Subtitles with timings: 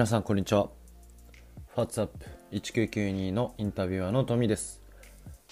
[0.00, 0.70] 皆さんこんにちは。
[1.76, 4.80] What's up1992 のインタビュアーのトミです。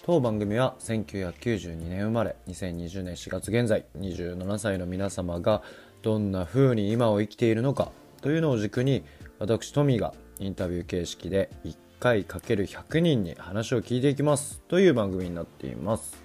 [0.02, 5.60] 当番組は1992年生まれ2020年4月現在27歳の皆様が
[6.00, 9.04] どんな風に今を生きているのかというのを軸に
[9.38, 14.62] 私トミがインタビュー形式で1回 ×100 人に話を聞いていきます。
[14.66, 16.16] という番組になっています。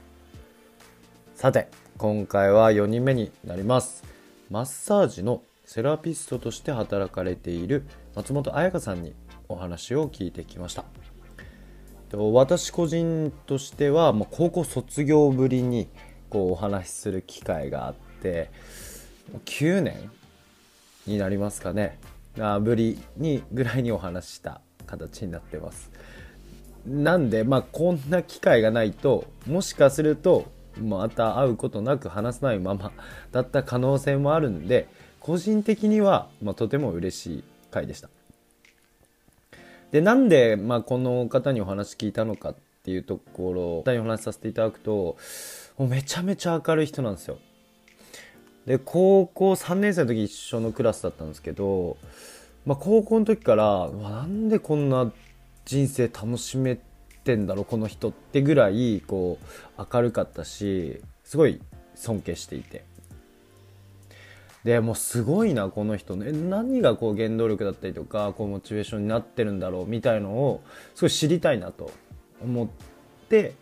[1.35, 4.01] さて今回は4人目になります。
[4.49, 7.85] マッサージのセラピストとして働かれている
[8.15, 9.13] 松本彩香さんに
[9.49, 10.85] お話を聞いてきました。
[12.15, 15.87] 私個人としてはもう高校卒業ぶりに
[16.29, 18.51] こうお話しする機会があって
[19.45, 20.11] 9年
[21.07, 21.97] になりますかね。
[22.39, 25.91] あぶりにぐらいにお話した形になってます。
[26.85, 32.91] なんでまあこんな機会がないともしかするとまた会うことなく話さないまま
[33.31, 34.87] だった可能性もあるんで
[35.19, 38.09] 個人的には、まあ、とても嬉しい回でした。
[39.91, 45.17] で、なんで、まあ、この方にお話聞いたのかっていうところ、方にお話しさせていただくと、
[45.77, 47.37] もうめちゃめちゃ明るい人なんですよ。
[48.65, 51.97] で、高校3年生の時一緒のクラスだったんですけど、
[52.65, 55.11] まあ、高校の時から、なんでこんな
[55.65, 56.79] 人生楽しめ
[57.23, 59.37] てんだろう、この人ってぐらい、こ
[59.77, 61.61] う、明るかったし、すごい
[61.95, 62.83] 尊敬していて。
[64.63, 70.61] でもうすごいなこの人ね何がこう原動力だったりとかこうモチベーションになってるんだろうみたいのを
[70.95, 71.91] すごい知りたいなと
[72.41, 72.67] 思っ
[73.27, 73.55] て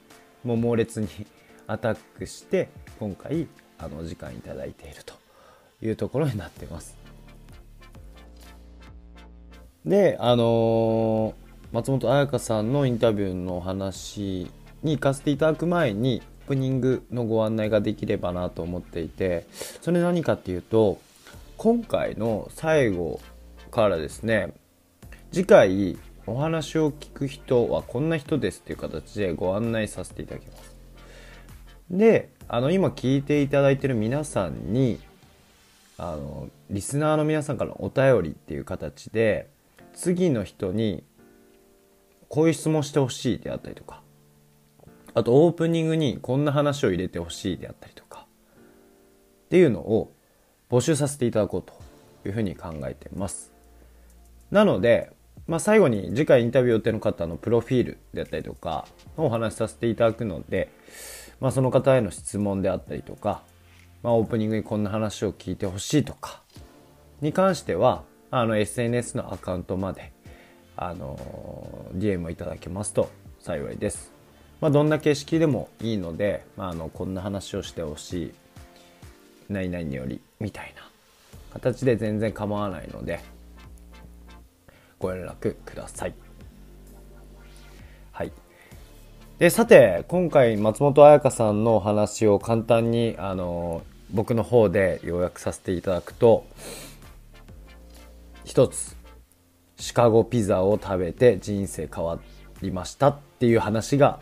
[0.44, 1.08] もう猛烈に
[1.68, 3.48] アタックして今回
[3.80, 5.14] あの時間いいていると
[5.82, 6.98] いうところになってます。
[9.86, 11.34] であのー、
[11.72, 14.52] 松本彩香さんのインタビューのお話
[14.84, 19.48] に行かせていただく前にプニングのご案内ができればなと思っていて
[19.80, 21.00] それ何かっていうと
[21.56, 23.22] 今回の最後
[23.72, 24.54] からですね
[25.32, 25.98] 次回
[26.28, 30.76] お話を聞く人はこんな人ですっていう形でご案内させていただきます。
[31.90, 35.00] であの今聞いていただいてる皆さんに
[35.98, 39.50] あのリスナーの皆さんからのお便りっていう形で
[39.94, 41.06] 次の人に
[42.28, 44.01] こういう質問してほしいであったりとか
[45.14, 48.26] あとオープニングにこんな話を入れてほしいであったりとか
[49.46, 50.14] っていうのを
[50.70, 51.74] 募集させていただこうと
[52.28, 53.52] いうふうに考えてます。
[54.52, 55.12] なので、
[55.48, 58.86] まあ、最後に次回インタビュー予定の方のプロフィールであったりとか
[59.18, 60.70] お話しさせていただくので、
[61.40, 63.44] まあ、その方への質問であったりとか、
[64.04, 66.42] まあ、オープニングにこんな話を聞いてほしいとか
[67.22, 70.14] に関してはあの SNS のアカウントまで
[70.78, 71.20] あの
[71.96, 74.21] DM をいただけますと幸いです。
[74.62, 78.34] まあ、どんな形式でもいいので、まあ、あのこんな話をしてほしい
[79.50, 80.88] 何々によりみたいな
[81.54, 83.20] 形で全然構わないので
[85.00, 86.14] ご連絡ください。
[88.12, 88.32] はい。
[89.40, 96.46] で、さて、今回松本彩香さんのお話を簡単に、あの、僕の方で要約させていただくと、
[98.46, 98.96] 一つ、
[99.78, 102.20] シカゴピザを食べて人生変わ
[102.62, 104.20] りましたっていう話が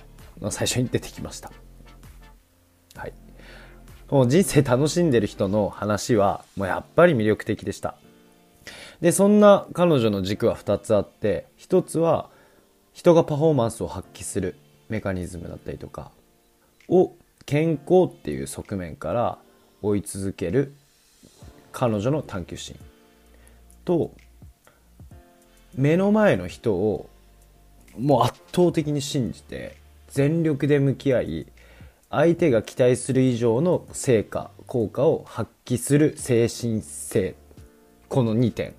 [0.49, 1.51] 最初に出てきました。
[2.95, 3.13] はい。
[4.09, 7.95] もう人生楽しんでる人の話はもうやっぱり魅力的でした。
[9.01, 12.29] で、そんな彼女の軸は2つあって、1つは
[12.93, 14.55] 人がパフォーマンスを発揮する
[14.89, 16.11] メカニズムだったりとか
[16.89, 17.13] を
[17.45, 19.37] 健康っていう側面から
[19.81, 20.75] 追い続ける
[21.71, 22.75] 彼女の探求心
[23.85, 24.11] と
[25.75, 27.09] 目の前の人を
[27.97, 29.77] もう圧倒的に信じて
[30.09, 31.47] 全力で向き合い
[32.09, 37.35] 相手が期待する以上の成果効果を発揮する精神性。
[38.07, 38.73] この2点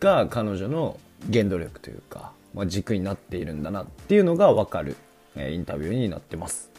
[0.00, 0.98] が彼女の
[1.32, 4.96] 原動力というか、まあ、軸になっているんだなっていうのが分かる、
[5.36, 6.70] えインタビューになってます。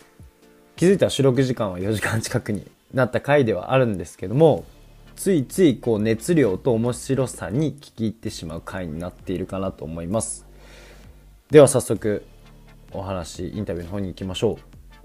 [0.75, 4.65] 気づいたら収録時間は4時間近くになった回ではあるんですけども
[5.15, 10.47] ついついこう熱量と面白さに聞き入ってしまう回になっているかなと思います。
[11.51, 12.23] では早速
[12.93, 14.57] お話インタビューの方に行きましょう。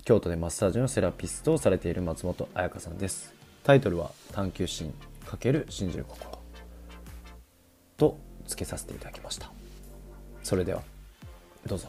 [0.04, 3.34] 京都でマッサージのセラピストをされている松本彩香さんです。
[3.64, 4.94] タイトルは「探求心
[5.24, 6.38] ×信じる心」
[7.96, 9.50] とつけさせていただきました。
[10.42, 10.82] それでは
[11.66, 11.88] どうぞ。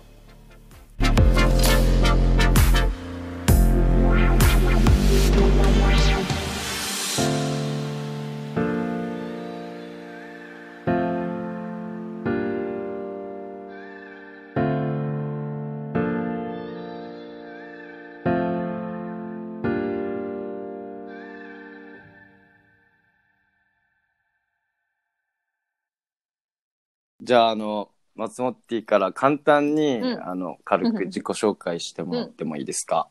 [27.27, 30.23] じゃああの松本ティから簡単に、うん。
[30.23, 33.09] あの軽く自己紹介してもらってもいいですか、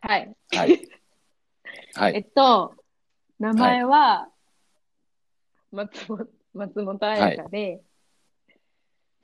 [0.00, 0.34] はい。
[0.50, 0.88] はい。
[1.94, 2.16] はい。
[2.16, 2.74] えっと、
[3.38, 4.28] 名前は、
[5.70, 7.82] 松本、松本彩香で、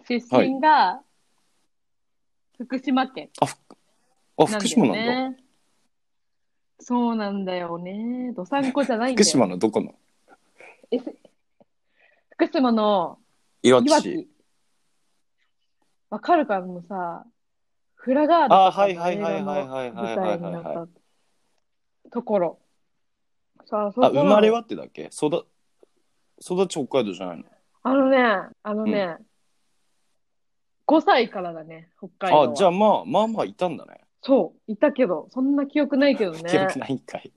[0.09, 1.01] 出身が、
[2.59, 5.31] 福島県あなんだよ福島なんだ。
[5.31, 5.37] ね。
[6.79, 8.33] そうなんだよね。
[8.37, 9.25] どさんこじゃないんだよ。
[9.25, 9.97] 福島のどこの？
[10.93, 11.13] えせ
[12.37, 13.19] 福島の
[13.63, 14.29] いわき市き。
[16.11, 17.25] わかるかもさ、
[17.95, 20.89] フラガードとかの映画のはい舞台になっはい
[22.05, 22.59] たところ。
[23.67, 25.11] さあ、そこあ生まれはってだっけ？
[25.13, 25.47] 育
[26.41, 27.45] 育ち北海道じゃないの？
[27.85, 28.19] あのね、
[28.65, 29.19] あのね、
[30.89, 32.51] 5歳からだね、北海道は。
[32.53, 36.43] あじゃあまあまあまあいたんだねそう、いたけど、そんな記憶ないけどね。
[36.51, 37.33] 記憶ないんかい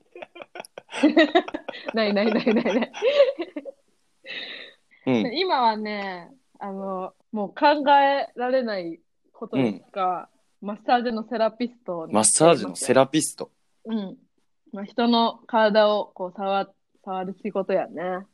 [1.93, 2.91] ないないないないない。
[5.07, 8.99] うん今はね、あの、もう考えられない
[9.31, 10.29] ことですが、
[10.61, 13.51] マッサージのセラピストマッサージのセラピスト
[13.85, 14.17] うん。
[14.73, 16.69] まあ、人の体をこう触
[17.05, 18.25] 触る仕事やね。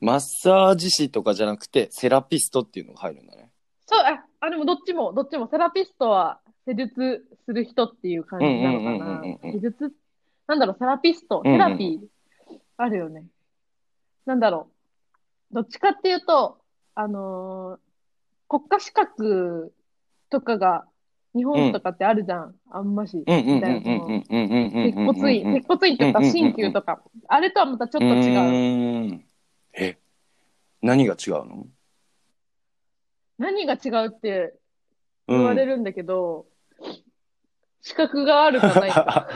[0.00, 3.50] マッサージ師とかじゃなくてセラピストっていうのが入るんだね
[3.86, 9.52] そう、あ、あ、でもどっちも、どっちも、セラピストは施術する人っていう感じなのかうんうんうんなうんうん。
[9.54, 9.92] 施術？
[10.46, 13.24] なんだろう、セラピスト、うんうんセラピー、あるよね。
[14.24, 14.77] なんだろう。
[15.52, 16.58] どっちかっていうと、
[16.94, 17.88] あのー
[18.48, 19.74] 国家資格
[20.30, 20.86] とかが、
[21.34, 22.54] 日本とかってあるじゃん。
[22.70, 23.26] あんまし。
[23.26, 23.38] うん。
[23.38, 23.46] うん。
[23.46, 23.54] うん。
[23.54, 24.24] みたいなそのうん。
[24.30, 24.50] うん。
[24.50, 24.72] うん。
[24.72, 24.84] うん。
[24.84, 24.92] うん。
[24.92, 26.26] 接骨院、接骨院っていうか、うん。
[26.26, 26.30] うん。
[26.30, 26.32] うん。
[26.32, 27.02] 鍼灸とか。
[27.28, 28.58] あれとはまたちょっと違う。
[29.72, 29.98] え
[30.82, 31.68] 何が違うの
[33.38, 34.54] 何が違うって
[35.28, 35.84] 言われるん。
[35.84, 36.46] だけど、
[37.80, 39.28] 資格があるかないか。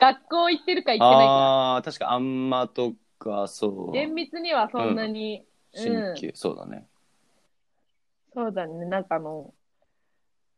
[0.00, 1.34] 学校行ってるか行ってないか。
[1.34, 2.50] ああ確かあん。
[2.50, 5.44] まとかそう厳密にはそんなに、
[5.76, 6.86] うん、そうだね
[8.32, 8.86] そうだね。
[8.86, 9.52] なんかあの、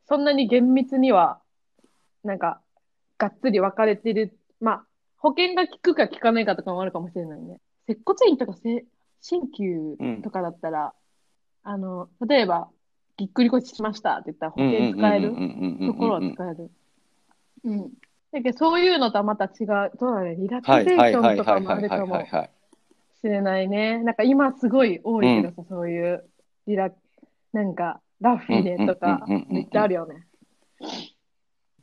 [0.06, 1.40] そんなに厳密には、
[2.22, 2.60] なんか、
[3.18, 4.36] がっつり分かれてる。
[4.60, 4.86] まあ、
[5.16, 7.58] 保険が効くか効かないかとかもあるかもしれないね。
[7.86, 8.84] 接骨院とかせ
[9.22, 10.92] 鍼灸とかだったら、
[11.62, 12.68] あの、例えば、
[13.16, 15.34] ぎっくり腰しましたって言ったら保険使える
[15.86, 16.70] ところは使える。
[17.64, 17.90] うん。
[18.32, 19.92] だけど、そういうのとはまた違う。
[19.98, 20.36] そうだね。
[20.36, 22.30] リラクゼはいーションとかもあるかもし
[23.24, 23.98] れないね。
[23.98, 26.28] なんか今すごい多いけどさ、そういう
[26.66, 26.90] リラ、
[27.52, 30.26] なんか、ラフィネとかめっちゃあるよね。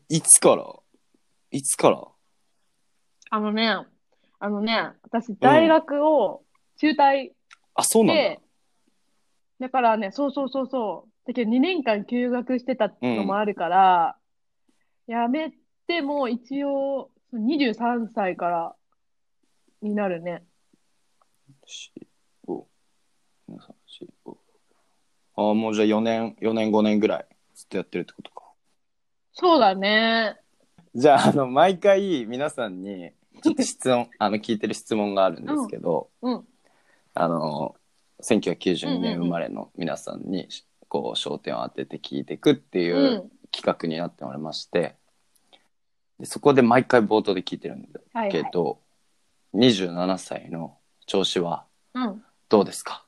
[0.08, 0.74] いつから？
[1.52, 2.08] いつから？
[3.30, 3.86] あのね、
[4.40, 6.44] あのね、私大学を
[6.78, 7.32] 中退
[7.76, 8.40] あそうなんだで、
[9.60, 11.28] だからね、そうそうそうそう。
[11.28, 14.16] だけど2年間休学してたのもあるから、
[15.08, 15.52] やめ
[15.90, 18.76] ても一応23歳から
[19.82, 20.44] になるね。
[25.36, 27.26] ああもうじゃあ4年4年5年ぐらい
[27.56, 28.44] ずっとやってるってことか
[29.34, 30.38] そうだね。
[30.94, 33.12] じゃああの毎回皆さんに
[33.42, 36.48] ちょっと質問 あの聞いてる質問があるんですけど、うん。
[37.16, 37.76] あの
[38.22, 40.48] 1992年うんうんうん生まれの皆さんに
[40.88, 44.99] こう焦点を当てて聞いていくっていううん企画になっておりまして
[46.20, 48.32] でそこで毎回冒頭で聞いてるんだはい、はい。
[48.32, 48.82] けど、
[49.54, 52.24] 27歳の調子はうん。
[52.50, 53.06] どうですか？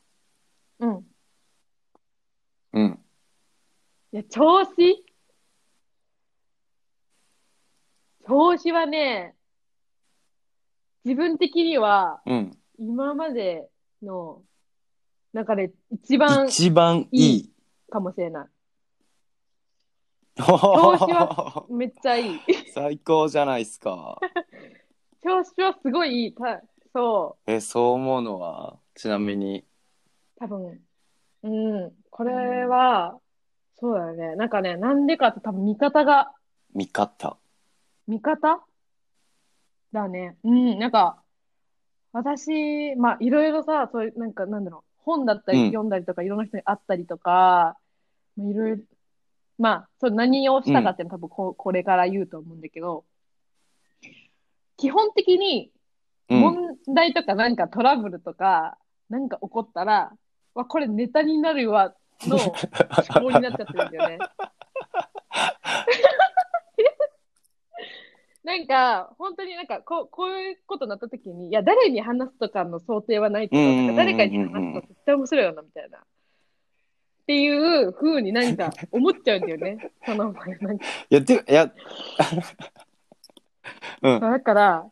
[0.79, 1.05] うん。
[2.73, 2.99] うん
[4.13, 5.05] いや、調子？
[8.27, 9.35] 調子はね、
[11.03, 13.69] 自分的にはうん今まで
[14.01, 14.41] の
[15.33, 17.51] 中で一番一番いい
[17.89, 18.47] かもしれない。
[20.37, 22.39] 調子はめっちゃいい。
[22.73, 24.19] 最高じゃないですか
[25.23, 26.33] 調子はすごいいい。
[26.33, 26.61] た
[26.93, 29.65] そえそう思うのはちなみにう、
[30.39, 30.81] 多分。
[31.43, 31.49] う
[31.87, 31.91] ん。
[32.09, 33.19] これは、
[33.75, 34.35] そうだよね。
[34.35, 36.33] なんかね、なんでかって多分味方が、
[36.73, 37.37] 見方
[38.07, 38.65] 味方？
[39.91, 40.37] だね。
[40.43, 40.79] うん。
[40.79, 41.21] なんか、
[42.13, 47.77] 私、まあ、いろいろさ、そういう、なんか、なんだろう、本だったりうん読んだりとか、いろんな人に会ったりとか、
[48.37, 48.77] まあいろいろ、
[49.61, 53.05] まあ、そう何をしたかっていうのは多分こ、これから言うと思うんだけど、
[54.75, 55.71] 基本的に、
[56.29, 58.77] うん問題とかなんかトラブルとか、
[59.09, 60.13] なんか起こったら、
[60.55, 62.53] わ、これネタになるわ、の思
[63.31, 64.17] 考になっちゃってるんだよね。
[68.45, 75.99] なんか、本当になんか、こう、こういうことになった時に、いや、誰に話すとかの想定はないけど、誰かに話すと絶対面白いよな、みたいな。
[77.21, 79.91] っていう風になんか思っちゃうんだよね。
[80.05, 80.85] その前なんか。
[81.09, 81.71] いやていや
[84.01, 84.91] うんだから、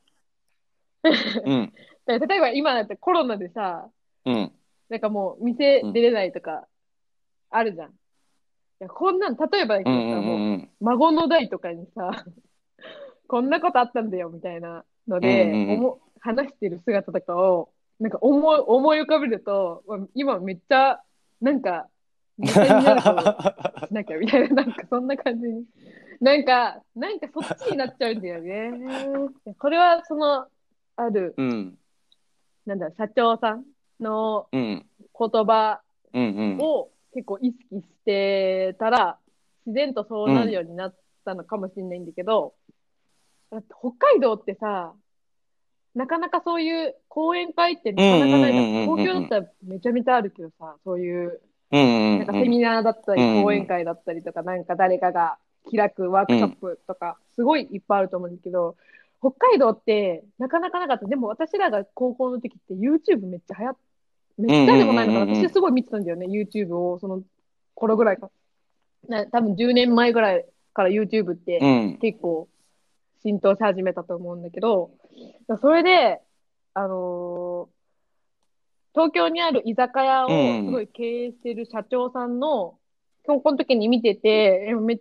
[1.03, 1.07] う
[1.53, 1.73] ん
[2.05, 3.89] だから例えば今だってコロナでさ、
[4.25, 4.51] うん。
[4.89, 6.67] なんかもう店出れないとか、
[7.49, 7.89] あるじゃん。
[7.89, 7.91] い
[8.79, 9.79] や、こんなん、例えば。
[10.79, 12.25] 孫の代とかにさ、
[13.27, 15.79] こんなことあったんだよみたいなので、
[16.19, 17.69] 話してる姿とかを、
[17.99, 21.01] なんか思い思い浮かべると、まあ今めっちゃ、
[21.41, 21.87] なんか、
[22.39, 25.65] なるとしなきゃみたいな、なんかそんな感じに。
[26.21, 28.71] なんか、なんかそっちになっちゃうんだよね。
[29.57, 30.47] これはその、
[30.95, 31.77] ある、うん。
[32.65, 33.65] なんだ、社長さん
[33.99, 34.85] のうん。
[35.17, 35.81] 言葉
[36.13, 36.57] うんうん。
[36.59, 39.17] を結構意識してたら、
[39.65, 42.53] 自然とそうなるようになったのかもしれないんだけど、
[43.51, 44.93] だって北海道ってさ、
[45.95, 51.39] なかなかそういう講演会ってなかなかないじゃんうんうんうんうんうん東京だったらめちゃめちゃあるけどさ、そういう、うんうん
[51.71, 55.37] なんかセミナーだったり、講演会だったりとか、なんか誰かが
[55.69, 58.75] 開くワークショップとか、すごいいっぱいあると思うんだけど、
[59.19, 61.05] 北海道ってなかなかなかった。
[61.05, 63.77] でも私らが高校の時って YouTube めっちゃ流行っ
[64.39, 65.35] めっちゃでもないのかな。
[65.35, 67.21] 私すごい見てたんだよね、YouTube を、その
[67.75, 68.31] 頃ぐらいか。
[69.07, 71.97] な多分10年前ぐらいから YouTube ってうん。
[71.99, 72.47] 結構
[73.21, 74.91] 浸透し始めたと思うんだけど、
[75.61, 76.21] それで、
[76.73, 77.78] あのー
[78.93, 82.77] 東京にある居酒屋をうんすごい経営してる社長さんの、
[83.25, 84.99] 今日この時に見てて、えめ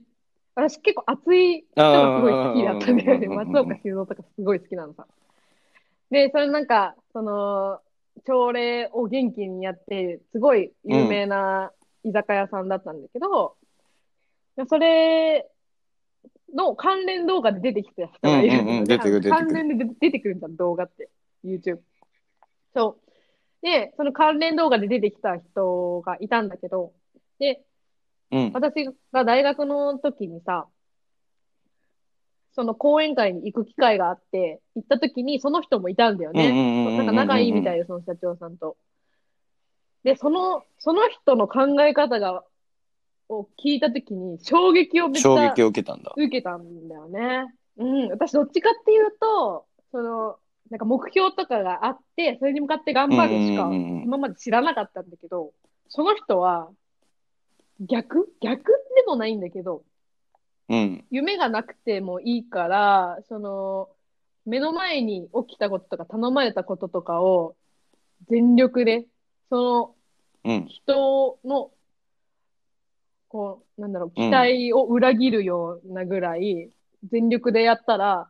[0.54, 3.26] 私結構熱い人がすごい好きだったんだよね。
[3.26, 5.06] うんうんうんうん松岡修造とかすごい好きなのさ。
[6.10, 7.80] で、それなんか、その、
[8.26, 11.70] 朝礼を元気にやって、すごい有名な
[12.02, 13.56] 居酒屋さんだったんだけど、
[14.68, 15.48] それ
[16.54, 21.08] の関連動画で出てきた人がいるんだよねうんうんうん出てくる出てくる関連で出出てくるんだ、動画って。
[21.44, 21.78] YouTube。
[22.74, 23.07] そう。
[23.62, 26.92] で、その関連動画で出てきた人がいたんだけど、
[27.38, 27.62] で、
[28.30, 28.50] うん。
[28.52, 30.66] 私が大学の時にさ、
[32.52, 36.96] その講演会に行く機会があって、行った時にその人もいたんだよね。
[36.96, 38.76] なんか仲いいみたいで、その社長さんと。
[40.02, 42.44] で、その、その人の考え方が、
[43.28, 46.12] を聞いた時に衝撃をめっちゃ衝撃を受けたんだ。
[46.16, 47.54] 受けたんだよね。
[47.76, 50.36] うん、私どっちかっていうと、その、
[50.70, 55.52] なんか目標とかがあって、それに向かって頑張るしかうんうんうんうん今まで知らなかったんだけど、
[55.88, 56.68] その人は
[57.80, 58.32] 逆？
[58.40, 58.64] 逆
[58.96, 59.82] でもないんだけど、
[60.68, 61.04] うん。
[61.10, 63.88] 夢がなくてもいいから、その、
[64.44, 67.54] 目の前に起きたこととか頼まれたこととかを
[68.28, 69.06] 全力で、
[69.48, 69.94] そ
[70.44, 70.66] のうん。
[70.66, 71.70] 人の、
[73.28, 76.70] こう、なんだろう、うん期待を裏切るようなぐらい、
[77.10, 78.28] 全力でやったら、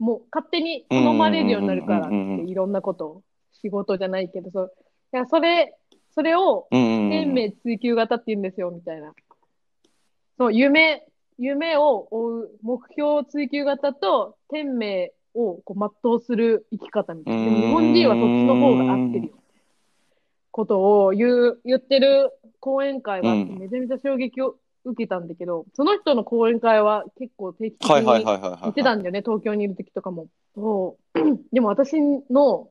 [0.00, 2.14] もう勝手に頼まれるようになるからって、
[2.46, 4.72] いろんなことを、仕事じゃないけど、そう、
[5.12, 5.76] いや、それ、
[6.14, 7.10] それを、うん。
[7.10, 9.12] 天命追求型って言うんですよ、みたいな。
[10.38, 11.06] そう、夢、
[11.38, 17.66] 夢を追う、目標追求型と、天命をこう全うする生き方みたいな。
[17.66, 19.34] 日本人はそっちの方が合ってるよ。
[20.50, 28.40] ことを言う、言ってる講演会があって、うんめちゃめちゃ衝撃を受けたんだけど、その人の講演会は結構定期的にはいはいはい。
[28.64, 30.26] 行ってたんだよね、東京にいる時とかも。
[30.54, 31.18] そう。
[31.52, 32.70] でも私の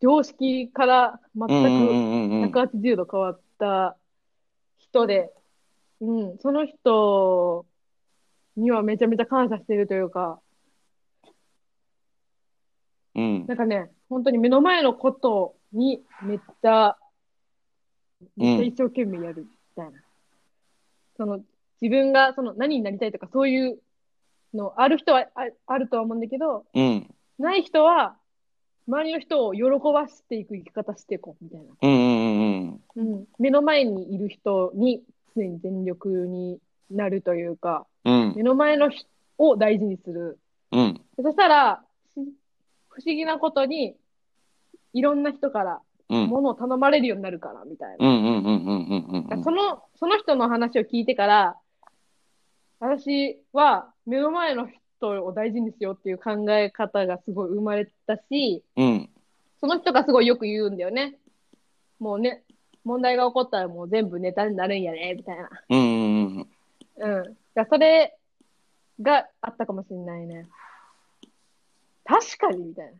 [0.00, 2.50] 常識から全く、うんうんうんうん。
[2.50, 3.96] 180度変わった
[4.78, 5.32] 人で、
[6.00, 7.66] うん、その人
[8.56, 10.40] にはめちゃめちゃ感謝してるというか、
[13.14, 16.96] うんなんかね、本当に目の前のことにめっちゃ、
[18.36, 19.59] めっちゃ一生懸命やるみたいな。
[21.20, 21.40] その、
[21.82, 23.78] 自分がその何になりたいとかそういう
[24.54, 27.14] のある人はああるとは思うんだけど、うん。
[27.38, 28.16] ない人は
[28.88, 29.62] 周りの人を喜
[29.92, 31.66] ばしていく生き方していこうみたいな。
[31.82, 35.02] うんうんうんうん、目の前にいる人に
[35.36, 36.58] 常に全力に
[36.90, 38.34] なるというか、うん。
[38.36, 40.38] 目の前の人を大事にする。
[40.72, 40.94] うん。
[41.18, 41.82] でそしたら、
[42.14, 42.20] し
[42.88, 43.94] 不思議なことに、
[44.94, 46.26] いろんな人からうん。
[46.26, 48.06] 物を頼まれるようになるから、みたいな。
[48.06, 51.56] うんうんうんうんうんうんその、その人の話を聞いてから、
[52.80, 59.08] 私は目の前の人を大事にしようっていう考え方がすごい生まれたし、うん。
[59.60, 61.16] その人がすごいよく言うんだよね。
[61.98, 62.42] もうね、
[62.84, 65.50] 問題が起こったらもう全部ネタになるんやね、みたいな。
[65.68, 65.82] うんう
[66.40, 66.48] ん
[66.96, 67.22] うん。
[67.22, 68.16] だからそれ
[69.00, 70.48] があったかもしれないね。
[72.04, 72.92] 確かに、みたいな。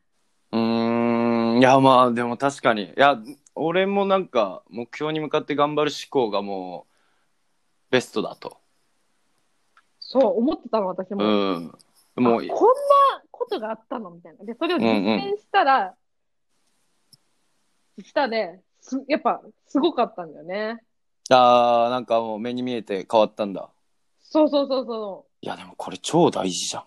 [1.61, 2.85] いやまあでも確かに。
[2.85, 3.19] いや、
[3.55, 6.95] 俺もなんか目標に向かって頑張る思考がもう
[7.91, 8.59] ベストだと。
[9.99, 11.25] そう、思ってたの、私うも。
[11.25, 11.79] ん。
[12.17, 12.53] もうあ、こんな
[13.31, 14.45] ことがあったのみたいな。
[14.45, 15.95] で、それを実践したら、
[18.03, 20.83] したで、す、やっぱ、すごかったんだよね。
[21.31, 23.71] あーなんかもう目に見えて変わったんだ。
[24.21, 26.83] そうそうそうそいやでもこれ超大事じゃん。
[26.83, 26.87] う。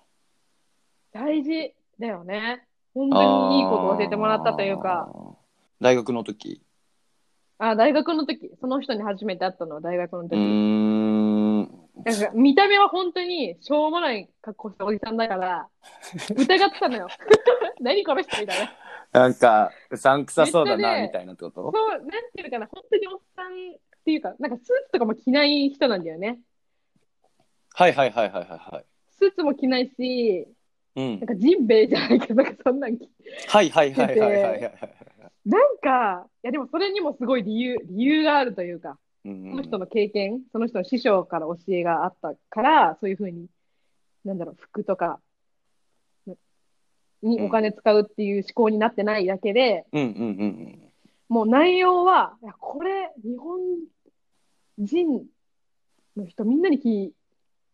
[1.13, 2.67] 大事だよね。
[2.93, 5.09] 本当にいいことを教えてもらったというか。
[5.81, 6.61] 大学の時
[7.57, 8.51] あ、大学の時。
[8.59, 10.35] その人に初めて会ったのは大学のう時。
[10.35, 11.61] ーん。
[12.05, 15.67] なんか見た目は本当にしょうもない格好したおじさんだから、
[16.35, 17.07] 疑ってたのよ。
[17.79, 18.59] 何この人みたい
[19.13, 19.19] な。
[19.21, 21.71] なんか、うさんくさそうだな、みたいなってこと？
[21.71, 26.39] そう、なんていうのかな、本当におっさんっていうか、なんかスーツとかも着ない人なんだよね。
[27.75, 28.85] はいはいはいはいはいはい。
[29.11, 30.47] スーツも着ないし、
[30.95, 31.25] うんなん。
[31.27, 33.09] かジンベエじゃないけど、なんかそんなん着
[33.47, 34.71] はいはいはいはいはいはいはい。
[35.45, 43.47] なんか、いやでもそれにもすごい理由、理由があるというか、うんその人の経験、その人の師匠から教えがあったから、そういうふうに、
[44.25, 45.19] なんだろう、服とか
[47.21, 50.79] にお金使うっていう思考になってないだけで、うんうんうん
[51.29, 53.59] もう内容は、いやこれ、日本
[54.77, 55.25] 人
[56.15, 57.13] の人みんなに聞い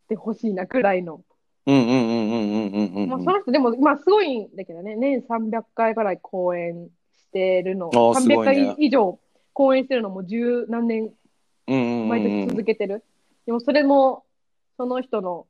[0.07, 1.21] てほしいなくらいの。
[1.69, 1.75] うん。
[1.75, 3.09] うんうんうんうんうん。
[3.09, 9.19] まあ、その人、でも、まあ、すごいんだけどね、年300回ぐらい公演してるの、あーすご300いね回以上
[9.53, 11.13] 公演してるのも十何年
[11.67, 13.03] うんうんうんうん毎年続けてる。
[13.45, 14.23] でもそれも、
[14.77, 15.45] その人の、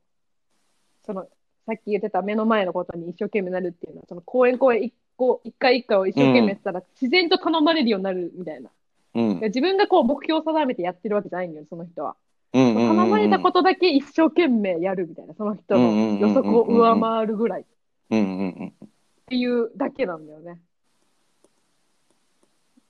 [1.06, 1.26] その、
[1.66, 8.70] さっき言ってた目の前のことに一生懸命なるっていうのは、その公演公演一個、一回一回を一生懸命やってたら、自然と頼まれるようになるみたいな。
[9.14, 12.16] うんいや自分がこう目標を定めてやってるわけじゃないんだよ、その人は。
[12.52, 17.64] うんうんうん頼まれたことだけ一生懸命やるみたいな、その人の予測を上回るぐらいっ
[18.10, 18.88] うんうんうん。
[19.26, 20.60] ていうだけなんだよね。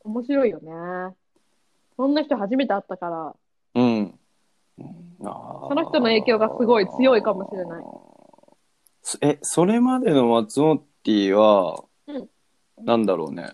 [0.02, 1.14] 面白いよね。
[1.96, 3.34] そんな人初めて会ったから、
[3.74, 4.18] うん。
[5.22, 7.84] そその人の影響がすごい強いかもしれない。
[9.20, 12.28] え、それまでの松本ティは、うん
[12.82, 13.50] なんだろうね。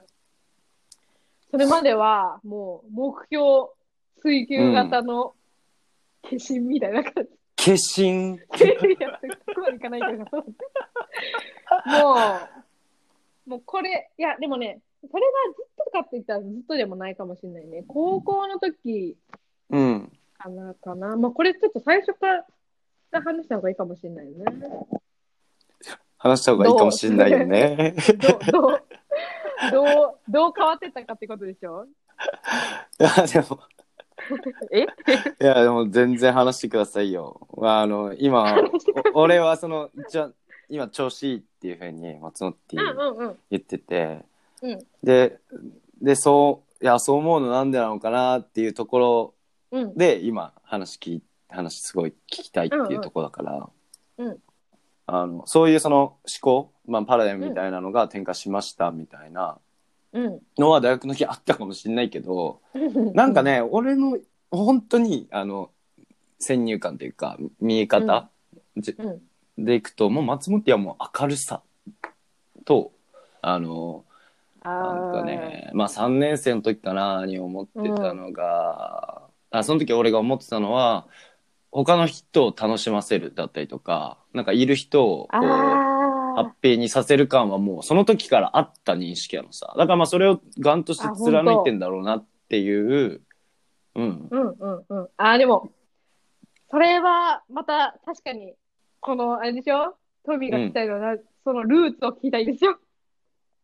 [1.50, 3.70] それまではもう目標
[4.22, 5.34] 追求型の
[6.30, 7.30] 化身みたいな感じ。
[7.56, 8.34] 化身？
[8.34, 8.38] い
[9.00, 10.24] や、そこまでいかないけど。
[10.24, 10.28] も
[13.46, 17.84] う、もうこれ、いや、でもね、それがずっとかって言ったらずっとでもないかもしれないね。
[17.86, 19.16] 高校の時
[19.70, 20.12] うん。
[20.38, 21.16] かな、かな。
[21.16, 22.44] まあ、これちょっと最初か
[23.12, 24.44] ら話した方がいいかもしれないよね。
[26.18, 27.94] 話した方がいいかもしれないよね。
[28.18, 28.82] どう、どう、
[29.70, 31.84] どう、どう変わってったかってことでしょ
[32.98, 33.60] いや、でも、
[34.70, 34.82] え？
[35.40, 37.46] いや、でも全然話してくださいよ。
[37.62, 38.56] あの、今、
[39.14, 40.32] お俺はその、一応、
[40.68, 43.38] 今調子いいっていうふうに松本ティうんうんうん。
[43.50, 44.24] 言ってて、
[44.62, 45.38] うんで、
[46.00, 49.34] で、そう、いや、そう思うのなんでなのかなっていうところ
[49.70, 49.94] うん。
[49.96, 53.68] で、今、話聞い、話すごい聞きたいっていうところだから、
[54.18, 54.38] うんうん
[55.08, 59.60] あの、そういうその思考、まあ、パラダイムみたいなのが転化しましたみたいなうん。
[60.58, 62.60] のは大学の時あったかもしれないけど、
[63.14, 64.18] なんかね、俺の
[64.50, 65.70] 本当にあの
[66.38, 68.30] 先入観というか見え方。
[69.58, 71.62] でいくともう松本はもう明るさ
[72.64, 72.92] と
[73.40, 74.04] あの
[74.62, 81.06] なんかねまあ3年生の時かなに思ってたのが、あその時俺が思ってたのは
[81.70, 85.42] 他の人を楽しませるだったりとかなんかいる人をこう
[86.36, 89.74] ハッあピーにさせる感はもうその時からあった認識やのさ。
[89.76, 93.22] だからまあそれをガンとして貫いてんだろうなっていう。
[93.94, 94.28] うん。
[94.30, 94.36] ー。
[94.36, 95.08] うんうんうん。
[95.16, 95.72] あー、でも、
[96.70, 98.54] それはまた確かに、
[99.00, 99.96] この、あれでしょ？
[100.24, 102.72] トミーが聞きたいのは、そのルーツを聞きたいでしょ？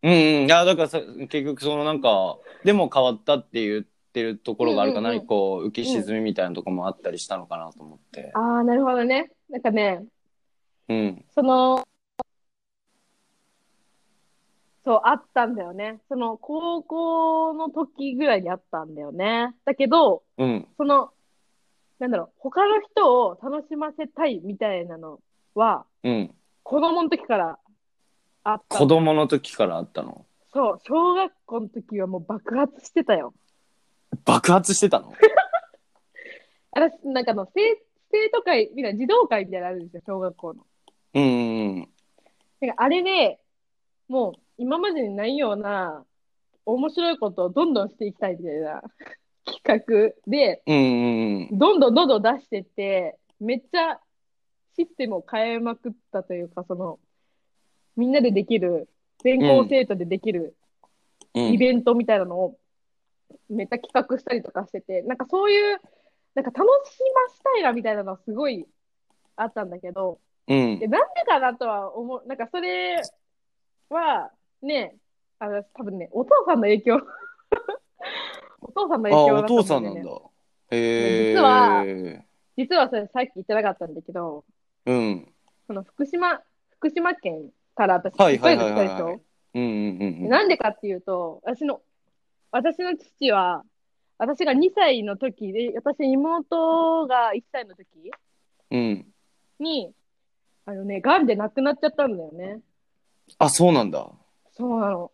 [0.02, 0.10] うん。
[0.10, 5.26] うん、いやだからさ結局そのなんかでも変わったって言ってるところがあるかな、うんうんうん。
[5.26, 9.30] こう浮き沈みみたいなところもあったりしたのかなと思って、ああ、なるほどね。
[9.50, 10.02] なんかね、
[10.88, 11.24] うん。
[11.34, 11.84] その、
[14.84, 16.00] そう、あったんだよね。
[16.08, 19.54] その、高校の時ぐらいにあったんだよね。
[19.64, 21.12] だけど、うんその、
[21.98, 25.20] なんだろう、他の人を楽しませたいみたいなの
[25.54, 27.58] は、うん子供の時から
[28.44, 28.78] あった。
[28.78, 30.26] 子供の時からあったの？
[30.52, 33.34] そう、小学校の時はもう爆発してたよ。
[34.24, 35.12] 爆発してたの？
[36.72, 37.60] 私、なんかあの、生
[38.10, 40.66] 生徒会、みたいな、児童会みたいなのあるんですよ、小学校の。
[41.14, 41.26] うんう
[41.80, 41.88] ん
[42.60, 43.40] なんかあれで、
[44.08, 46.04] もう今までにないような
[46.64, 48.82] 面白いことをどんどんしていきたいみたいな
[49.44, 51.58] 企画で、うんうんうん。
[51.58, 54.00] どんどんどんどん出してって、めっちゃ
[54.76, 56.98] システムを変えまくったというか、その、
[57.96, 58.88] みんなでできる、
[59.22, 60.56] 全校生徒でできる
[61.34, 61.52] うん。
[61.52, 62.58] イベントみたいなのを
[63.48, 65.80] めっちゃ企画したりとかしてて、なんかそういう、
[66.34, 68.66] なんか楽しませたいなみたいなのはすごい
[69.36, 70.78] あったんだけど、うん。
[70.78, 73.02] でなんでかなとは思う、なんかそれ
[73.88, 74.30] は
[74.62, 74.96] ね、
[75.38, 77.00] あの多分ね、お父さんの影響。
[78.60, 80.10] お父さんのあ影響だおと思うんだよね父さんなんだ
[80.70, 81.84] へえ実は
[82.56, 84.44] 実はそれさっき言ってなかったんだけど、
[84.86, 85.32] うん
[85.66, 89.20] その福島、福島県から私、はいはい北はいはい海道来たでしょ
[89.54, 91.80] うんうんうんうんなんでかっていうと、私の、
[92.50, 93.64] 私の父は、
[94.18, 97.86] 私が2歳の時で、私妹が1歳の時
[98.70, 99.06] うん。
[99.58, 99.92] に、
[100.64, 102.60] あのね、癌で亡くなっちゃったんだよね。
[103.38, 104.10] あ、そうなんだ。
[104.56, 105.10] そうなの。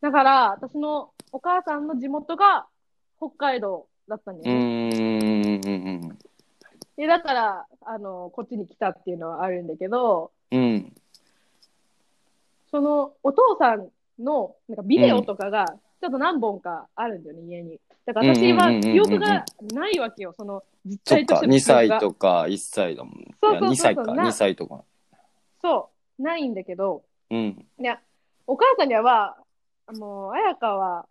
[0.00, 2.66] だから、私のお母さんの地元が
[3.18, 4.58] 北海道だったんだうよ。
[4.58, 6.18] うん。
[6.96, 10.92] で、だから、あの、こっちに来たっていうのはあるんだけど、うん。
[12.72, 15.66] そのお父さんのなんかビデオとかが
[16.00, 17.78] ちょっと何本かあるんだよね、家に。
[18.06, 23.14] だから私はうんうんうんうんうん記憶がないわけよ、その実態としての2歳とか1歳だもん。
[23.14, 24.84] いや、そうそうそう2歳か、な2歳とか。
[25.60, 27.66] そう、ないんだけど、うん。
[27.78, 28.00] いや、
[28.46, 29.36] お母さんには、
[29.86, 31.06] あの、彩香は、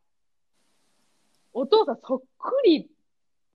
[1.54, 2.90] お父さんそっくり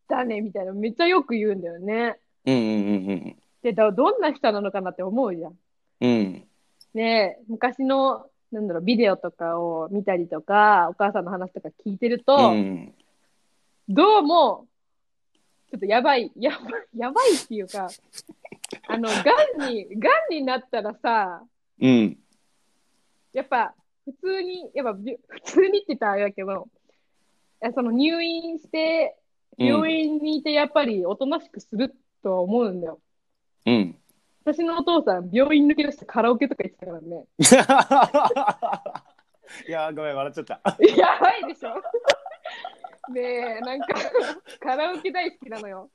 [0.08, 2.18] だね、みたいな、めっちゃよく言うんだよね。
[2.44, 5.58] うんうんうんで、だどんな人なのかなって思うじゃん。
[6.00, 6.08] うん。
[6.08, 6.48] うん。
[6.94, 12.94] で、昔の、なんだろう、ビデオとかを見たりとか、お母さんの話とか聞いてると、うん。
[13.88, 14.66] どうも、
[15.70, 16.60] ちょっとやばい、やばい、
[16.96, 17.88] やばいっていうか、
[18.88, 21.42] あの、癌に、癌になったらさ、
[21.80, 22.18] うん。
[23.36, 23.74] やっぱ、
[24.06, 26.68] 普通に、やっぱ、び普通にって言ったらあれだけど、
[27.74, 29.14] その入院して、
[29.58, 32.98] 病院にいてやっぱりおとなしくするとは思うんだよ。
[33.66, 33.94] うん。
[34.42, 37.26] 私のお父さん、病院抜け出してカラオケとか行ってたからね。
[39.68, 40.62] いや、ごめん、笑っちゃった。
[40.96, 41.74] やばいでしょ
[43.12, 43.88] で、なんか、
[44.60, 45.90] カラオケ大好きなのよ。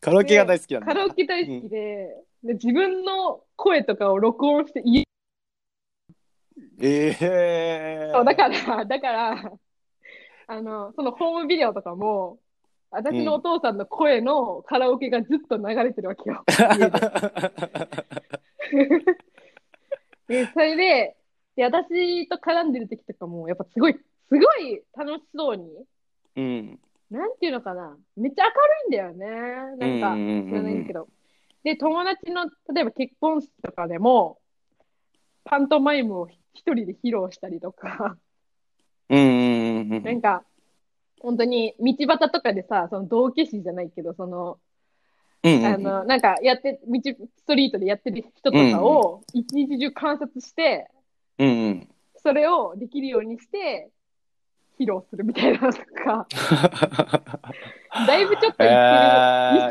[0.00, 0.86] カラオケが大好きなんだ。
[0.86, 5.04] カラオケ大好きで、で自分の声とかを録音して家
[6.80, 9.52] ええそうだから、だから、
[10.46, 12.38] あの、そのホームビデオとかも、
[12.90, 16.44] 私のお父さんの声のカラオケがずっと流れてるわけよ。
[16.76, 16.90] 家で
[20.28, 21.16] で、それで、
[21.56, 25.64] で、私と絡んでる時とかも、やっぱすごい、すごい楽しそうに、
[26.36, 26.80] うん。
[27.10, 28.56] なんていうのかな、めっちゃ明る
[28.86, 29.76] いんだよね。
[29.78, 31.08] なんか、うんうんうんうん知らないんだけど。
[31.64, 34.38] で、友達の、例えば結婚式とかでも、
[35.44, 38.16] パントマイムを一人で披露したりとか、
[39.08, 40.44] うんうんうんなんか、
[41.20, 44.58] 本当に道端とかでさ、その道化師じゃないけど、その、
[45.44, 45.66] うん。
[45.66, 47.00] あの、なんかやって、道、
[47.36, 50.90] ストリートでやってる人とかを一日中観察して、
[51.38, 51.88] うんうん。
[52.16, 53.90] それをできるようにして、
[54.78, 56.26] 披露するみたいなのとか、
[58.06, 58.68] だいぶちょっとえ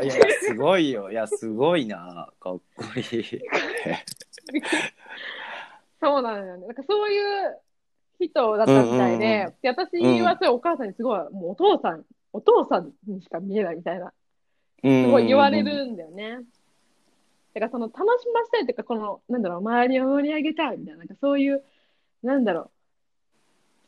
[0.00, 0.14] ってる。
[0.14, 1.10] ー、いや、すごいよ。
[1.10, 2.30] いや、すごいな。
[2.40, 3.24] かっこいい。
[6.02, 6.66] そうなのよね。
[6.66, 7.58] なんかそういう
[8.18, 14.12] 人だったみたいで、うんうんうんで私はそれお母さんにすごい、もうお父さん、お父さんにしか見えないみたいな、
[14.82, 15.62] すすごい言われ。
[15.62, 16.40] るんだよね。
[17.54, 21.62] だからその楽しませたいというか、この、なんだろう、周りを盛り上げたいみたいな、なんかそういう、
[22.22, 22.70] なんだろう、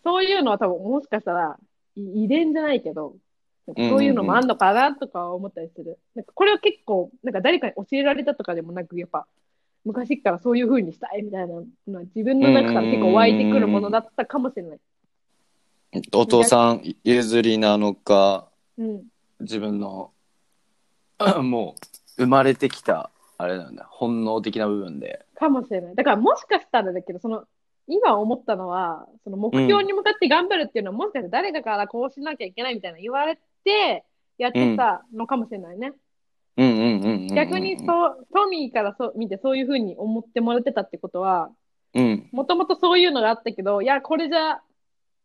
[0.05, 1.59] そういうのは多分もしかしたら
[1.97, 3.17] い遺伝じゃないけど、
[3.67, 5.99] なんかそういうのもあんのかなとか思ったりする。
[6.15, 9.27] なんかこれは結構、なんか誰かに教えられたとかでもなく、やっぱ、
[9.85, 14.79] 昔からそういう風にしたいみたいなのは自分の中から結構湧いてくるものだったかもしれない。
[16.13, 19.03] お父さん譲りなのか、うん。
[19.41, 20.11] 自分の、
[21.19, 21.77] あも
[22.17, 25.25] う、生まれてきた、あれなんだ、本能的な部分で。
[25.35, 25.95] かもしれない。
[25.95, 27.45] だからもしかしたらだけど、その、
[27.87, 34.05] 今思ったのは、その目標に向かって頑張るっていうのは、もしかしたら誰かからこうしなきゃいけないみたいな言われて、
[34.39, 35.79] やってたのかもしれないね。
[35.79, 36.04] うんうんうんうんうん。
[36.57, 41.51] 逆にそう、トミーからそう見てそういうふうに思ってもらってたってことは、
[41.95, 42.29] うん。
[42.33, 44.61] もともとそういうのがあったけど、いや、これじゃ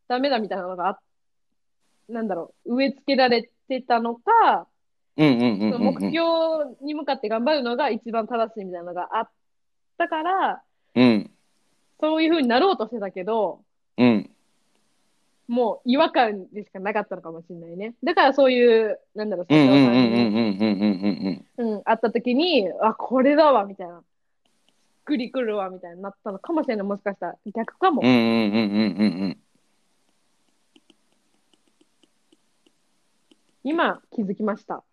[0.08, 1.00] ダメだみたいなのがあ、
[2.08, 4.68] なんだろう、植え付けられてたのか。
[5.18, 9.30] 目標に向かって頑張るのが一番正しいみたいなのがあっ
[9.98, 10.64] たから、
[10.96, 11.32] うん。
[12.00, 13.62] そういうふうになろうとしてたけど、
[13.98, 14.32] うん。
[15.50, 17.96] もう違和感でしかなかったのかもしれないね。
[18.04, 21.76] だからそういう、なんだろう、うんうんうんうんうん社長さんに、うんうんうん。
[21.76, 24.04] うん、会った時に、あ、これだわ、みたいな。
[25.06, 26.86] くりくるわ、みたいになったのかもしれない。
[26.86, 28.04] もしかしたら逆かも。
[28.04, 29.38] うんうんうんうんうんうん。
[33.64, 34.84] 今気づきました。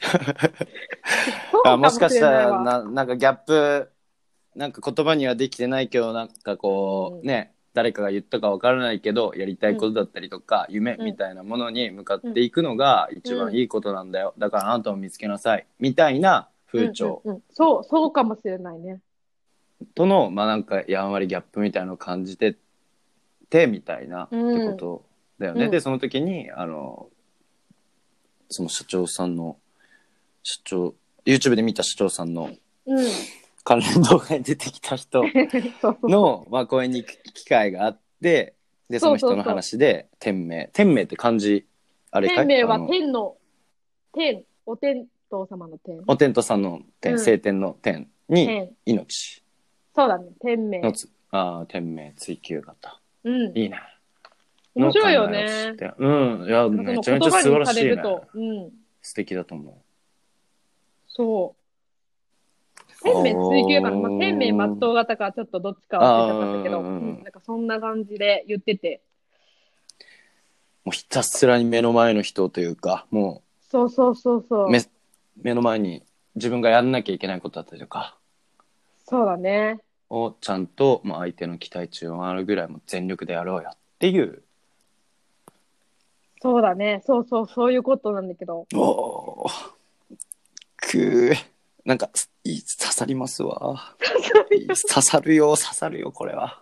[1.66, 3.90] あもしかしたらわななんかギャップ
[4.54, 11.04] なんか言葉にはできてないけどなんかこう、うんね誰かが言ったかわからないけどやりたいことだったりとか、夢うん。
[11.04, 15.64] みたいなものに向かっていくのが一番いいことなんだよ、だからあなたも見つけなさい。
[15.78, 17.22] みたいな風潮。
[17.24, 17.42] うんうんうん。
[17.50, 19.00] そう、そうかもしれないね。
[19.94, 22.56] との、まあなんかやんわりギャップみたいなのを感じて
[23.48, 24.72] てみたいなってうん。
[24.72, 25.04] こと
[25.38, 25.70] だよね、うん。
[25.70, 27.08] でその時にあの
[28.48, 29.56] その社長さんの
[30.42, 32.50] 社長 YouTube で見た社長さんの
[32.86, 33.06] うん。
[33.68, 35.22] 関連動画に出てきた人。
[36.02, 38.54] の、まあ、公園に行く機会があって
[38.88, 41.66] でその人の話で天命天命って漢字
[42.10, 42.36] あれかい？
[42.38, 43.36] 天命は天の、
[44.14, 46.02] 天、お天道様の天。
[46.06, 48.76] お天道さんの天、うん晴天の天に天。
[48.86, 49.44] 命
[49.94, 50.80] そうだね、天命。
[50.80, 53.02] のつ、ああ、天命追求型。
[53.24, 53.58] うん。
[53.58, 53.78] いいね。
[54.74, 56.46] 面白いよねうん。
[56.46, 58.02] いや、そめのちゃめちゃ素晴らしいね
[58.34, 58.70] うん。
[59.02, 59.74] 素敵だと思う。
[61.08, 61.57] そう。
[63.02, 69.02] 天命追求型、まあ、天命全う型かちょっとどっちか忘れちゃったんだけど、うんなんかそんな感じで言ってて。
[70.84, 74.70] もうひたすらに目の前の人というか、もそうそうそうそうう。
[74.70, 74.82] 目
[75.42, 76.02] 目の前に
[76.34, 78.16] 自分がやんなきゃいけないことだったりとか
[79.06, 79.80] そうだね。
[80.10, 84.42] をちゃんと、まあ、相手の期待値を回るぐらいも全力でやろうよっていう。
[86.40, 87.02] そうだね。
[87.06, 88.66] そうそう、そういうことなんだけど。
[88.74, 89.78] おー
[90.76, 92.10] くーなんか
[92.44, 93.96] いい刺さりますわ。
[94.52, 96.60] いい刺さるよ刺さるよこれは。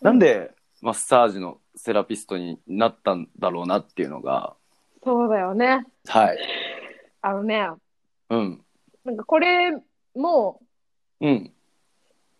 [0.00, 4.54] なんでマッサージのセラピストになったんだろうなっていうのが
[5.04, 5.84] そうだよね。
[6.06, 6.38] はい。
[7.20, 7.68] あのね、
[8.30, 8.64] うん。
[9.04, 9.70] なんかこれ
[10.14, 10.60] も、
[11.20, 11.52] うん。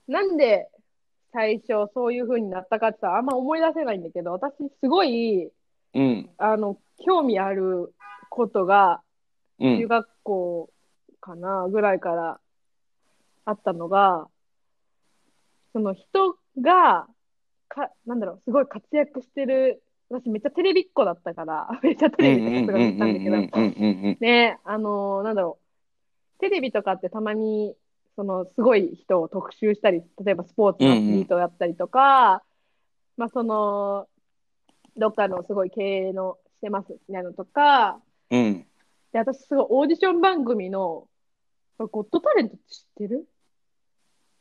[0.09, 0.69] なんで
[1.33, 5.51] 最初そういう風になったかってさ、あんま思い出せないんだけど、私すごい、
[5.95, 6.31] うん。
[6.39, 7.93] あの、興味ある
[8.31, 9.03] ことが、
[9.61, 9.79] うん。
[9.79, 10.71] 中学校
[11.25, 12.39] かな、ぐらいから
[13.47, 14.29] あったのが、
[15.73, 17.09] その人が、
[17.69, 24.17] か、なんだろう、すごい活躍してる、私めっちゃテレビっ子だったから、 めっちゃテレビとかすごい見たんだけど、ど。
[24.21, 25.59] ね、あのなんだろ
[26.37, 27.75] う、テレビとかってたまに、
[28.17, 32.45] そのすごい人を特集したり、例えばスポーツのアスリートをやったりとか、
[33.17, 34.09] まあその、
[34.97, 37.99] どっかのすごい経営のしてますみたいなのとか、
[38.31, 38.67] うん。
[39.13, 41.09] で、私すごいオーディション番組の、
[41.79, 43.27] ゴッドタレントって知ってる？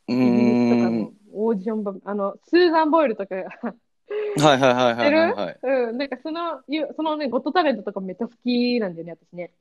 [0.07, 1.11] うイギリスとかんの。
[1.33, 5.59] オーディション番組、あの、スーザン・ボイルとかがはいはいはいはいはいはい。
[5.63, 6.61] うん、なんかその、
[6.95, 9.51] そのね、ゴッドタレントとかめっちゃ好きなんだよね、私ね。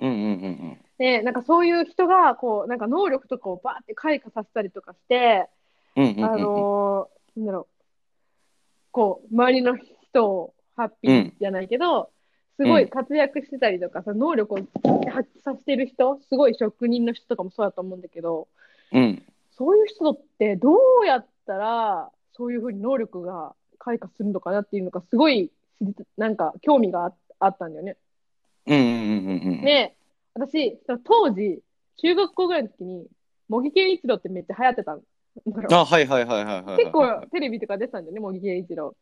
[0.00, 5.48] うんうんうんで、なんかそういう人が、こう、なんか能力とかをバーって開花させたりとかして、
[5.96, 6.04] うん。
[6.04, 7.66] うんうんうんあのーなんだろう、
[8.90, 12.10] こう、周りの人をハッピーじゃないけど、
[12.56, 14.58] すごい活躍してたりとか、その能力を
[15.10, 18.48] 発揮させてる人、すごい職人の人とかもそうだと思うんだけど、
[18.92, 19.22] うん。
[19.52, 25.50] そういう人ってどうやったら、そういうふうに能力が開花するのかなっていうのが、すごい
[26.16, 27.96] なんか興味がああったんだよね。
[28.66, 29.60] うんうんうんうん。
[29.62, 29.96] で、
[30.34, 31.60] 私、その当時、
[31.96, 33.06] 中学校ぐらいの時に、
[33.48, 35.02] 茂木健一郎ってめっちゃ流行ってたの。
[35.70, 36.76] あ、はいはいはいはいはい。
[36.76, 38.94] 結構テレビとか出てたんだよね、茂木健一郎。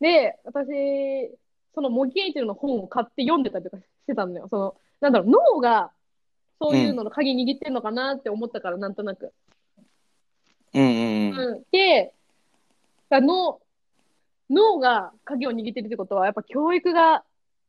[0.00, 1.30] で、私、
[1.74, 4.48] その茂木健一郎の本を買って読んでたりとかしてたんだよ。
[4.48, 5.90] その、なんだろう、脳が
[6.60, 9.32] そういうのの鍵握ってんのかなって思ったから、なんとなく。
[10.74, 11.38] うんうんうん。
[11.38, 11.64] うん。
[11.70, 12.14] で、
[13.08, 13.60] だ脳、
[14.48, 17.24] 脳が鍵を握ってるってことは、やっぱ教育が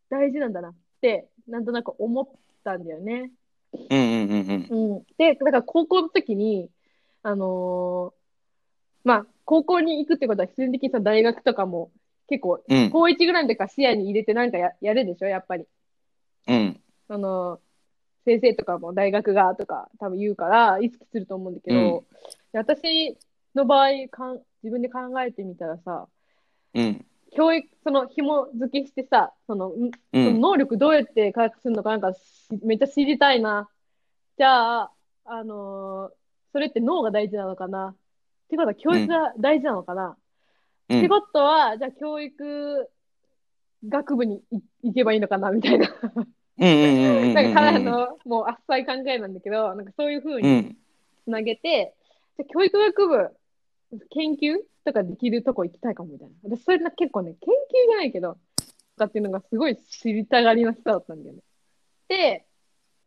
[0.10, 2.28] 大事なんだなって、なんとなく思っ
[2.64, 3.32] たんだよね。
[3.74, 4.94] うんうんうんうん。
[4.96, 5.04] うん。
[5.18, 6.70] で、だから高校の時に、
[7.24, 8.24] あのー
[9.04, 11.92] まあ、高校に行くってことは必然的にさ、大学とかも
[12.28, 15.66] 結構、うん高1ぐらいの時から視野に入れてなんかややるでしょ、やっぱり。
[16.48, 16.82] うん。
[17.10, 17.60] あのー
[18.26, 22.06] 先生とかも大学がとか多分言うから意識すると思うんだけど、
[22.54, 23.18] で私
[23.54, 26.08] の場合かん、自分で考えてみたらさ、
[26.74, 27.06] うん。
[27.36, 30.40] 教育、その紐付けしてさ、その、んうそのん。
[30.42, 33.70] 能力どうやって回復するのかなんかしめっちゃ知りたいな。
[34.38, 34.92] じゃあ、
[35.26, 36.14] あのー
[36.54, 37.90] それって脳が大事なのかな？
[37.90, 37.96] っ
[38.48, 40.16] てことは教育が大事なのかな、
[40.90, 42.90] うんってことは、じゃあ教育
[43.88, 45.90] 学部にい行けばいいのかなみたいな。
[46.60, 47.34] うんうんうんうん。
[47.34, 50.78] なんかただの、もう浅い考えなんだけど、なんかそういうふううにん。
[51.24, 51.96] つなげて、
[52.38, 53.30] じゃあ教育学部、
[54.10, 56.34] 研究とかできるとこ行きたいかもみたいな。
[56.44, 58.64] 私、それな結構ね、研究じゃないけど、と
[58.98, 61.42] かっていうのがすごい知りたがりの人だったんだよね。
[62.08, 62.46] で、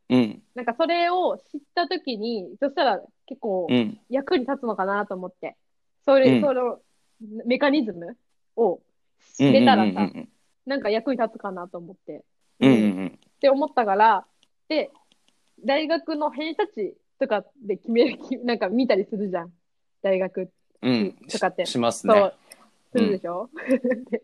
[0.08, 0.42] うん。
[0.54, 4.00] なんかそれを知ったときに、そしたら結構うん。
[4.08, 5.56] 役に立つのかなと思って、
[6.04, 6.80] それ、うんその
[7.20, 8.16] メカニズム
[8.56, 8.80] を
[9.36, 10.28] 知れたらさ、うん
[10.66, 12.24] なんか役に立つかなと思って、
[12.60, 13.06] うんうん。
[13.06, 14.26] って思ったから、
[14.68, 14.90] で、
[15.64, 19.52] 大学の偏差値とかで決める、き なんか見たりするじゃん。
[20.02, 20.50] 大学
[20.82, 21.12] うん。
[21.30, 22.34] とかってしますねそう。、
[22.92, 23.48] するでしょ、
[24.10, 24.22] で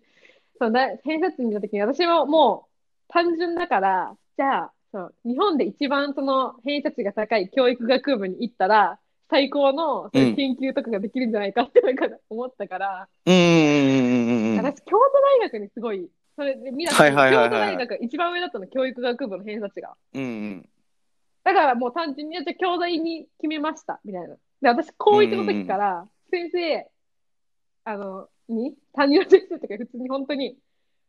[0.58, 2.72] そうだ偏差値見たときに私はもう
[3.08, 8.98] 単純だから、じゃあ、そう日本で一番その偏差値が高い教育学部に行ったら、
[9.32, 14.56] 最高のそういう研究とかができるんじゃないかってなんか思ったから、うん。
[14.58, 14.98] 私、京都
[15.40, 19.96] 大学にすごい、それで見たはいはい京都大学一番上だったの、教育学部の偏差値が。
[20.12, 20.68] うんうん。
[21.44, 24.36] だからもう単純に、じゃあ京大に決めました、みたいな。
[24.60, 26.86] で、私、高1の時から、先生、
[27.84, 30.58] あの、に、担任の先生とか普通に本当に、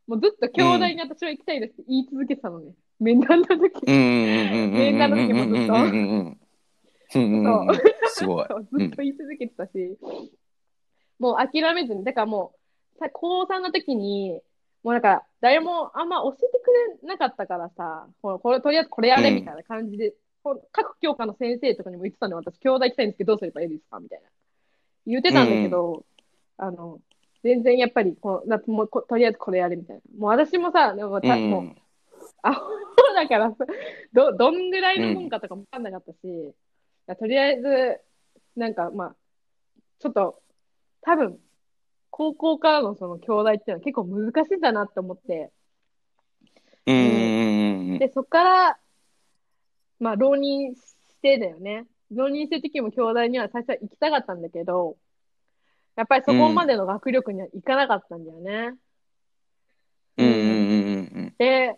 [0.08, 2.72] もうずっと兄弟に私は行きたいですって言い続けてたのね。
[3.02, 3.86] 面談の時。
[3.86, 6.43] 面談の時もずっと
[7.16, 7.62] うんうんうんうん。
[7.62, 7.74] うんう。
[7.74, 8.46] んすごい。
[8.50, 9.98] そうずっと言い続けてたし、
[11.20, 12.54] もう諦めずに、だからも
[12.96, 14.42] う、さ高3の時に、
[14.84, 24.28] もうなんか、誰もあんま教えてくれなかったからさ、これ、とりあえずこれやれみたいな感じで、こう各教科の先生とかにも言ってたのよ私、兄弟行きたいんですけど、どうすればいいですかみたいな。
[25.08, 26.04] 言ってたんだけど、
[26.58, 27.00] あの、
[27.44, 30.02] 全然やっぱりこう、なもうことりあえずこれやれみたいな。
[30.18, 31.76] もう私もさ、でもたもう、
[32.42, 32.52] あ、
[33.16, 33.66] だからさ、
[34.14, 36.54] ど、どんぐらいのもんかとかもわかんなかったし、い
[37.08, 38.02] やとりあえず、
[38.56, 39.16] なんかまあ、
[40.00, 40.42] ちょっと、
[41.02, 41.40] 多分、
[42.10, 45.52] 高校からのその兄弟っていうのは結構難しいんだなって思って、
[46.86, 48.80] うんで、そっから、
[50.00, 50.82] まあ、浪人し
[51.22, 51.86] てだよね。
[52.12, 54.98] 浪人してる時も兄弟には最初は行きたかったんだけど、
[55.96, 58.76] やっぱりそこまでの学力にはいかなかったんだよね。
[60.18, 61.78] うんで、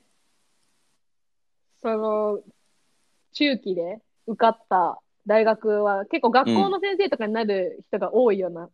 [1.81, 2.41] その、
[3.31, 8.69] 中期で受かった大学は結構学校の先生とかになる人が多いような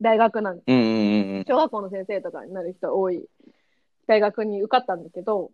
[0.00, 0.74] 大学なんうん。
[0.74, 3.24] うんうんうん小学校の先生とかになる人多い
[4.06, 5.50] 大学に受かったんだけど、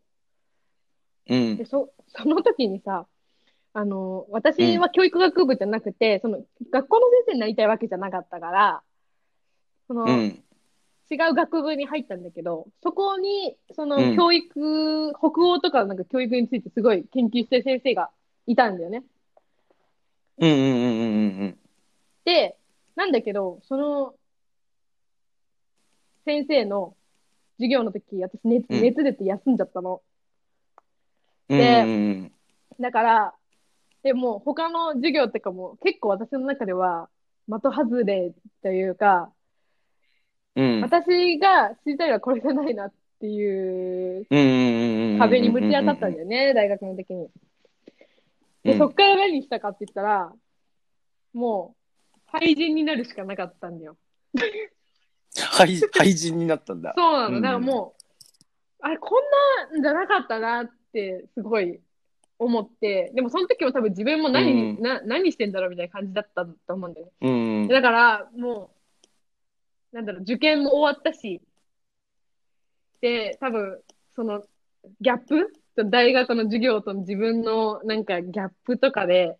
[1.29, 1.57] うん。
[1.57, 3.07] でそその時にさ、
[3.74, 8.83] あの、私は教育学部じゃなくて、その学校の先生になりたいわけじゃなかったから、
[9.88, 10.44] その、うん。
[11.11, 14.16] 違う学部に入ったんだけど、そこに、そのうん。
[14.16, 18.11] 教育、北欧とかなんか教育についてすごい研究してる先生が
[18.46, 19.05] いたんだよね。
[20.38, 21.59] うんうんうんうんうん
[22.25, 22.57] で、
[22.97, 24.14] なんだけど、その、
[26.25, 26.97] 先生の
[27.59, 28.81] 授業の時、私熱、うん。
[28.81, 30.01] 熱出て休んじゃったの。
[31.51, 32.33] うんでうん。
[32.81, 33.35] だから、
[34.03, 37.09] でも他の授業とかも結構私の中では
[37.47, 39.31] 的外れというか、
[40.57, 40.81] うん。
[40.81, 45.18] 私が知りたいのはこれじゃないなっていううんうんうんうん。
[45.18, 47.29] 壁にぶち当たったんだよね、大学の時に。
[48.64, 50.33] で、うんそっから何したかって言ったら、
[51.33, 51.77] も
[52.16, 53.96] う、廃人になるしかなかったんだよ。
[55.37, 57.37] 廃廃人になったんだそうなの。
[57.37, 58.03] うんだからもう、
[58.81, 61.81] あれ、こんなんじゃなかったなって、すごい
[62.38, 67.12] 思って、でもその時も多分自分も何に、うんな何してんだろうみたいな感じだったと思うんだよね。
[67.20, 67.31] う
[67.64, 68.70] んだから、も
[69.92, 71.42] う、なんだろう、受験も終わったし、
[73.00, 73.81] で、多分、
[74.14, 74.42] その、
[75.00, 75.53] ギャップ
[75.84, 79.38] 大学の授業と自分のなんかギャップとかで、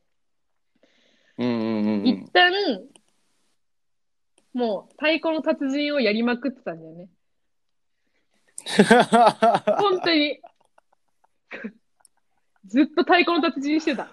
[1.39, 1.51] うんう
[1.83, 2.53] んうん一旦、
[4.53, 7.09] もう、太鼓の達人をやりまくってたんだよね。
[9.79, 10.41] 本当に。
[12.67, 14.09] ずっと太鼓の達人してた。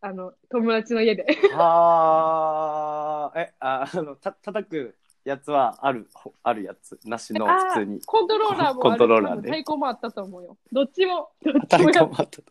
[0.00, 1.26] あの、友達の家で。
[1.54, 4.96] あーえああのた叩く
[5.28, 6.98] やつはあるほあるやつ。
[7.04, 8.00] なしの普通に。
[8.04, 8.78] コントローラーもある。
[8.80, 10.56] コントローラーで多分太鼓もあったと思うよ。
[10.72, 12.42] どっちも、どっち太もやっ鼓もあった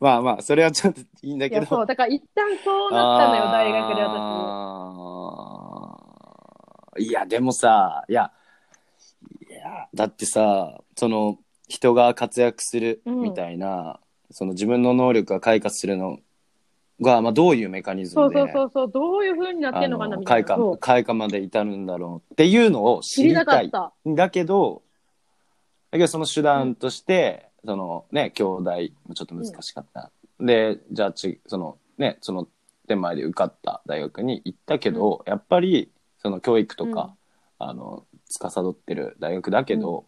[0.00, 4.16] まあまあそれはちょっといいんだいや、けどそう、だから一旦そうなったのよ、大学で私。
[4.18, 8.32] あーいやでもさいや
[9.48, 13.98] いやだってさその人が活躍するみたいな、
[14.30, 16.18] その自分の能力が開花するの
[17.02, 20.46] が、まあ、どういうメカニズムでそうそうそう、どういう風になってんのかなみたいな。
[20.46, 23.78] 開花開花まで至るんだろうっていうのを知知りりたいた。
[23.78, 24.10] かった。
[24.14, 24.82] だけど
[25.90, 28.70] だけどその手段として、そのね兄弟
[29.06, 30.10] もちょっと難しかった、
[30.40, 32.48] でじゃあちそのねその
[32.88, 37.14] 手前で受かった大学に行ったけど、やっぱりその教育とか、
[37.58, 40.06] あの司ってる大学だけど、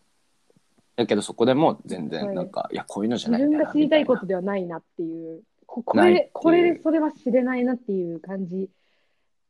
[0.96, 5.42] だけどそこでも全然なんか、いやこういうのじゃないんだな自分が知りたいこみとではないなっていう。
[5.66, 8.68] ここれこれでそれは知れないなっていう感じ。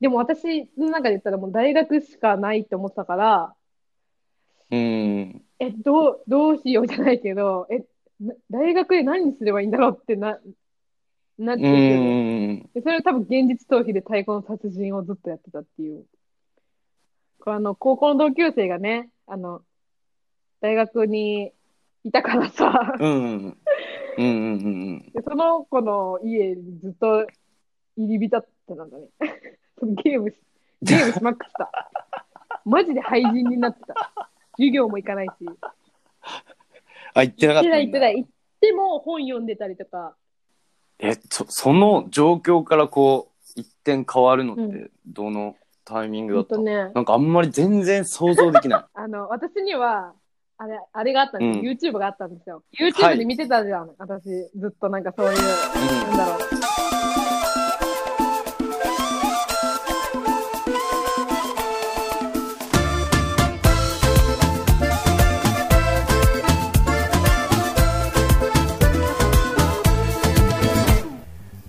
[0.00, 3.54] でも私の中で言ったらもう大学しかないって思ってたから、
[4.70, 7.84] うんえ、どう、どうしようじゃないけど、え、
[8.20, 10.38] な大学で何すればいいんだろうってな、
[11.38, 12.70] なってくうんる。
[12.74, 16.04] でそれは多分現実逃避で太鼓の達人をずっとやってたっていう。
[17.40, 19.62] これあの、高校の同級生がね、あの、
[20.60, 21.52] 大学に
[22.04, 23.58] いたからさ、うん
[24.18, 27.26] うんうんうんうんでその子の家にずっと
[27.96, 29.08] 入り浸ってたんだね。
[29.78, 30.36] そ のゲームし、
[30.82, 31.92] ゲームしまくってた。
[32.64, 34.12] マジで廃人になってた。
[34.56, 35.32] 授業も行かないし。
[37.14, 38.24] あ行ってなかったんだ行ってない行ってない。
[38.24, 40.16] 行っても本読んでたりとか。
[40.98, 50.14] えそその状況からこう一点変わるのっうてどのタイミングだった、ほんとね、なんかあんまり全然想像できない あの、私には、
[50.56, 52.62] あれ、あれがあったんです、YouTube があったんですよ。
[52.78, 54.22] YouTube で見てたじゃん、私。
[54.56, 55.38] ずっとなんかそういう、
[56.10, 56.38] なんだろう。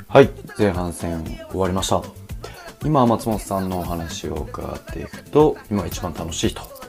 [0.08, 0.30] はい、
[0.60, 2.04] 前半戦終わりました。
[2.86, 6.85] 今、松本さんのお話を伺っていくと、今一番楽しいと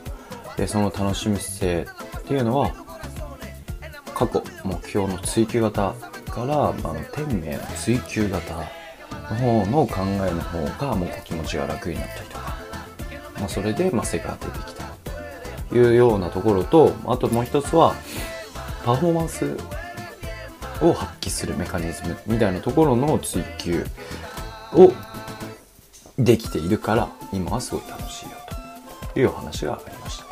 [0.57, 1.87] でその楽しみ性
[2.19, 2.73] っていうのは
[4.15, 5.95] 過去目標の追求型
[6.31, 8.65] から、まあ、天命の追求型の
[9.37, 12.57] 方の考えの方がもう気持ちが楽になったりとか、
[13.39, 14.85] まあ、それで、まあ、成果が出てきた
[15.69, 17.95] というようなところとあともう一つは
[18.85, 19.57] パフォーマンス
[20.81, 23.85] を発揮するメカニズムみたいなところの追求
[24.73, 24.93] を
[26.19, 28.33] できているから今はすごい楽しいよ
[29.13, 30.26] というお話がありました。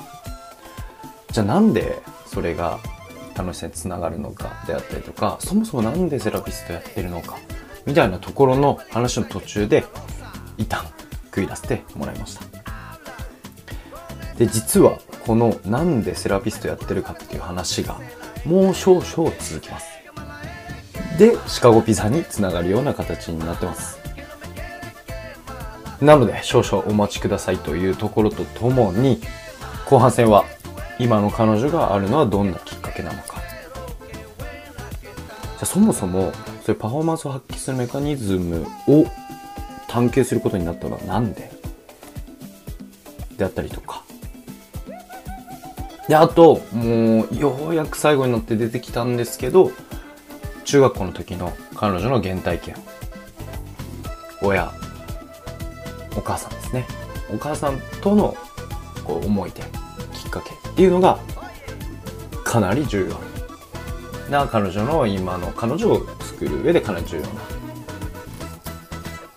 [1.35, 2.79] じゃあなんでそれが
[3.37, 7.39] 楽しさにつながるのかであったりとかそもそもなんでセラピストやってるのか
[7.87, 9.85] みたいなところの話の途中で
[10.59, 10.85] 一旦
[11.25, 12.45] 食い出してもらいました。
[14.39, 17.99] で実はこのなんでセラピストやってるかっていう話が
[18.45, 19.89] もう少々続きます。
[21.19, 23.99] でシカゴピザにつながるような形になってます。
[26.01, 29.21] なので少々お待ちくださいというところとともに
[29.87, 30.45] 後半戦は
[30.99, 33.43] 今の彼女があるのはどんなきっかけなのか。
[35.59, 36.33] じゃそもそも
[36.65, 39.07] そういうパフォーマンスを発揮するメカニズムを
[39.89, 41.53] 探求することになったのは何で？
[43.37, 44.03] であったりとか。
[46.09, 49.73] であともうようやく最後になって出てきたんですけど
[50.65, 52.77] 中学校の時の彼女の原体験。
[54.43, 54.73] 親。
[56.17, 56.87] お母さんですね。
[57.33, 58.37] お母さんとの
[59.05, 59.63] こう思い出。
[60.75, 61.19] っていうのが
[62.45, 63.35] かなり重要。
[64.31, 67.29] な彼女の今の彼女を作る上でかなり重要な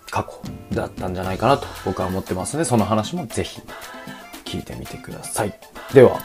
[0.09, 0.41] 過去
[0.75, 3.61] だったんじゃないかなと僕は思ってますのでその話もぜひ
[4.45, 5.53] 聞いてみてください
[5.93, 6.19] では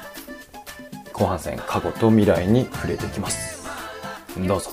[1.13, 3.67] 後半戦過去と未来に触れていきます
[4.39, 4.71] どうぞ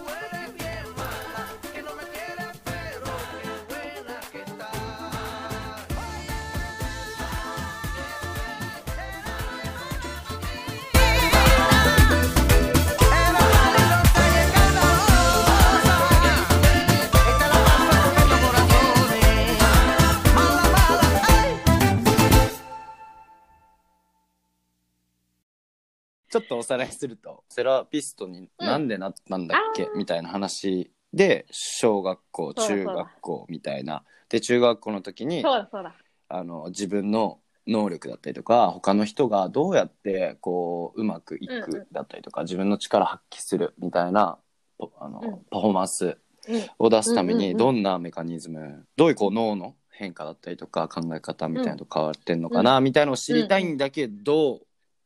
[26.60, 34.03] おさらいすると、セラピストになんでなったんだっけ、みたいな話で、小学校、そうだ中学校みたいな。
[34.28, 35.95] で、中学校の時に、そうだそうだ。
[36.28, 44.38] あの、自分の能力だったりとか、他の人がどうやって、こう、うまくいうんうくだったりとか、自分の力発揮するみたいな、
[44.78, 45.39] ポあの、うん。
[45.49, 46.70] パフォーマンスうん。
[46.78, 47.57] を出すために、うんうんうん。
[47.57, 54.62] どんなメカニズム、どういうこう脳の変化だったりとか、考え方みたいなのと変わってんのかな、みたいなのを知りたいんだけど、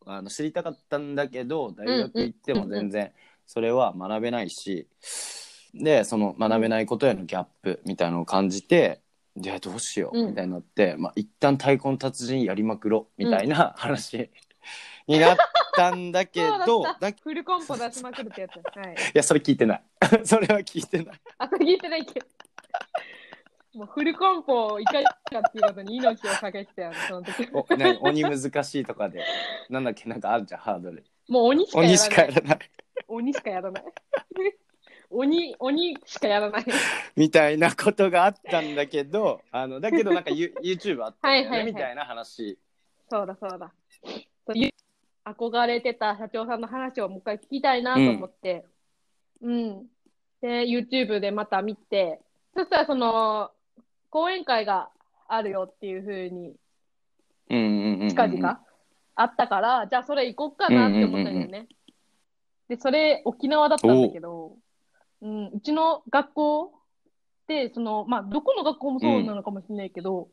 [0.05, 3.11] あの知りたかったんだけど大学行っても全然
[3.45, 4.87] それは学べないし、
[5.73, 9.01] でその学べないことへのギャップみたいなのを感じて
[9.35, 14.29] でどうしよううんみたいになって、まあ一旦太鼓の達人やりまくろみたいな話
[15.07, 15.37] になっ
[15.75, 18.77] たんだけど だフルコンポ出しまくるってやつ。
[18.77, 18.95] はい。
[19.13, 19.83] やそれ聞いてない
[20.23, 22.25] それは聞いてないあ、聞いてないけど。
[23.73, 27.49] もうフルコンポをいかにかっていうことに命をかけてたよね、その時。
[27.53, 29.23] お何鬼難しいとかで
[29.69, 31.97] なんだっけなんかあるじゃんハードルもう鬼しかや鬼らない。
[31.97, 32.59] しかやらない
[33.07, 33.83] 鬼しかやらない。
[35.09, 36.65] 鬼、鬼しかやらない。
[37.15, 42.57] みたいなことがあったんだけどあのだけどなんかユ YouTube あったねはいはいはいみたいな話
[43.09, 43.71] そうだそうだ。
[45.25, 48.65] 憧れてた社長さんの話をもう一回聞きたいなと思って、
[49.41, 49.85] うん。
[50.41, 52.19] で、YouTube でまた見て、
[52.55, 53.51] そしたらその、
[54.13, 54.89] 講演会が
[55.27, 56.55] あるよっていうふうに
[57.49, 58.59] うんうんうんうん近々
[59.15, 61.67] あったから、じゃあそれ行こっかなって思ったんだよね。
[62.67, 64.55] で、それ沖縄だったんだけど、
[65.21, 66.69] うん、うちの学校っ
[67.47, 70.29] て、その、まあ、どこの学校もそうなのかもしれないけど、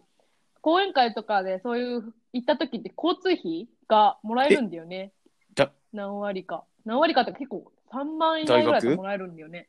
[0.60, 5.12] 講演会とかでそういう行った時って交通費がもらえるんだよね。
[5.54, 6.64] だ何割か。
[6.84, 9.68] 何割かって結構3万円ぐらいもらえるんだよね。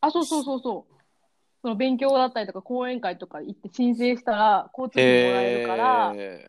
[0.00, 0.95] あ、そうそうそうそう。
[1.66, 6.48] その勉強だったりとか講演会とか行って申請したら交通費もらえるから、へ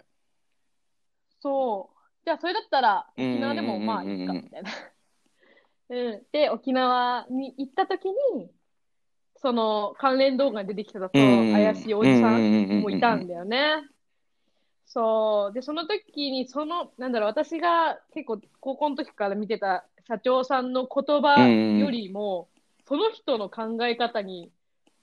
[1.42, 1.98] そう。
[2.24, 4.70] じゃあそれだったらうん沖縄でもまあいいかみたいな。
[5.90, 6.22] うん。
[6.32, 8.52] で、沖縄に行った時に、
[9.38, 13.90] その関連動画に出てきたそーの怪しいおじさんんもいたんだよね。
[14.86, 15.54] そう。
[15.54, 21.38] で、その時に、その、なんだろう、私が結構高校の時から見てた社長さんの言葉
[21.80, 22.50] よりも、
[22.88, 24.52] その人の考え方に、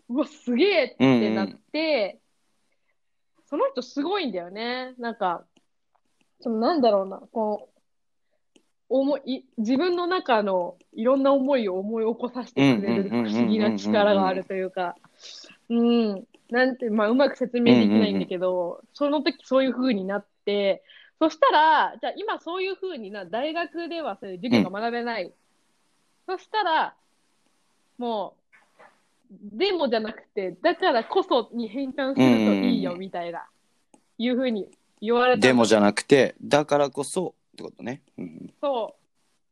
[0.08, 2.20] うわ、すげえってなって、
[3.46, 4.94] その人すごいんだよね。
[4.98, 5.44] なんか、
[6.40, 7.74] そのなんだろうな、こう、
[8.88, 14.94] 思い、自分の中のいろんな思いを思い起こさせてくれる不思議な力があるというか、
[15.68, 20.84] うん、なんて、まあ、うまく説明できないんだけど、その時そういう風になって、
[21.18, 25.32] そしたら、じゃあ今そういう風にな、大学ではそういう授業が学べない。
[26.26, 26.94] そしたら、
[27.98, 28.43] もう、
[29.40, 33.46] でもじゃなくて、だからこそに変換するといいよ、みたいな、
[34.18, 34.68] いう風に
[35.00, 38.02] 言われたのでもじゃなくて、だからこそってことね。
[38.18, 39.04] うんそう。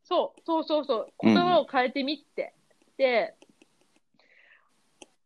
[0.04, 1.12] そう、そうそうそう。
[1.22, 2.52] 言葉を変えてみって。
[2.96, 3.34] で、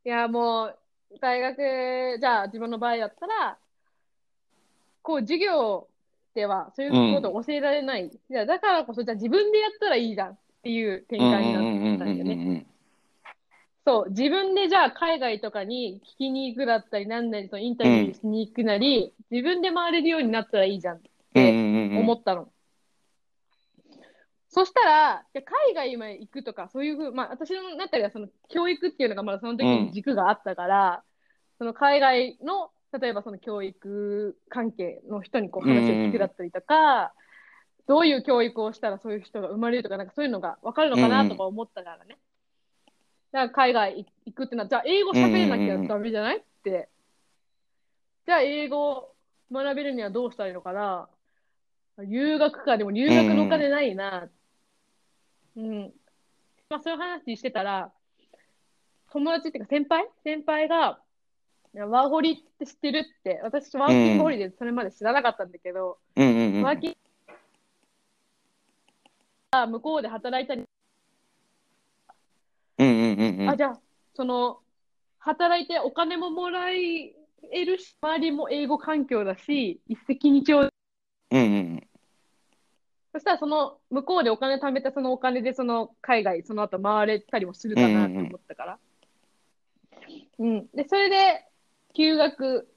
[0.04, 0.78] いや、もう、
[1.20, 3.59] 大学、じゃあ自分の場合だったら、
[5.02, 5.88] こう、授業
[6.34, 8.07] ではそういうことを教えられない。
[8.07, 12.36] いや、だからこそ、じゃあ自分でやったらいいじゃんっていう展開になったんだよね。
[13.87, 13.93] ね。
[13.93, 21.09] そう、自分でじゃあ海外とかに聞きに行くだったり、なんなりとインタビューしに行くなり、自分で回れるようになったらいいじゃんって
[21.97, 22.49] 思ったの。
[24.49, 31.03] そしたら、じゃあ海外まで行くとか、そういうふう、まあ私の中ではその教育っていうのがまだその時に軸があったから、
[31.59, 37.12] その海外の、例えばその教育関係の人にこう話を聞くだったりとか、
[37.87, 42.16] どういう教育をしたらそういう人が生まれるとか、なんかそういうのが分かるのかなとか思ったからね。
[43.32, 46.88] だから海外行くってな、じゃあ英語喋れなきゃダメじゃないって。
[48.26, 49.14] じゃあ英語
[49.52, 51.08] 学べるにはどうしたらいいのかな
[51.98, 54.28] 留学か、でも留学のお金ないな。
[55.56, 55.92] うん。
[56.68, 57.92] まあそういう話してたら、
[59.12, 60.06] 友達っていうか先輩？
[60.24, 61.00] 先輩が、
[61.74, 66.62] いやワーホリって知ってるって、私ワーキングホリデーそれまで知らなかったんだけど、うんうんうん。
[66.62, 66.96] ワーキング
[69.52, 70.65] あ向こうで働いたり、
[73.16, 73.48] うんうんうんうん。
[73.50, 73.80] あ、じゃあ、
[74.14, 74.60] その、
[75.18, 80.68] 働いてお金ももらえるし、周りも英語環境だし、一石二鳥。
[81.32, 81.82] うんうん
[83.12, 88.78] そしたらその、向こうでお金貯めたそのお金でその海外、その後回れたりもするかなって思ったから。
[90.38, 90.66] うん。
[90.74, 91.46] で、それで、
[91.94, 92.68] 休学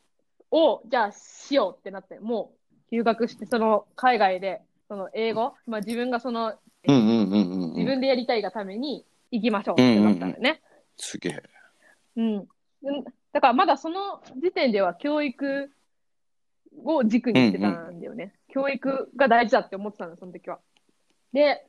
[0.50, 2.54] を、じゃあしようってなって、も
[2.88, 7.74] う、休学して、その海外で、その英語、まあ自分がその、うんうんうんうんうん。
[7.74, 10.62] 自分でやりたいがために行きましょうってなったんだよね。
[10.98, 11.44] すげえ。
[12.18, 12.36] うん。
[12.36, 12.48] うん
[13.32, 15.72] だからまだその時点では教育
[16.84, 18.34] を軸にしてたんだよね。
[18.48, 20.60] 教育が大事だって思ってたの、その時は。
[21.32, 21.66] で、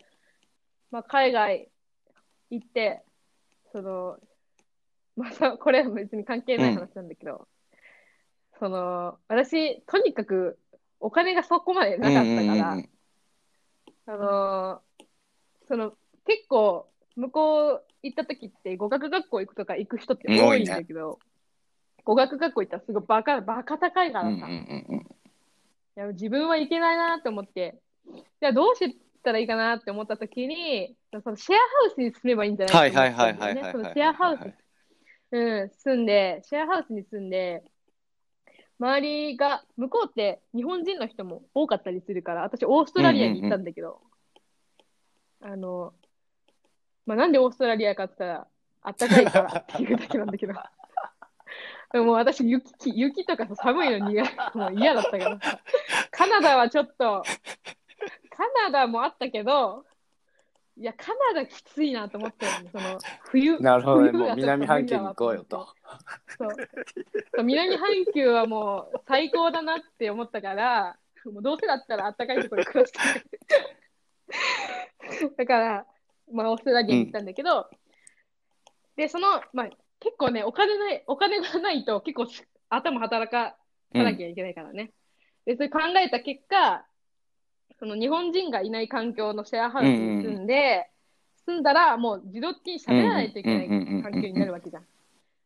[0.90, 1.68] まあ、海外
[2.50, 3.02] 行って、
[3.72, 4.16] その、
[5.16, 7.46] まあさ、これは別に関係ない話なんだけど、
[8.58, 10.58] その、私、とにかく
[10.98, 12.88] お金がそこまでなかったから、うんうんうん
[14.06, 15.04] あのー
[15.68, 15.92] その、
[16.26, 16.88] 結構、
[17.20, 21.18] 向こう行った時って語学学校行くとか行く人って多いんだけど、
[22.04, 25.00] 語学学校行ったらすごいバカ、バカ高いからさ、うんうんうんうん。
[25.00, 25.06] い
[25.96, 27.78] や自分はいけないなって思って、
[28.40, 33.72] じゃあどうしたらいいかなって思った時に、そのシェアハウスに住めばいいんじゃないはいかと思はいったんだよね。
[33.72, 33.84] その。
[33.92, 34.54] シェアハウス、
[35.32, 37.62] うん、住んで、シェアハウスに住んで、
[38.78, 44.00] 周りが、向こうって日本人の人も多かったりするから、私オーストラリアに行ったんだけど、
[45.42, 45.92] あの、
[47.06, 48.46] まあ、なんでオーストラリアかって言ったら、
[48.82, 50.54] あったかいからっていうだけなんだけど。
[51.92, 55.60] でももう私雪、雪とかさ寒いの苦いもう嫌だったからさ。
[56.10, 57.22] カナダはちょっと、
[58.30, 59.84] カナダもあったけど、
[60.76, 63.58] いや、カナダきついなと思ってるのその、冬。
[63.58, 64.12] なるほどね。
[64.12, 65.68] もう南半球に行こうよと。
[66.38, 66.50] そう。
[67.36, 70.96] そう南半球はもう最高だなって思ったから、
[71.26, 73.24] もうどうせだったら暖かいところで暮らしたい。
[75.36, 75.86] だから、
[76.32, 77.68] まあ、オーストラリアに行ったんだけど、
[78.96, 79.70] で、その、まあ、
[80.00, 83.56] 結構ね、お金ない、お金がないと結構し頭働か
[83.92, 84.92] さなきゃいけないからね。
[85.44, 86.84] で、それ考えた結果、
[87.78, 90.90] その日本人がいない環境のシェアハウスに住んで、
[91.46, 93.68] 住んだらもう自動的に喋らないといけない
[94.02, 94.86] 環境になるわけじゃん。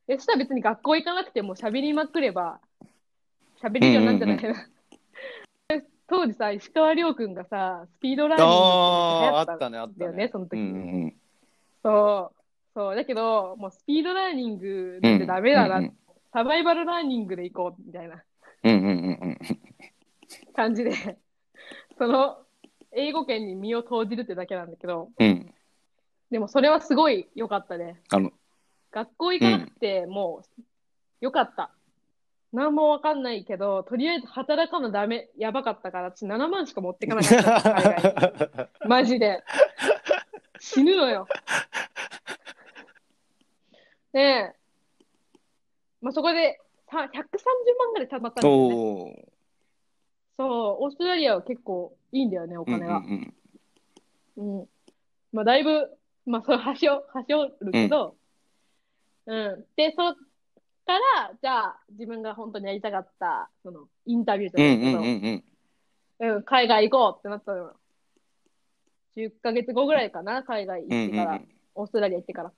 [0.07, 2.61] で、そしたら別に学校行かなくても喋りまくれば、
[3.62, 4.68] 喋れるようになるんじゃないかな。
[6.07, 9.95] 当時さ、石川遼君がさ、スピードラーニングっ流行ったね、あったね。
[9.95, 10.59] んだよね、その時。
[10.59, 11.15] うんうん
[11.83, 12.41] そう。
[12.75, 12.97] そう。
[12.97, 15.97] だけど、もうスピードラーニングってダメだな、うんうん
[16.35, 18.25] サバイバルラーニングで行こう、みたいな
[18.65, 18.93] うんうんうん
[19.23, 19.39] うん。
[20.53, 20.91] 感じで、
[21.97, 22.39] その、
[22.91, 25.55] 英語圏に身を投じるってだけなんだけど、うん。
[26.33, 28.01] でもそれはすごい良かったね。
[28.11, 28.33] あの、
[28.91, 30.63] 学校行かなくてもう
[31.21, 31.71] 良かった。
[32.55, 38.89] 何もわかんないけど、とりあえず働かのダメ、やばかったから、私7万しか持ってかなかったの、海外に。
[38.89, 39.43] マジで。
[40.61, 41.27] 死ぬのよ。
[44.13, 44.55] ねえ。
[46.01, 49.27] まあ、そこでさ130万ぐらい貯まったんだよね。
[50.37, 52.99] そう、オーストラリアは結構いいんだよね、お金が。
[52.99, 53.35] うん
[54.37, 54.69] うんうん。
[55.33, 55.91] まあ、だいぶ、
[56.25, 58.15] まあ、それ、端を、端折るけど、
[59.27, 59.65] うん。
[59.75, 60.17] で、そっ
[60.85, 65.45] から、じゃあ、自分が本当にやりたかった、その、インタビューじうんうゃないけど、んうん
[66.20, 66.37] うん。
[66.37, 67.76] うん、海外行こうってなったのよ。
[69.16, 72.53] 10ヶ月後ぐらいかな、海外うん行ってから、うんオーストラリア行ってから。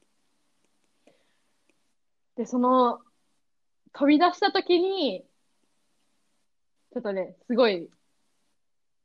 [2.37, 3.01] で、その、
[3.95, 5.25] 飛び出した時に、
[6.93, 7.89] ちょっとね、すごい、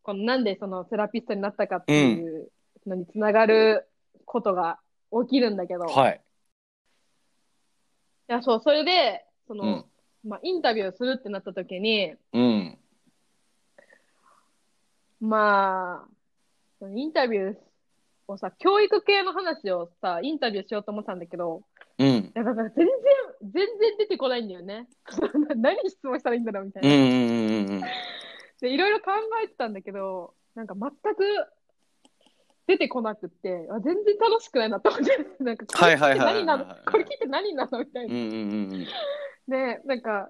[0.04, 2.52] このなんでそのセラピストになったかっていう
[2.86, 3.88] のにつながる
[4.26, 4.80] ことが
[5.24, 6.22] 起きるんだけど、いはい。
[8.32, 9.86] や、そう、それで、その、うん
[10.24, 12.78] まあ、インタビューするってなった時に、うん。
[15.20, 16.10] まあ、
[16.80, 17.56] そのインタビュー
[18.28, 21.64] をさ、教育系の話をさ、インタビューしようと思ってたんだけど、
[21.98, 22.32] うん。
[22.34, 22.88] だから全然、
[23.42, 24.88] 全然出てこないんだよね。
[25.58, 26.90] 何質問したらいいんだろうみたいな。
[26.90, 27.82] うんうんうんうん。
[28.62, 29.12] で、いろいろ考
[29.44, 31.24] えてたんだけど、なんか全く
[32.68, 36.66] 出てこなくって、あ全然楽しくないなと思って、なんか、これ聞いて何なの？
[36.66, 37.80] これ聞いて何なの？
[37.80, 38.14] みたいな。
[38.14, 38.88] うんうんうん
[39.48, 40.30] で、なんか、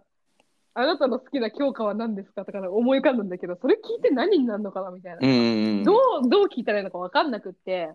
[0.74, 5.20] あなたの好きな教科は何ですかとか思い浮かんだんだけど、それ聞いて何になるのかなみたいな。
[5.22, 5.30] うん。
[5.30, 5.84] うん。
[5.84, 7.92] どう、どう聞いたらいいのか分かんなくって、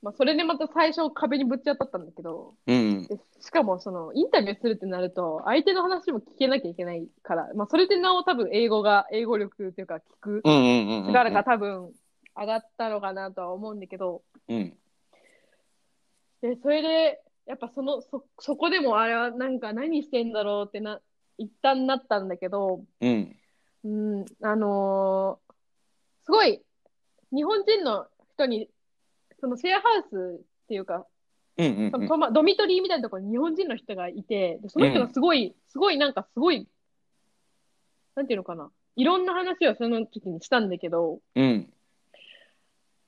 [0.00, 3.06] まあ、それでまた最初壁にぶち当たったんだけど、うん。
[3.08, 11.08] でしかもそのインタビューするってなると、相手の話も聞けなきゃいけないから、まあ、それでなお多分英語が、英語力っていうか聞くうんうんうんうん。
[11.08, 11.90] 力が多分
[12.36, 14.76] 上がったのかなとは思うんだけど、うん。
[16.42, 21.00] で、それで、やっぱその、そ、そこでもあれはなんか何してんだろうってな、
[21.38, 23.36] 一旦なったんだけど、うん。
[23.84, 25.54] うん、あのー
[26.24, 26.62] すごい、
[27.32, 28.70] 日本人の人に、
[29.40, 31.06] そのシェアハウスっていうか、
[31.58, 32.32] うんうんうん。
[32.32, 36.66] ドミトリーみたいなところに日本人の人がいて、でその人がすごい、すごいなんかすごい、
[38.16, 41.73] なんていうのかな、いろんな話をその時にしたんだけど、うん。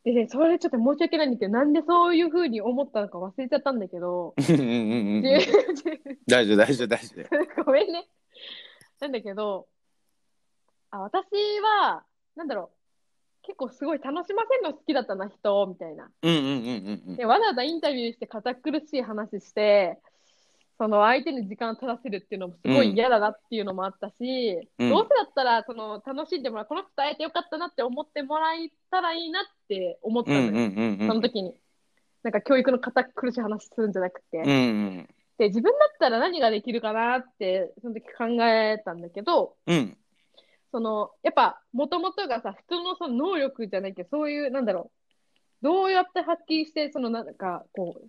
[0.06, 4.68] でね、それちょっと申し訳ないんだけど、なんでそういうふうに思ったのか忘れちゃったんだけど、うんうんうん
[5.16, 5.22] うん。
[5.22, 5.40] で
[6.28, 7.26] 大丈夫大丈夫大丈夫。
[7.66, 8.06] ごめんね。
[9.00, 9.66] なんだけど、
[10.92, 11.26] あ、私
[11.60, 12.04] は、
[12.36, 16.08] なんだろう、結構すごい楽しませるの好きだったな、人、みたいな。
[16.22, 17.16] うんうんうんうんうん。
[17.16, 19.98] で、わざわざインタビューして堅苦しい話して、
[20.78, 31.08] その相手に時間を取らせるっていうのもすごい嫌だなっていうのもあったし、うんどうせだったらその楽しんでもらう、この人と会えてよかったなって思ってもらえたらいいなって思ったのよ、うんうんうんうん。
[31.08, 31.54] その時に。
[32.22, 34.38] なんか教育の堅苦しい話するんじゃなくて。
[34.38, 34.52] うんう
[35.02, 35.08] ん。
[35.38, 39.96] で、自分だったら何ができるかなって、その時考えたんだけど、うん。
[40.72, 44.90] その、やっぱ、もともとがさ、普通のその能力じゃないけど、そういう、なんだろ
[45.62, 48.08] う、どうやって発揮して、その、なんか、こう、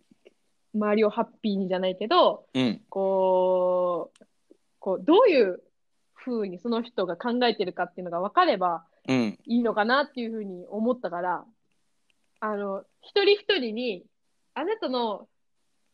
[0.78, 2.82] 周りをハッピーにじゃないけど、うん。
[2.90, 4.26] こう、
[4.80, 5.62] こう、どういう
[6.16, 9.40] 風にその人が考えてるかっていうのが分かればうん。
[9.46, 11.46] いいのかなっていう風に思ったから、
[12.40, 14.04] あの、一人一人に、
[14.54, 15.28] あなたの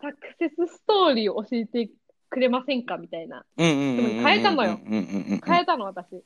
[0.01, 1.89] サクセスストーリーを教えて
[2.29, 3.45] くれませんかみたいな。
[3.57, 4.23] うんうんうんうん。
[4.23, 5.01] 変えたのようんうんう
[5.35, 5.41] ん。
[5.45, 6.23] 変えたの、私。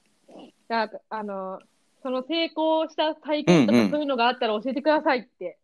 [0.68, 1.60] だからあの、
[2.02, 5.58] その成功した体験とうんうんかそういうのがあったら教えてくださいって。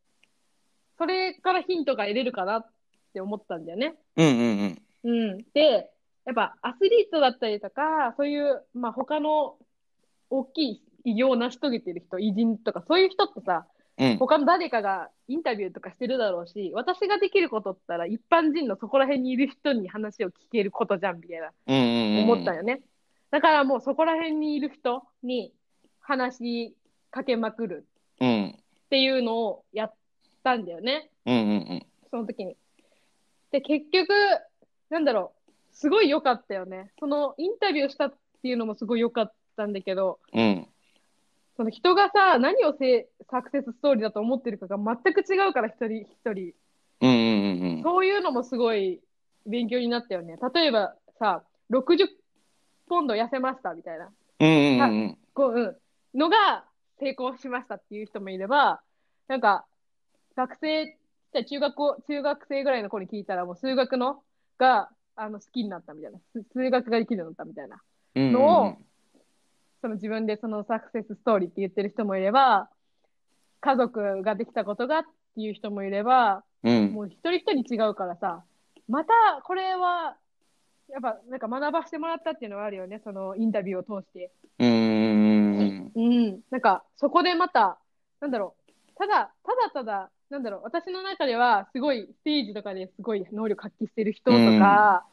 [0.98, 2.70] それからヒントが得れるかなっ
[3.14, 3.96] て思ったんだよね。
[4.18, 5.32] うんうんうん。
[5.32, 5.38] うん。
[5.54, 5.90] で、
[6.26, 9.56] やっぱアスリートだったりとか、そういう、まあ他の
[10.30, 13.66] 大きい偉業を成し遂げてる人、偉人とか、そういう人ってさ、
[13.98, 14.18] うん。
[14.18, 21.52] 他の誰かがインタビューとかしてるだろうし、私ができることったら、一般人のそこら辺にいる人に話を聞けることじゃん、みたいな。
[21.68, 22.24] うんうんうん。
[22.24, 22.82] 思ったよね。
[23.30, 25.54] だからもうそこら辺にいる人に
[26.00, 26.76] 話し
[27.12, 27.86] かけまくる
[28.20, 28.56] うん。
[28.58, 29.94] っていうのをやっ
[30.44, 31.10] たんだよね。
[31.26, 31.86] うんうんうん。
[32.10, 32.56] その時に。
[33.54, 34.10] で、結局、
[34.90, 36.92] なんだろう、すごい良かったよね。
[37.00, 40.68] そのインタビューしたっていうのもすごい良かったんだけど、うん。
[41.56, 46.54] その人がさ、何をせサクセスストーリーだと思ってるかが全く違うから、一人一人。
[47.02, 47.16] うんうん
[47.62, 47.84] うんうん。
[47.84, 49.00] そういうのもすごい
[49.46, 50.38] 勉強になったよね。
[50.54, 52.08] 例えばさ、60
[52.88, 54.10] ポンド痩せましたみたいな。
[54.40, 55.18] うんうんうん。
[55.36, 56.66] こう、うん、のが
[57.00, 58.82] 成功しましたっていう人もいれば、
[59.28, 59.66] なんか、
[60.36, 60.98] 学生、
[61.42, 64.22] 中学校、中学生ぐらいの子に聞いたら、もう数学の
[64.60, 66.20] が、あの、好きになったみたいな。
[66.34, 67.82] す数学ができるようになったみたいな。
[68.16, 68.78] のを
[69.84, 72.70] その自分でそのサクセスストーリーって言ってる人もいれば、
[73.60, 75.02] 家族ができたことがっ
[75.36, 76.94] ていう人もいれば、うん。
[76.94, 78.46] もう一人一人違うからさ、
[78.88, 79.12] また
[79.44, 80.16] これは、
[80.90, 84.32] やっぱなんか学ばせてもらったっていうのはあるよね、そのインタビューを通して。
[84.60, 84.72] うんう
[85.62, 87.78] んうん、なんかそこでまた、
[88.22, 88.63] なんだろう、
[88.98, 95.06] ただ、ただただ、なんだろう、私の中ではすごいステージとかですごい能力発揮してる人とか、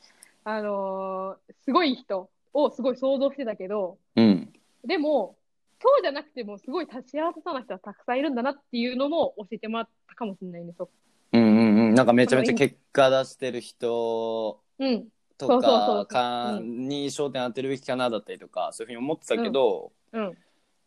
[0.45, 4.53] あのーすごい人をすごい想像してたけど、うん。
[4.85, 5.37] でも、
[5.83, 10.89] そうじゃなくても、すごい幸せそうな人はたくさんいるんだなっていうのも教えてもらったかもしれないね、そ
[11.33, 11.95] うんうんうん。
[11.95, 15.09] なんかめちゃめちゃ結果出してる人うん。
[15.39, 20.37] とかに焦点当てるべきかなだったりとか、そういうふうに思ってたけど、うん。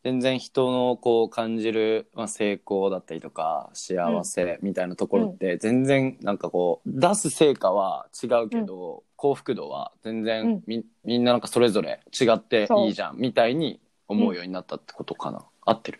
[0.04, 10.64] 全然人のこう感じる、まあ、成功だったりとか幸せみたいなところって全然なんかこう出す成果は違うけど、幸福度は全う然ん。
[10.68, 13.80] み,、みんななんかそれぞれ違っていいじゃんみたいに
[14.10, 16.00] 思うようになったってことかな、合ってる？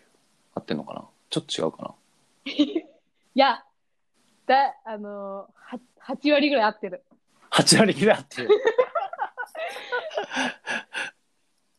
[0.54, 1.04] 合ってんのかな？
[1.30, 1.94] ちょっと違うかな？
[2.52, 2.84] い
[3.34, 3.64] や、
[4.46, 5.48] だ、あのー、は
[6.06, 7.02] 8割ぐらい合ってる。
[7.50, 8.48] 8割ぐらい合ってる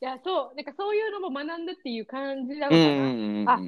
[0.01, 2.77] いや、そう、なんかそういうのも学んだっていう感じなのかな。
[2.77, 3.59] うんうんうんうんあ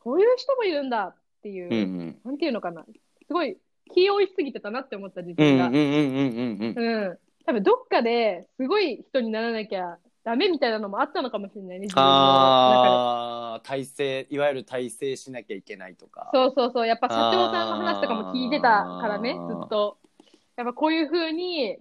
[0.00, 2.84] こういう人もいるんだっていう、うんうんなんていうのかな。
[3.26, 3.58] すごい
[3.92, 5.66] 気負いすぎてたなって思った自分が。
[5.66, 7.18] うん。
[7.44, 16.38] 多分どっかですごい人にならなきゃダメみたいなのもあったのかもしれないね、自分の中ああ体制いわゆる体制しなきゃいけないとかで。
[16.38, 16.86] そうそうそう。
[16.86, 19.98] やっぱ社長さんの話とかも聞いてたからね、ずっと。
[20.56, 21.78] やっぱこういうふうに、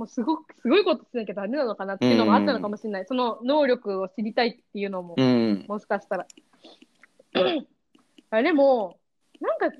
[0.00, 3.04] もうすごく、すごいことしなきゃダメなのかなっていうのもあったのかもしれない。
[3.06, 6.26] その能力を知りたいっていうのも、うんもしかしたら。
[8.30, 8.96] あでも、
[9.42, 9.76] なんか、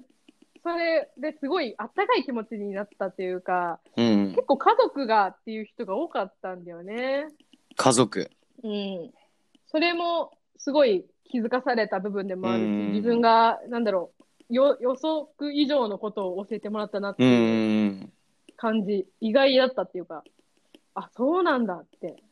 [0.63, 7.29] それですごいあったかい気持ちになったっていうか、うん結構家族がっていう人が多かったんだよね。
[7.77, 8.31] 家族
[8.63, 9.11] うん。
[9.69, 14.11] それもすごい気づかされた部分でもあるし、うん自分が、なんだろ
[14.51, 18.13] う、よ予測以上のことを教えてもらったなってういうん
[18.61, 20.23] 感じ、意外だったっていうか、
[20.95, 22.23] あ、そうなんだって。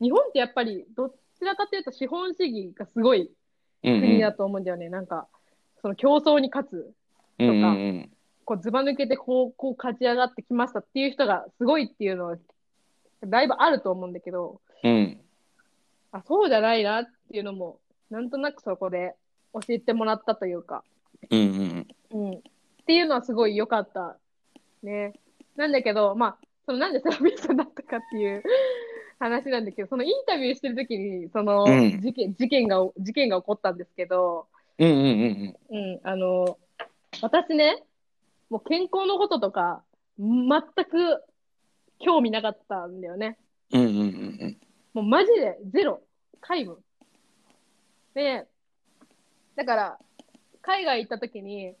[0.00, 3.30] 日本ってやっぱりどちらかというと資本主義がすごい
[3.82, 4.88] うん国だと思うんだよね。
[4.88, 5.26] なんか、
[5.82, 6.94] その競争に勝つ。
[7.40, 8.10] うんうんうん
[8.44, 12.36] こう、ずば抜けてこう、こう勝ち上がってきましたっていう人がすごいっていうのは、
[13.24, 15.20] だいぶあると思うんだけど、うん
[16.12, 17.78] あ、そうじゃないなっていうのも、
[18.08, 19.14] なんとなくそこで
[19.52, 20.84] 教えてもらったというか、
[21.30, 22.38] うんうんうん。
[22.38, 22.40] っ
[22.86, 24.16] ていうのはすごい良かった。
[24.82, 25.12] ね。
[25.56, 26.36] なんだけど、まあ、
[26.66, 28.42] そのなんでセラピストになったかっていう
[29.18, 34.46] 話なんだけど、そのインタビューしてる時に、そのうん事件、事件が、事件が起こったんですけど、
[34.78, 36.58] うんうんうんうん、あの、
[37.20, 37.82] 私ね、
[38.48, 39.82] もう健康のこととか、
[40.18, 41.22] 全く
[41.98, 43.38] 興味なかったんだよね。
[43.72, 44.00] うんうんうんう
[44.46, 44.60] ん
[44.92, 46.02] もうマジでゼロ。
[46.40, 46.82] 皆無。
[48.14, 48.46] で、
[49.54, 49.98] だから、
[50.62, 51.74] 海外行った時に、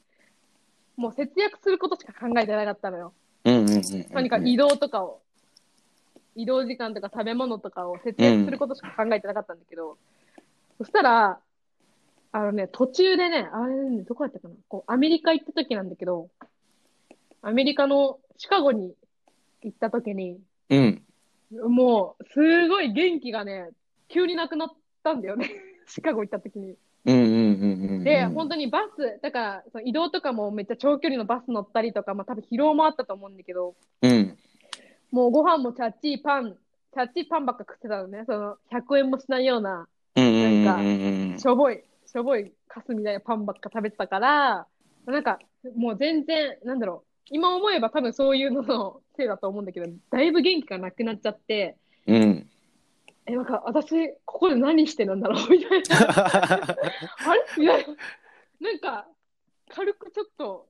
[0.96, 3.14] もう節約することしか考えてなかったのよ。
[3.44, 5.20] うんうんうんとにかく移動とかを、
[6.36, 9.96] 移動時間とか食べ物とかを節約することしか考えてなかったんだけど、
[10.78, 11.40] そしたら、
[12.32, 14.54] あのね、途中でね、あれね、どこやったかな？
[14.68, 16.28] こう、アメリカ行った時なんだけど、
[17.42, 18.94] アメリカのシカゴに
[19.62, 20.38] 行った時に、
[20.68, 21.02] うん
[21.68, 23.70] もう、すごい元気がね、
[24.08, 24.68] 急になくなっ
[25.02, 25.50] たんだよね。
[25.88, 26.76] シカゴ行った時に。
[27.04, 34.36] うんうんうんうんで、本当にバス、だから、その移動とかもめっちゃ長距離のバス乗ったりとか、まあ多分疲労もあったと思うんだけど、うん
[35.10, 36.54] もうご飯もチャッチーパン、
[36.94, 38.22] チャッチーパンばっか食ってたのね。
[38.26, 44.66] その、100円もしないような、なんかうんしょぼい、しょぼいカスみたいなパンばっか食べてたから、
[45.06, 45.40] なんか、
[45.76, 47.10] もう全然、なんだろう。
[47.32, 51.76] 今思えば多分そういうののせいだと思うんだけど、だいぶ元気がなくなっちゃって、
[52.06, 52.49] うん
[53.30, 55.96] え、なんか私、ここで何してるんだろうみたいな。
[56.08, 57.44] あれ？
[57.58, 57.94] みたいな。
[58.60, 59.06] なんか、
[59.68, 60.66] 軽くちょっと、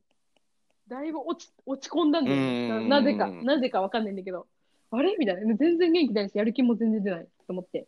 [0.88, 4.46] だいぶ落ち、落ち込んだんだよななぜか、なぜかわかんないんだけど、
[4.90, 5.16] あれ？
[5.18, 5.54] みたいな。
[5.54, 7.86] 全然元気ないし、やる気も全然出ないと思って。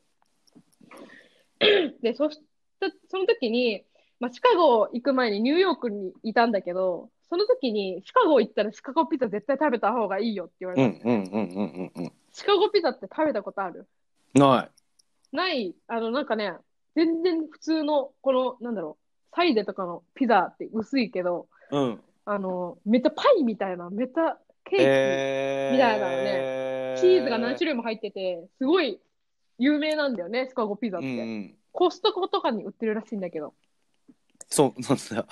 [2.01, 2.41] で、そし
[2.81, 3.85] た、その時に、
[4.21, 11.07] まあ、シカゴ行く前にニューヨークにいたんだけど、その時にシカゴ行ったらシカゴピザ絶対食べた方がいいよって言われた。
[12.33, 13.89] シカゴピザって食べたことある？
[14.35, 14.69] な
[15.33, 16.53] ない、あの、なんかね、
[16.95, 22.01] 全然普通の、この、なんだろう、サイゼとかのピザって薄いけど、いうん。
[22.25, 25.73] あの、めっちゃパイみたいな、めっちゃケーキ、えー。
[25.73, 29.01] みたいなのねチーズが何種類も入ってて、すごい
[29.59, 31.07] 有名なんだよね、シカゴピザって。
[31.07, 31.55] うんうん。
[31.73, 33.55] コストコとかに売ってるらしいんだけど。
[34.49, 35.27] そうなんだ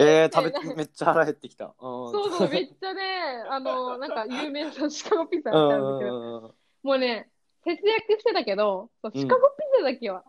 [0.00, 1.72] えー、食べめっちゃ腹減ってきた。
[1.78, 6.54] そそうそう、めっちゃね、あの、なんか有名なシカゴピザってあるんだけど、
[6.84, 7.28] もうね、
[7.64, 10.22] 節約してたけど、そうシカゴピザだけは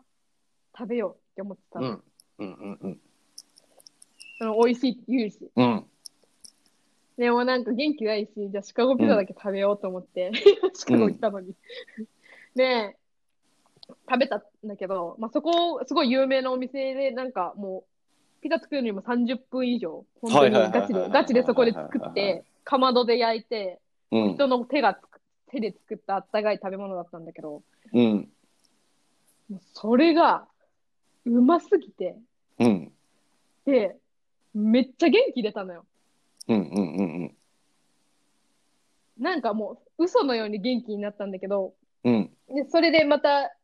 [0.75, 1.87] 食べようって思ってたの。
[1.87, 2.01] うん。
[2.39, 2.53] うん。
[2.53, 2.79] うん。
[2.81, 2.99] うん。
[4.39, 5.37] その美味しいって言うし。
[5.55, 5.85] うん。
[7.17, 10.31] でもなんか元気ないし、じゃあシカゴピザだけ食べようと思って、
[10.73, 11.53] シカゴ行ったのに。
[12.55, 12.97] で、
[14.09, 17.85] 食べたんだけど、まあ、そこ、すごい有名なお店で、なんかも
[18.39, 23.79] う、ピザ作るのにも30分以上、本当にはいはいはいはいガチで、ガチでそこで作って、かまどで焼いて、
[24.11, 25.14] うん人の手がつく、
[25.55, 28.29] 手で作ったあったかい食べ物だったんだけど、うん
[29.49, 30.47] もうそれが、
[31.25, 32.15] うますぎて、
[32.59, 32.91] うん。
[33.65, 33.95] で、
[34.53, 35.85] めっちゃ元気出たのよ。
[36.47, 37.35] うんうんうん
[39.17, 42.31] なんかもう、嘘のように元気になったんだけど、うん。
[42.49, 42.55] うん。
[42.55, 43.55] で、それでまた、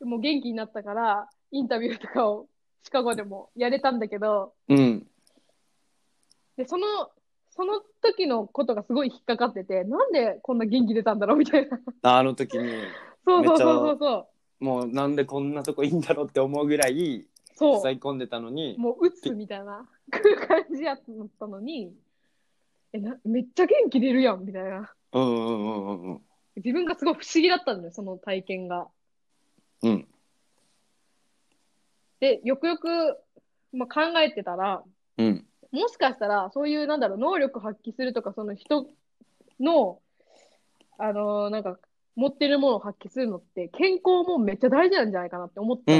[0.00, 2.46] もう元気になったから、インタビューとかを
[2.82, 5.06] シカゴでもやれたんだけど、うん。
[6.56, 6.86] で、その、
[7.54, 11.78] その時のことがすごい引っかかってて、なんでこんな元気出たんだろうみたいな。
[12.02, 12.70] あの時に、
[13.26, 14.28] そうそうそうそうそ
[14.60, 14.64] う。
[14.64, 17.80] もうなんでこんなとこいいんだろうって思うぐらい、そう。
[17.82, 21.00] 塞い込んでたのに、もう打つみたいな 感じやっ
[21.38, 21.94] たのに、
[22.94, 24.94] えな、めっちゃ元気出るやんみたいな。
[25.12, 26.22] うんうんうんうんうん。
[26.56, 28.88] 自分がすごい不思議だったんだよ、その体験が。
[29.82, 30.08] うん。
[32.20, 32.88] で、よくよく、
[33.72, 34.82] まあ、考えてたら、
[35.18, 35.46] うん。
[35.72, 38.86] もしかしたら、そういう、なんだろう、能力発揮するとか、その人
[39.58, 39.98] の、
[40.98, 41.78] あのーなんか、
[42.14, 45.92] 持ってるものを発揮するのって、健康もめっちゃ大事なんじゃないかなって思った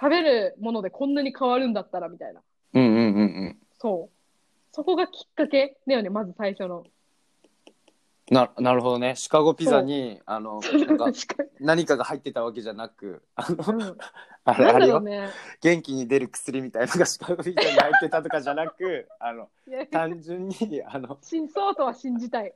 [0.00, 2.40] 食べるものでこんなに変わるんだったら、みたいな。
[2.74, 4.16] うんうんうんうんそう。
[4.72, 6.84] そこがきっかけだよね、まず最初の。
[8.30, 11.06] ななるほどねシカゴピザにあのなんか。
[11.60, 13.96] 何かが入ってたわけじゃなくあの、うん
[14.48, 15.30] あれあれよね。
[15.60, 19.48] 元気に出る薬みたいなのがシカゴピザに入ってたとかじゃなく あの
[19.90, 22.54] 単純にあの真相とは信じたい。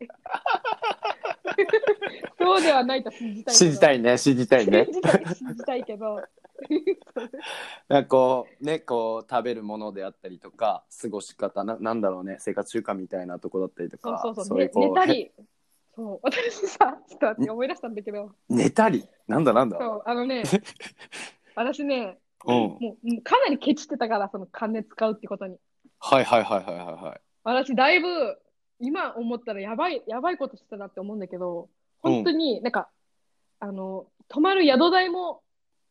[2.39, 3.55] そうではないと信じたい。
[3.55, 6.23] 信じたいね信じたいね信じたい、信じたいけど。
[7.89, 15.33] なんかこうねこう食べるものであったりとか過ごし方ななんだろうね生活習慣みたいなとこだったりとそうかそうそう、ねいこう寝たり。
[16.01, 19.07] そう、私さ、ちょっと待って、思い出したんだけど、寝たり？
[19.29, 19.79] なんだなんだ？
[19.79, 20.43] そう、あのね、
[21.55, 22.55] 私ね、うん。
[22.55, 25.59] もうもうかなりケチってたから、その金使うってことに。
[25.99, 27.21] はいはいはいはいはいはい。
[27.45, 28.39] 私、だいぶ、
[28.79, 32.89] 今思ったらやばい、やばいことしてたなって思うんだけど、本当になんか、
[33.59, 35.43] あの、泊まる宿代も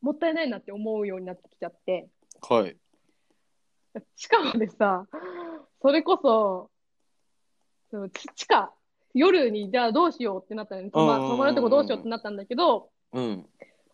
[0.01, 2.09] もったいないなって思うようになってきちゃって、
[2.41, 2.75] はい。
[4.15, 5.05] しかもでさ、
[5.83, 6.71] それこそ、
[7.91, 8.73] そのち地下、
[9.19, 11.05] 夜にじゃあどうしようってなったのに、泊
[11.37, 13.45] まるとこどうしようってなったんだけど、うん。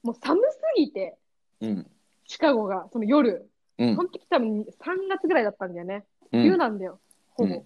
[0.04, 1.18] もう寒すぎて、
[1.62, 1.88] うん。
[2.28, 3.50] シカゴが、その夜、
[3.80, 3.96] うん。
[3.96, 4.66] その時多分3
[5.10, 6.06] 月ぐらいだったんだよね。
[6.32, 6.42] うん。
[6.44, 7.00] 冬なんだよ、
[7.34, 7.56] ほぼ。
[7.56, 7.64] うん。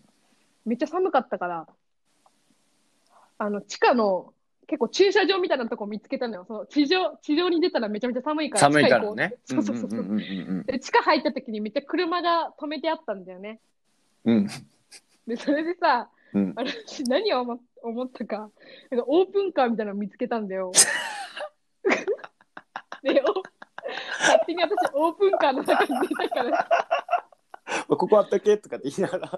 [0.66, 1.68] めっちゃ寒かったから、
[3.38, 4.34] あの、地下の、
[4.68, 6.46] 結構駐車場みたいなとこ見つけたのよ。
[6.48, 9.34] その地上、地上に出たらめちゃめちゃ寒いから、寒いからね。
[9.46, 13.60] そうそうそうで、地下入った時にめっちゃ車が止めてあったんだよね。
[14.24, 14.48] うん。
[15.28, 16.54] で、それでさ、うん。
[16.56, 18.50] あれ、私何を思ったか、
[18.92, 20.72] なんかオープンカーみたいなの見つけたんだよ。
[23.04, 23.44] で、お
[24.20, 26.68] 勝手に私オープンカーの中に出たから、
[27.88, 29.32] ここあったっけとかって言いながら。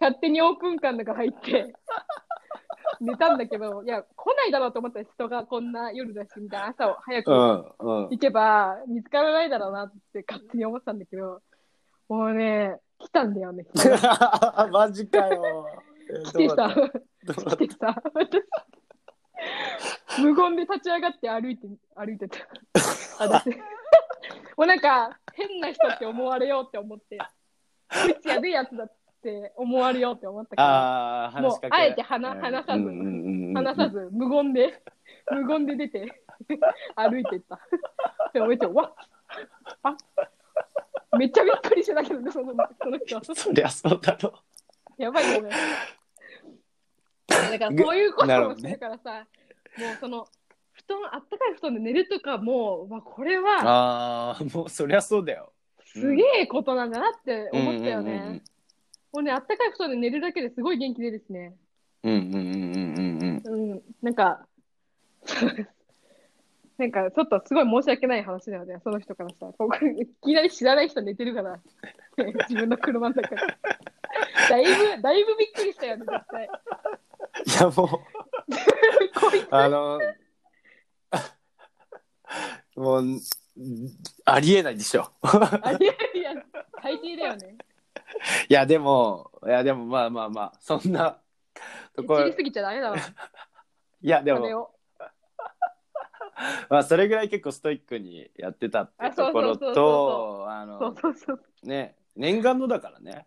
[0.00, 1.74] 勝手にオープンカーの中入って、
[3.00, 11.40] 寝たんだけど、いや、来ないだろうと思ったら人がこんな夜だし、みたいな朝を早く行けば見つからないだろうなって勝手に思ってたんだけど、
[12.08, 13.66] もうね、来たんだよね。
[14.70, 15.66] マジかよ。
[16.26, 16.74] 来てさ、
[17.56, 18.42] 来てさ、私、
[20.20, 22.38] 無言で立ち上がって歩いて、歩いてた。
[23.18, 23.54] 私、も
[24.58, 27.24] うなんか、変な人って思われようって思って、こ
[28.08, 28.92] いつやべえやつだっ
[29.22, 32.84] て思われようって思ったかああもうあえて話話さず。
[33.54, 34.82] 話さず、無言で、
[35.30, 36.22] 無言で出て、
[36.94, 37.58] 歩いてった。
[38.32, 38.94] で、めっちゃ、わっ。
[39.82, 39.96] あ
[41.18, 43.34] めっちゃびっくりしてたけどね、そのその人。
[43.34, 44.32] そりゃそうだろ
[44.98, 45.50] やばいよね。
[47.26, 49.26] だからそういうこともしてるからさ、
[49.78, 50.26] もうその、
[50.72, 55.52] 布団、あったかい布団で寝るとかも、わ、これはああもうそりゃそうだよ
[55.84, 58.42] すげえことなんだなって思ったよね。
[59.12, 61.54] もうね、あったかい布団で寝るだけですごい元気出るしね。
[62.02, 64.46] うんうんうんうんうんうんうん、なんか、
[66.78, 69.52] なんかちょっとすごい申し訳ない話だよね、その人からしたら。
[69.52, 71.60] ここいきなり知らない人寝てるから、
[72.48, 73.36] 自分の車の中で。
[74.48, 76.44] だいぶ、だいぶびっくりしたよね、絶対。
[76.44, 76.48] い
[77.60, 77.88] やもう
[79.20, 80.00] こいつ、あの
[82.76, 83.04] もう
[84.24, 86.32] ありえないでしょありえいや、
[86.82, 87.56] 最低だよね。
[88.48, 91.18] いやでもいやでもまあまあまあそんな
[91.94, 94.71] ところ知りすぎちゃダメだわ、いやでも。
[96.68, 100.94] まあそれぐらい結構ストイックにやってたってあそうところとあの。
[101.62, 103.26] ね念願のだからね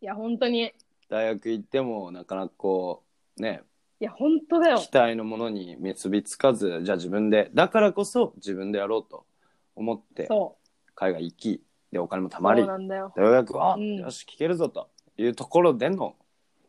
[0.00, 0.72] いや、本当に。
[1.08, 3.02] 大学行ってもなかなかこ
[3.38, 3.62] うね
[4.00, 4.78] いや、本当だよ。
[4.78, 9.26] 期待のものに結びつかずじゃあ自分でだからこそ自分でやろうと
[9.74, 10.56] 思ってそ
[10.94, 12.42] 海外行きでお金も貯う。
[12.42, 13.12] まりそうなんだよ。
[13.16, 16.16] うやくあ、うんよし聞けるぞというところでの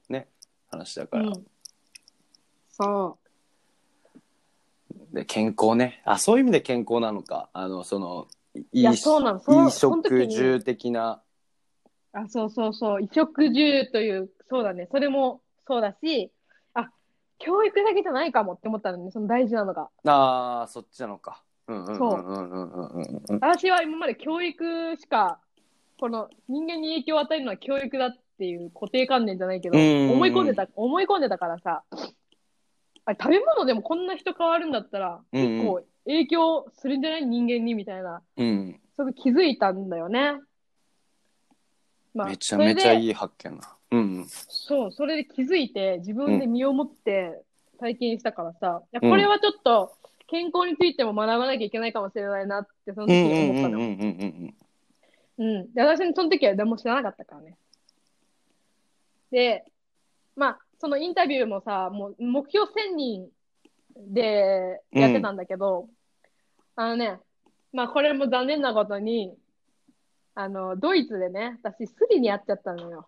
[0.07, 0.27] ね
[0.71, 1.45] 話だから、うん。
[2.71, 3.17] そ
[5.13, 6.01] で健康ね。
[6.05, 7.49] あそういう意味で健康なのか。
[7.53, 9.39] あのそのいいやそうなの。
[9.39, 11.21] そう食住的な。
[12.13, 13.07] あ、そうそうそう。
[13.07, 14.87] 衣食住という、そうだね。
[14.91, 16.31] それもそうだし、
[16.73, 16.89] あ、
[17.37, 19.11] 教育だけじゃないかもって思ったのね。
[19.11, 19.89] その大事なのが。
[20.05, 21.43] あーそっちなのか。
[21.67, 22.19] うんうんそう。
[22.19, 23.39] うんうんうんうん。
[23.39, 25.39] 私は今まで教育しか、
[25.99, 30.11] この人間に影響を与えるのは教育だっていう固定観念じゃないけど、うん。
[30.11, 31.83] 思い込んでた、思い込んでたからさ、
[33.11, 37.25] あ食べ物でもこんな人変わるんだったら、うんうん結構影響するんじゃない？
[37.25, 40.39] 人間にみたいな、うんそれ気づいたんだよね。
[42.13, 43.05] まめちゃめちゃい。
[43.05, 47.41] いい発見だうんうんそう、それで気づいて、自分で身をもって
[47.79, 49.95] 体験したからさ、いやうんこれはちょっと
[50.27, 53.77] 健康についても学ばなきゃいけないかもしれないなって、その時うんうんに思ったの。
[53.77, 54.55] うんうん
[55.37, 55.73] うんうん。
[55.73, 57.55] で、私その時は何も知らなかったからね。
[59.31, 59.63] で、
[60.35, 63.29] まあ、そのインタビューもさ、もう目標1000人
[63.97, 65.87] でやってたんだけど、
[66.75, 67.19] あのね、
[67.73, 69.35] まあこれも残念なことに、
[70.35, 73.07] あの、ドイツでね、私スリに会っちゃったのよ。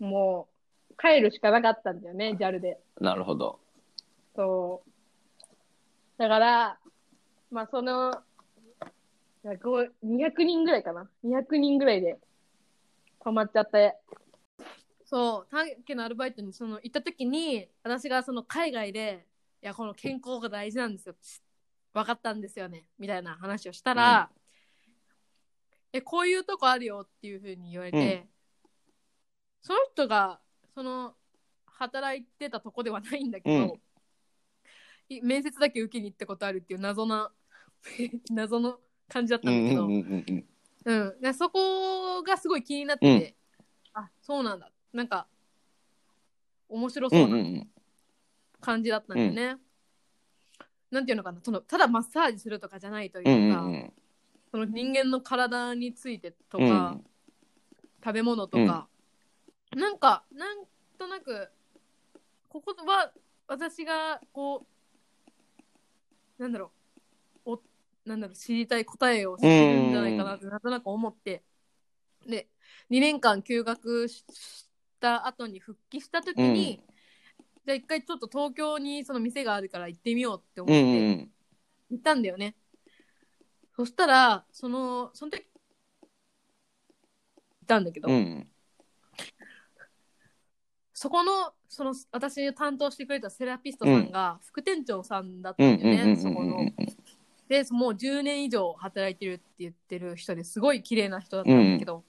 [0.00, 0.48] も
[0.90, 2.80] う、帰るしかなかったんだよね、JAL で。
[3.00, 3.60] ーなるほど
[4.34, 4.90] そう。
[6.18, 6.78] だから、
[7.52, 8.10] まあその、
[9.44, 11.08] なんかこう200人ぐらいかな。
[11.24, 12.18] 200人ぐらいで
[13.22, 13.96] 泊まっちゃって。
[15.06, 19.24] そう、短期のアルバイトにその行った時に、私がその海外で、
[19.62, 21.14] いや、この健康が大事なんですよ。
[21.94, 22.86] 分かったんですよね。
[22.98, 24.28] みたいな話をしたら、
[25.92, 28.26] え、こういうとこあるよっていうふうに言われて、
[29.62, 30.40] その人が、
[30.74, 31.14] その、
[31.66, 33.80] 働いてたとこではないんだけど、うん。
[35.08, 37.30] い面接だけ受けに行ったことあるっていう謎な
[38.28, 39.86] 謎の感じだったうんんだけど、
[40.86, 43.36] うんそこがすごい気になって、
[43.92, 45.26] あそうなんだなんか
[46.70, 47.70] 面白うそうなんうんうん。
[48.60, 49.58] 感じだったんだよね、
[50.90, 53.92] なんていうのかなそのただマッサージするとかじゃないといううんか、うん。
[54.50, 56.68] その人間の体についてとうん。
[56.68, 56.98] か、
[58.02, 58.88] 食べ物とか、
[59.76, 60.64] なんかなん
[60.98, 61.50] となく
[62.48, 63.12] ここは
[63.46, 64.66] 私がこ
[66.38, 66.72] うなんだろ
[67.44, 67.62] うお
[68.06, 71.42] なんだろう知りたい答えを知ってるんじゃないかなってなんとなく思って。
[72.26, 72.48] で
[72.90, 74.24] 2年間休学し
[74.96, 76.80] した後に復帰した時に、
[77.66, 81.30] じゃあ一回ちょっと東京にその店があるから行ってみようって思うんって、うん。
[81.90, 82.56] 行ったんだよね。
[83.76, 85.48] そしたら、その、その時、行
[87.64, 88.14] ったんだけど、うん。
[88.14, 88.48] うん
[90.98, 96.72] そこの、その、私を担当してくれたセラピストさんが、副店長さんだったうんんだよね、うんうんそこの。
[97.48, 102.02] で、もう10年以上働いてるって言ってる人ですごい綺麗な人だったんだけど、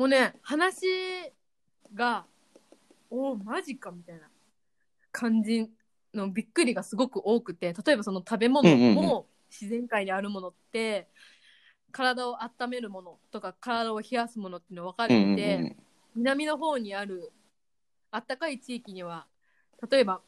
[0.00, 0.86] もうね、話
[1.92, 2.24] が、
[3.10, 4.30] おーマジかみたいな
[5.12, 5.68] 感じ
[6.14, 11.06] のびっくりがすごく多くて、例えばその食べ物うんうんも自然界にあるものって、
[11.92, 15.76] 体を温めるものとか体を冷やすものっていうの分かれてて、
[16.16, 17.30] 南の方にある
[18.10, 19.26] あったかい地域には
[19.90, 20.22] 例えば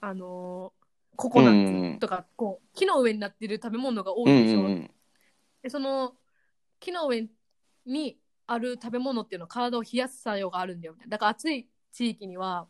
[0.00, 4.88] あのーココナッツとか、こう木の上になってる食べ物が多いでしょ、
[5.62, 6.14] でその
[6.78, 7.28] 木の上
[7.84, 8.16] に
[8.52, 11.04] ある食べ物っていうのは体を冷やす作用があるんだよね。
[11.06, 12.66] だから暑い地域には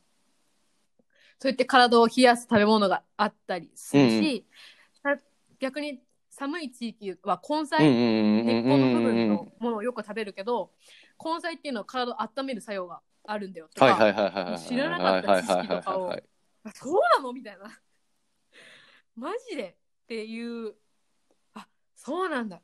[1.38, 4.46] そうやって体を冷やす食べ物があったりするし、
[5.02, 5.16] た
[5.58, 10.70] 逆に寒い地域は根菜、根っこの部分のものをよく食べるけど
[11.22, 16.14] 根菜っていうのは体を温める作用があるんだよとか、知らなかった知識とかを
[16.74, 17.32] そうなの？
[17.32, 17.70] みたいな。
[19.16, 19.78] マジで？
[20.04, 20.74] っていう。
[21.54, 22.56] あそうなんだ。
[22.56, 22.62] で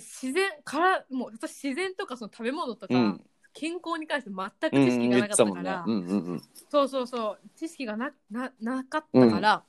[0.00, 3.20] 自然からもう私自然とかその食べ物とか、うん。
[3.54, 9.64] 健康に関して全くうん知識がなかったから、うんうんうんそうそうそう知識がなななかったから、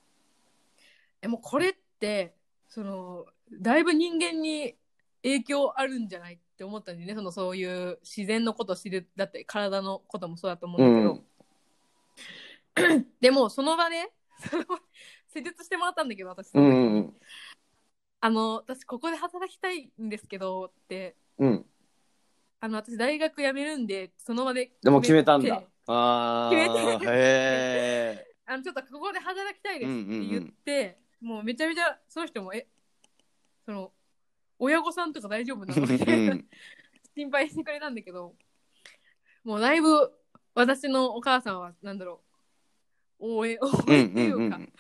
[1.21, 2.35] えもうこれって
[2.67, 4.75] そのだいぶ人間に
[5.23, 7.15] 影響あるんじゃないって思ったんでね。
[7.15, 11.23] そのそういう自然のことを知るだって体のこともそうだと思うん
[12.75, 14.11] だけど、でもその場で
[14.49, 14.65] その
[15.33, 16.53] 施術してもらったんだけど私。
[16.53, 17.13] うん
[18.21, 21.15] あの私ここで働きたいんですけどって。
[21.37, 21.65] うん。
[22.61, 25.49] あの私大学辞めるんでその場ででも決めたんて。
[25.49, 32.67] だあ決めーへ あのちょっとここで働きたいですって言って、もうめちゃめちゃその人もえ
[33.65, 33.91] その
[34.59, 35.81] 親御さんとか大丈夫なの？
[35.87, 36.49] みたいなうん。
[37.15, 38.35] 心配してくれたんだけど
[39.43, 40.11] もうだいぶ
[40.53, 42.21] 私のお母さんはなんだろ
[43.19, 44.73] う応援応うん援っていうか、うんうん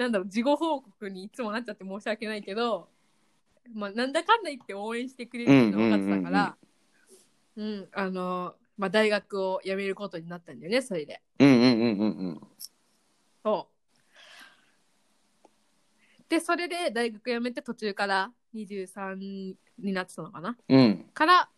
[0.00, 2.88] なんだろう事後報告にいつもなっちゃって申し訳ないけど、
[3.74, 6.56] まあ、なんだかんだ言って応援してくれるの分かってたから、
[7.54, 11.20] うんあのまあ、大学を辞めることになったんだよね、それで。
[11.38, 12.40] うんうんうんうんうん。
[13.44, 13.68] そ
[15.44, 15.50] う。
[16.30, 20.56] で、それで大学辞めて途中から23になってたのかな？
[20.66, 21.10] うん。
[21.12, 21.50] から、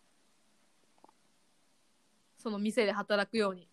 [2.37, 3.69] その店で働くように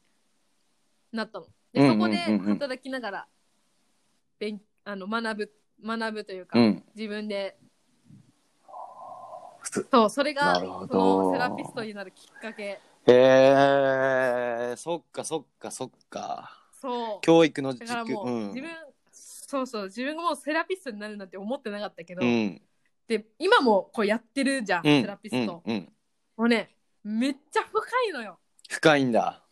[1.10, 1.46] なったの。
[1.72, 3.26] で、そこでうんうんうんうん働きながら、
[4.40, 5.52] 勉あの学ぶ、
[5.84, 6.82] 学ぶというか、うん。
[6.96, 7.56] 自分で、
[9.62, 12.62] すそう、それが、なるそのセラピストになるきっかけ。
[12.62, 16.58] へえ、そっかそっかそっか。
[16.80, 17.20] そう。
[17.20, 18.70] 教育の軸だからもう、うん自分、
[19.12, 22.62] そうそう、自分がもうセラピストになるなんて思ってなかったけど、うん。
[23.06, 25.62] で、今もこうやってるじゃん、うんセラピスト。
[25.66, 25.92] うんうん。
[26.38, 26.74] もうね、
[27.04, 28.38] めっちゃ深いのよ。
[28.70, 29.44] 深いんだ。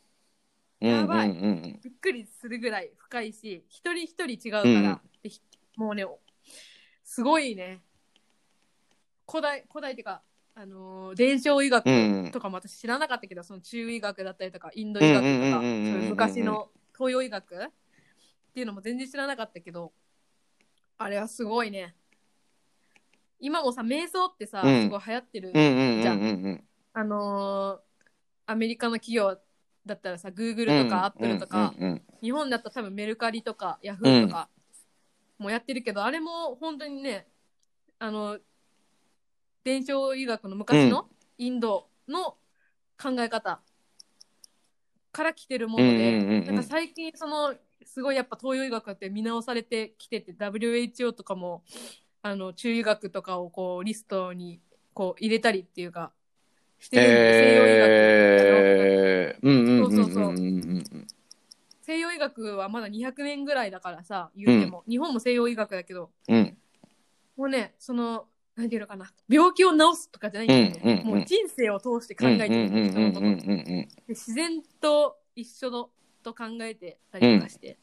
[0.80, 1.30] うんやばい。
[1.30, 5.00] うんうんびっくりするぐらい深いし、一人一人違うから、うん。
[5.76, 6.04] もうね、
[7.04, 7.80] すごいね、
[9.30, 10.22] 古代、古代っていうか、
[10.54, 11.90] あのー伝承医学う
[12.28, 12.30] ん。
[12.32, 15.60] とかも私知らなかったけど、その中医学だったりとか、インド医学とか、
[16.08, 17.68] 昔の東洋医学っ
[18.54, 19.92] ていうのも全然知らなかったけど、
[20.98, 21.94] あれはすごいね。
[23.40, 24.82] 今もさ、瞑想ってさ、うん。
[24.84, 25.52] すごい流行ってる。
[25.54, 26.64] うんうんうんじゃん。
[26.92, 27.88] あのー
[28.50, 29.38] アメリカの企業
[29.88, 32.02] だったらさ、Google とか Apple とか、うんうん。
[32.22, 34.48] 日本だったら多分メルカリとかヤフーとか
[35.38, 37.26] もやってるけど、あれも本当にね
[37.98, 38.38] あの
[39.64, 42.36] 伝承医学の昔のインドの
[43.00, 43.60] 考え方
[45.12, 46.46] から来てるもので、うんうんうんうん。
[46.46, 51.62] なんか最近そのすごいやっぱ東洋医学って見直されてきてて WHO とかも
[52.22, 54.60] あの中医学とかをこうリストに
[54.92, 56.12] こう入れたりっていうか
[56.80, 59.07] してるんで、西洋医
[59.42, 60.34] うんうんうんそうそうそう
[61.82, 66.56] 西洋医学はまだ200年ぐらいだからさ言うても、日本も西洋医学だけどうん
[67.36, 68.26] もうねその
[68.56, 75.90] なんていうのかな病気を治すとかじゃないんだよね、うんもう人生を通して考えてる人のこと、で自然と一緒の
[76.24, 77.78] と考えてたりとかして、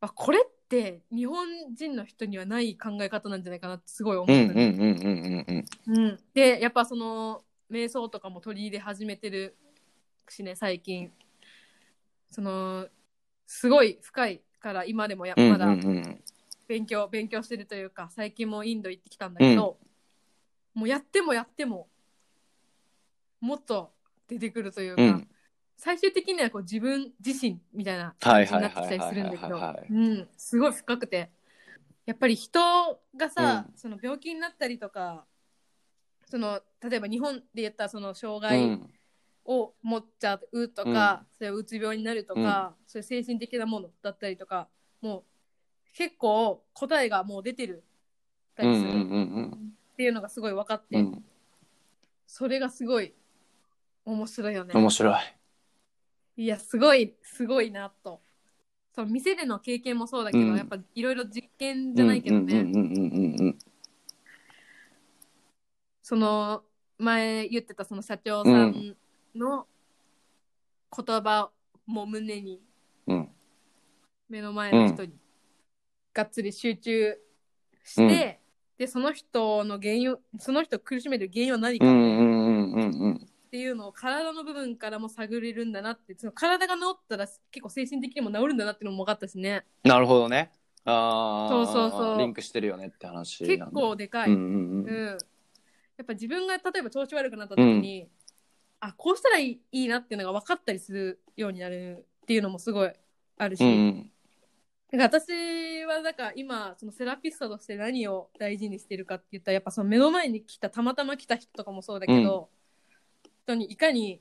[0.00, 5.36] あこれって日本人の人にはない考え方なんじゃないかなってすごい思ったね、
[6.32, 9.56] でやっぱその瞑想とかも取り入れ始めてる
[10.30, 11.12] しね最近
[12.30, 12.88] その
[13.46, 15.80] すごい深いから今でもやうんまだうん。
[15.80, 16.22] うん
[16.70, 19.76] 勉強勉強してるというか最近もインド行ってきたんだけど、
[20.72, 21.88] もうやってもやっても
[23.40, 23.92] もっと
[24.28, 25.28] 出てくるというか、うん。
[25.76, 29.60] 最終的にはこう自分自身みたいなはい感じにはないってきたりするんだけど
[29.90, 30.28] うん。
[30.36, 31.30] すごい深くて
[32.06, 32.60] やっぱり人
[33.16, 33.76] がさ、うん。
[33.76, 35.24] その病気になったりとか
[36.26, 38.90] その例えば日本で言ったらその障う害ん
[39.44, 44.68] を持っちゃうとか、それうつ病になるとか、そういう精神的なものだったりとか
[45.00, 45.22] もう
[45.94, 47.82] 結構答えがもう出てる
[48.54, 48.88] たりする。
[48.88, 49.72] っうんうんうん。
[49.96, 51.06] ていうのがすごい分かって、うん。
[51.06, 51.24] うん
[52.32, 53.12] それがすごい
[54.04, 54.72] 面白いよね。
[54.72, 55.16] 面白い。
[56.36, 58.20] いやすごいすごいなと。
[58.94, 60.56] その店での経験もそうだけど、うん。
[60.56, 63.58] やっぱいろいろ実験じゃないけどね、うんうんうんうんうん
[66.02, 66.62] その
[66.98, 68.96] 前言ってたその社長さん
[69.34, 69.66] の
[70.96, 71.50] 言葉
[71.86, 72.60] も胸に
[73.06, 73.28] うん。
[74.28, 75.12] 目の前の人に
[76.14, 77.18] がっつり集中
[77.84, 78.40] して、
[78.78, 83.26] でその人の原因をその人を苦しめてる原因は何かっうんうんうんうんうん。
[83.50, 89.66] ていうのを体の部分からも探れるんだなってその体が治ったら結構精神的にも治るんだなっていうのも分かったしね。
[89.82, 90.52] なるほどね。
[90.84, 92.18] ああそうそうそう。
[92.18, 93.80] リンクしてるよねって話結なんだ。
[93.80, 94.86] 構でかい、ううんんうん。
[94.86, 95.06] うん。
[95.06, 98.08] やっぱ自分が例えば調子悪くなった時に、
[98.80, 102.92] あこうしたらいいなっていうのが分かったりするようになるっていうのもすごい
[103.36, 104.10] あるし、うんうん。
[104.90, 112.48] だから私はだから今そのセラピストとして何を大事にしてるかって言ったらやっぱその目の前に来たたまたま来た人とかもそうだけど、
[113.44, 114.20] 人にいかに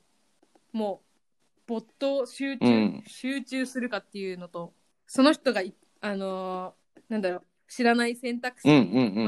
[0.74, 3.04] もう没頭集中、うん。
[3.08, 4.74] 集中するかっていうのと
[5.08, 8.68] その人がいあのーなんだろう知らない選択肢、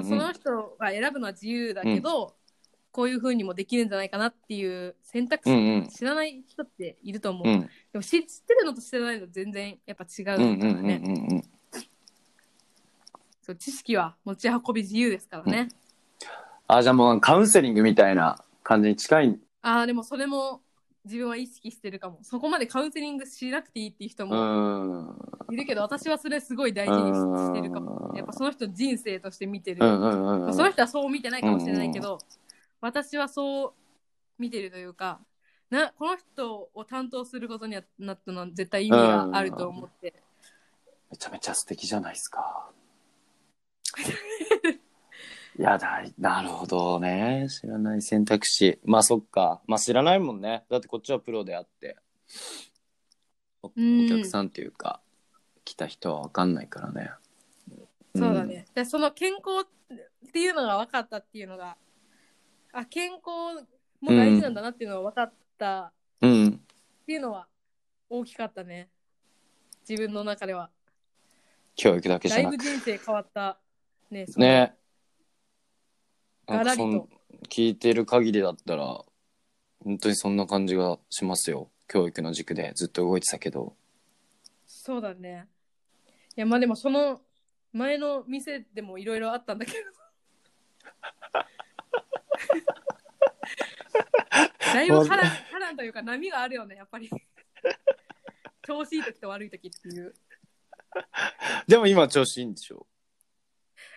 [0.03, 2.35] その人が選ぶのは自由だけど、
[2.91, 5.87] こういう風にもできるんじゃないかなっていう選択肢、うんうん。
[5.87, 7.61] 知らない人っていると思う、うん。
[7.61, 11.43] でも知知ってるのと知らないの全然やっぱ違うからうんうんうんね、うんうん。
[13.41, 15.69] そう知識は持ち運び自由ですからね、
[16.67, 19.39] あじゃあもうカウンセリングみたいな感じに近い。
[19.61, 20.61] ああでもそれも
[21.03, 22.19] 自分は意識してるかも。
[22.21, 25.17] そこまでカウンセリングしなくていいっていう人うもん。
[25.49, 28.13] いるけど、私はそれすごい大事にしてるかも。
[28.15, 30.53] やっぱその人の人生として見てる、うんうんうんうん。
[30.53, 32.19] その人はそう見てないかもしれないけど、
[32.81, 33.73] 私はそう
[34.37, 35.21] 見てるというか
[35.69, 40.13] なこの人を担当することにはなったのは絶対意味があると思って、
[41.09, 42.69] めちゃめちゃ素敵じゃないですか。
[45.57, 47.47] い やだいなるほどね。
[47.49, 48.79] 知らない選択肢。
[48.83, 49.61] まあそっか。
[49.65, 50.65] まあ知らないもんね。
[50.69, 51.97] だってこっちはプロであって。
[53.63, 54.09] おおうん。
[54.09, 55.01] 客さんっていうか、
[55.63, 57.11] 来た人は分かんないからね。
[58.15, 58.65] そうだね。
[58.73, 61.77] でその健康っていうのが分かったっていうのが、
[62.73, 63.65] あ、健康
[63.99, 67.47] も大事なんだなっていうのが分かったうん、うんっていうのは
[68.09, 68.89] 大きかったね。
[69.87, 70.69] 自分の中では。
[71.75, 73.59] 教育だけじだいゃなくぶ人生変わった。
[74.09, 74.25] ね。
[74.27, 74.75] そのね
[76.47, 79.03] ガラリとなんかそん聞いてる限りだったら
[79.83, 83.75] 本当にそんな感じがしますよ教育の軸でずっと動いてたけど
[84.65, 85.47] そうだね。
[86.35, 87.21] いや、まあでもその
[87.73, 89.77] 前の店でもいろいろあったんだけど。
[94.73, 97.09] だいぶ波乱波乱というか波があるよね、やっぱり。
[98.63, 100.13] 調子いい時と悪い時っていう。
[101.67, 102.85] でも今調子いいんでしょ？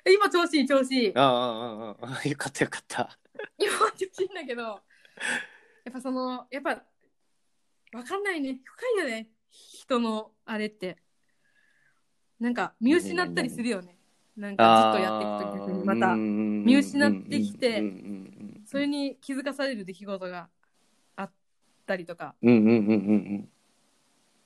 [0.05, 1.13] え今調子いい、調子いい。
[1.17, 3.19] ああああああよかったよかった
[3.59, 4.81] 今は調子いいんだけど、や
[5.91, 6.83] っぱその、やっぱ、
[7.93, 8.61] わかんないね。
[8.65, 9.29] 深いよね。
[9.51, 10.99] 人のあれって。
[12.41, 13.99] なんか見失ったりするよね。
[14.37, 16.15] なんかずっとやっていくと逆にまた。
[16.17, 17.81] 見見失ってきて
[18.75, 20.49] それに気づかされる出来事が
[21.15, 21.31] あっ
[21.87, 22.35] たりとか。
[22.43, 23.49] うんうんうんうん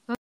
[0.08, 0.16] うん。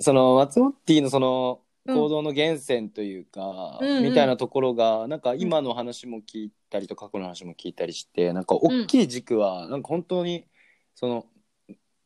[0.00, 1.94] その松モッティのそのうん。
[1.94, 4.04] 行動の源泉というか、うんうん。
[4.04, 10.44] みたいなところがなんか今の話も聞いたりと過去の話も聞いたりしてなんか大きい軸はなんか本当に
[10.94, 11.24] その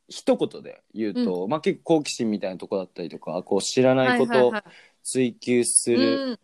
[0.08, 4.52] 一言で言うと、まあ結構好奇心みたいなところだったりとかこう知らないことを
[5.02, 6.38] 追求すいるうん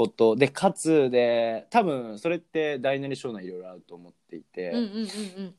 [0.00, 0.34] こと。
[0.34, 1.10] でかつ。
[1.10, 5.54] で多分それって大なり小なりいろいろあると思っていて、うんうんうん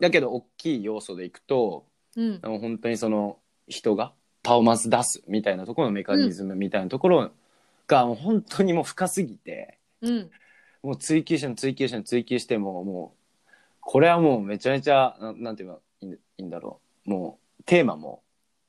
[0.00, 1.86] だけど大きい要素でいくと
[2.16, 2.40] うん。
[2.42, 4.12] 本当にその人が
[4.42, 7.30] パフォーマンス出すみたいなところのメカニズムみたいなところ
[7.88, 10.30] がもう本当にもう深すぎてうん。
[10.82, 13.48] もう追求しても追求しても追求してももう
[13.80, 17.10] これはもうめちゃめちゃななんて言えばいいんいいんだろう。
[17.10, 18.22] もうテーマも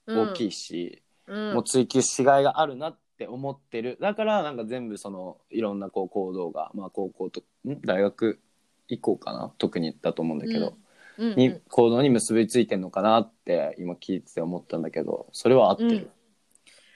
[0.08, 1.54] 大きいし、うん。
[1.54, 3.98] もう追求しがいがあるなって思ってる。
[4.00, 7.82] だからなんか全部そのいろんなこう行動が、まあ、高校とん？
[7.82, 8.40] 大学
[8.88, 9.52] 以降かな？
[9.58, 10.74] 特にだと思うんだけど、うん。
[10.74, 15.28] うんに行動に結びついてんのかなって今聞いてて思ったんだけど。
[15.34, 16.10] それは合ってる、うん。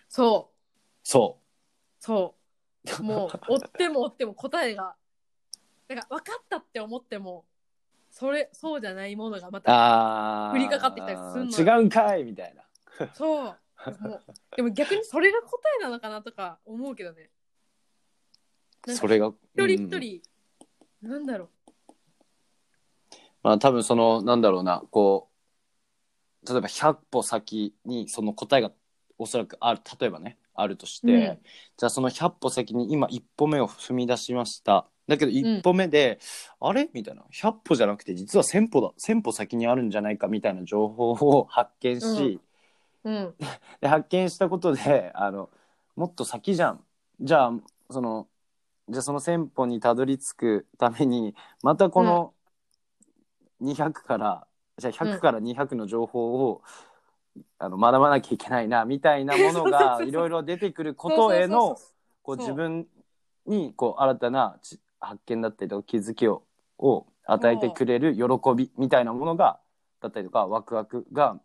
[0.08, 0.56] そう。
[1.04, 1.40] そ
[2.00, 2.44] そう。
[3.04, 4.96] もう追っても追っても答えが
[5.88, 7.46] だから分かったって思っても
[8.12, 11.18] それそうじゃないものがまうた降りかかってきたり
[11.50, 13.10] すんの違うんかいみたいな。
[13.14, 13.56] そう
[14.56, 17.30] でも逆にそれが答えなのかなとか思うけどね。
[18.88, 20.00] それが一人一うん。
[20.00, 20.22] 人、
[21.02, 21.50] なんだろ
[23.42, 25.30] まあ多分そのなんだろうなこ
[26.46, 28.72] う例えば100歩先にその答えが
[29.18, 31.40] おそらくある例えばねあるとして、うん。
[31.78, 34.88] じゃあその100歩先に今一歩目を踏み出しました。
[35.08, 36.20] だけど一歩目で、
[36.62, 36.90] あれ？
[36.94, 37.24] みたいな。
[37.32, 42.53] 100歩じゃなくて実は1000歩だ1000歩先にあるんじゃないかみたいな情報を発見し、う
[43.04, 43.36] うん。
[43.82, 45.50] で発見したことであの
[45.96, 46.84] もっと先じゃん。
[47.20, 47.54] じゃあ
[47.90, 48.28] その
[48.90, 52.34] じゃあその1000歩にたどり着くためにまたこの
[53.62, 54.46] 200から、
[54.78, 56.62] じゃあ100から200の情報を、
[57.58, 61.78] あの学ばなきゃいけないなみたいなもの そうそうそうがいろいろ出てくることへの
[62.22, 62.88] こうそう自分
[63.48, 66.44] にこう新たなち発見だったりとか気づきを
[66.78, 68.24] を与えてくれる喜
[68.56, 69.60] びみたいなものが
[70.00, 71.40] だったりとかワクワクが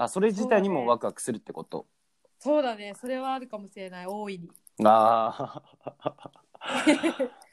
[0.00, 1.86] あそれ自体にもワクワクするってこと？
[2.38, 2.94] そうだね。
[2.94, 4.06] それはあるかもしれない。
[4.06, 4.48] 大いに。
[4.84, 5.60] あ
[5.98, 6.16] あ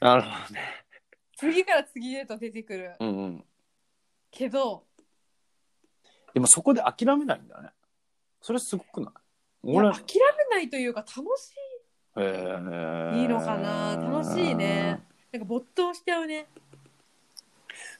[0.00, 0.60] なるほどね。
[1.36, 2.94] 次から次へと出てくる。
[3.00, 3.44] うんうん。
[4.30, 4.84] けど
[6.34, 7.70] でもそこで諦めないんだね。
[8.40, 9.12] それすごくない？
[9.64, 9.88] 俺。
[9.88, 10.04] いや諦
[10.50, 11.56] めないというか楽しい。
[12.18, 13.96] いいのかな？
[13.96, 15.02] 楽しいね。
[15.32, 16.46] なんか没頭しちゃうね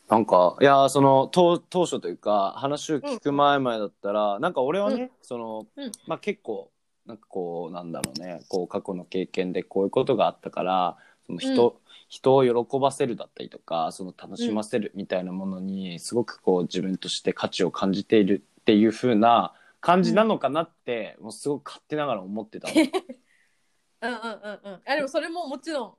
[0.09, 5.11] なんかいやその当当初というか話を聞く前々だったら、なんか俺はね、うん。
[5.23, 5.93] その、うん。
[6.07, 6.71] まあ結構
[7.07, 10.97] なんかこうなんだろうねこう過去の経験でこういうことがあったから
[11.27, 22.75] その人,、人を喜ばせるだったりとかその楽しませるみたいなものにすごくこう自分として価値を感じているっていう風な感じなのかなって、もうすごく勝手ながら思ってたの。
[24.03, 24.83] うんうんうんうん。
[24.85, 25.95] あでもそれももちろん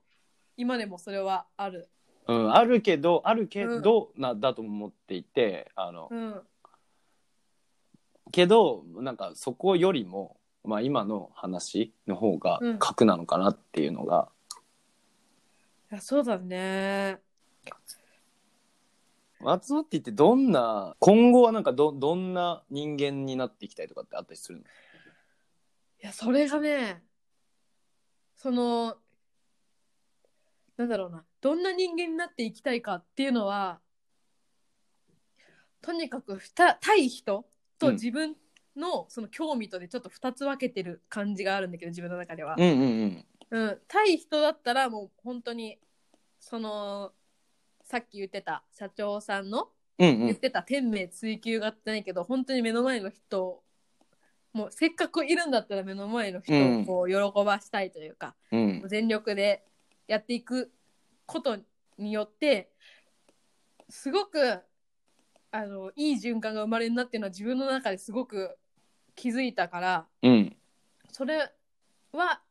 [0.57, 1.89] 今でもそれはある
[2.27, 6.41] うん、あるけどあるけど、なだと思っていてあの、うん。
[8.31, 12.79] けどなんかそこよりも、まあ、今の話の方がうん。
[12.79, 14.29] 核なのかなっていうのが、
[15.91, 17.19] いやそうだね。
[19.39, 24.63] 松尾って言ってどんな今後はなんかどどんな人間になっていきたいとかってあったりするの？
[24.63, 24.65] い
[26.01, 27.03] やそれがね
[28.35, 28.97] その
[30.75, 33.79] なんだろうなどんな人間になっていきたいかっていうのは
[35.81, 37.45] とにかくふた対人
[37.79, 37.93] とうん。
[37.93, 38.35] 自分
[38.75, 42.55] のその興味とでちょっと2つ分けてる感じがあるんだけど自分の中では。
[42.57, 45.79] うんうんうん、対人だったらもう本当に
[46.37, 47.13] その
[47.85, 49.69] さっき言ってた社長さんの
[49.99, 50.25] うんうん。
[50.25, 53.63] 言ってた天命追求があってないけど、本当に目の前の人を
[54.51, 58.83] もうせっかくいるんだったら目の前の人をこう喜ばしたいというか、うん。
[58.89, 59.63] 全力で
[60.07, 60.73] やっていく
[61.27, 61.57] こと
[61.99, 62.71] によって
[63.89, 64.59] すごく
[65.51, 68.57] あのいい循環が生まれるなっていうのは自分の中ですごく
[69.15, 70.55] 気づいたからうん。
[71.11, 71.51] それ
[72.11, 72.41] は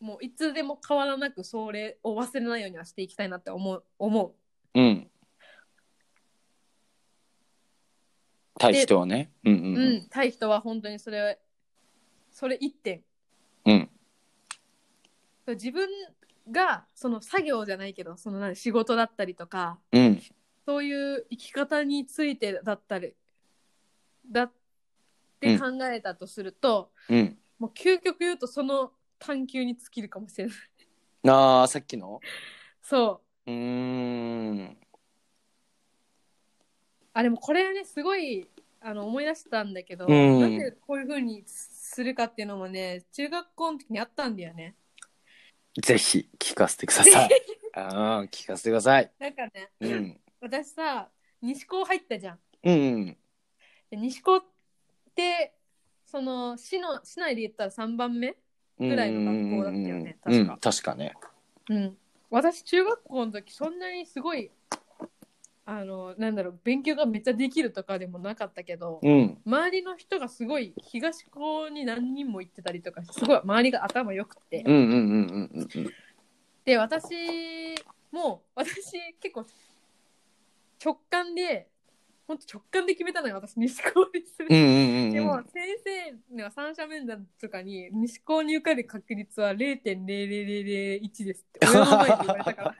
[0.00, 4.34] もういつでも変わらなくそれを忘れないようにはしていきたいなって思う思
[4.74, 4.78] う。
[4.78, 5.10] うん。
[8.58, 9.30] 対人はね。
[9.44, 9.96] うんううん。
[9.98, 11.38] ん、対人は本当にそれ
[12.30, 13.02] それ一点。
[13.64, 13.90] うん。
[15.48, 15.88] 自分
[16.50, 20.22] がその作業じゃないけどその何仕事だったりとかうん。
[20.64, 23.14] そういう生き方についてだったり
[24.30, 24.52] だっ
[25.38, 27.38] て考えたとすると、うん。
[27.58, 30.56] もう究極言うとその探求に尽きるかもしれない。
[31.28, 32.20] あーさっきの？
[32.82, 33.50] そう。
[33.50, 34.76] うーん。
[37.12, 38.48] あでもこれはねすごい
[38.80, 40.40] あの思い出したんだけど、うん。
[40.40, 44.74] なんでこういう風にするかっていうのもね中学校の時にあったんだよね。
[45.82, 47.30] ぜひ聞かせてください。
[47.74, 49.10] あー聞かせてください。
[49.18, 50.20] なんかね、うん。
[50.40, 51.08] 私さ
[51.42, 52.38] 西高入ったじゃん。
[52.64, 53.16] うんうん。
[53.90, 54.44] で西高っ
[55.14, 55.54] て
[56.06, 58.36] その市の市内で言ったら3番目
[58.78, 60.72] ぐらいの学校だったよねうんうん確か。
[60.72, 61.14] 確かね。
[61.68, 61.96] うん、
[62.30, 64.50] 私中学校の時そんなにすごい
[65.68, 69.38] あのなんだろう勉強がめっちゃできるとかでもなかったけど、うん。
[69.44, 75.00] 周りの人がすごい東高に何人も行ってたりとかすごい周りが頭良くて、うんうんうんうん
[75.54, 75.90] うんうん。
[76.64, 77.74] で私
[78.12, 79.44] も私結構
[80.84, 81.68] 直感で
[82.28, 84.46] 本当直感で決めたのよ私西高にする。
[84.48, 85.44] うんうんうんでもうん。
[85.46, 92.74] 先生には三者面談とかに西高に受かる確率は0.0001ですって親の前で言われたから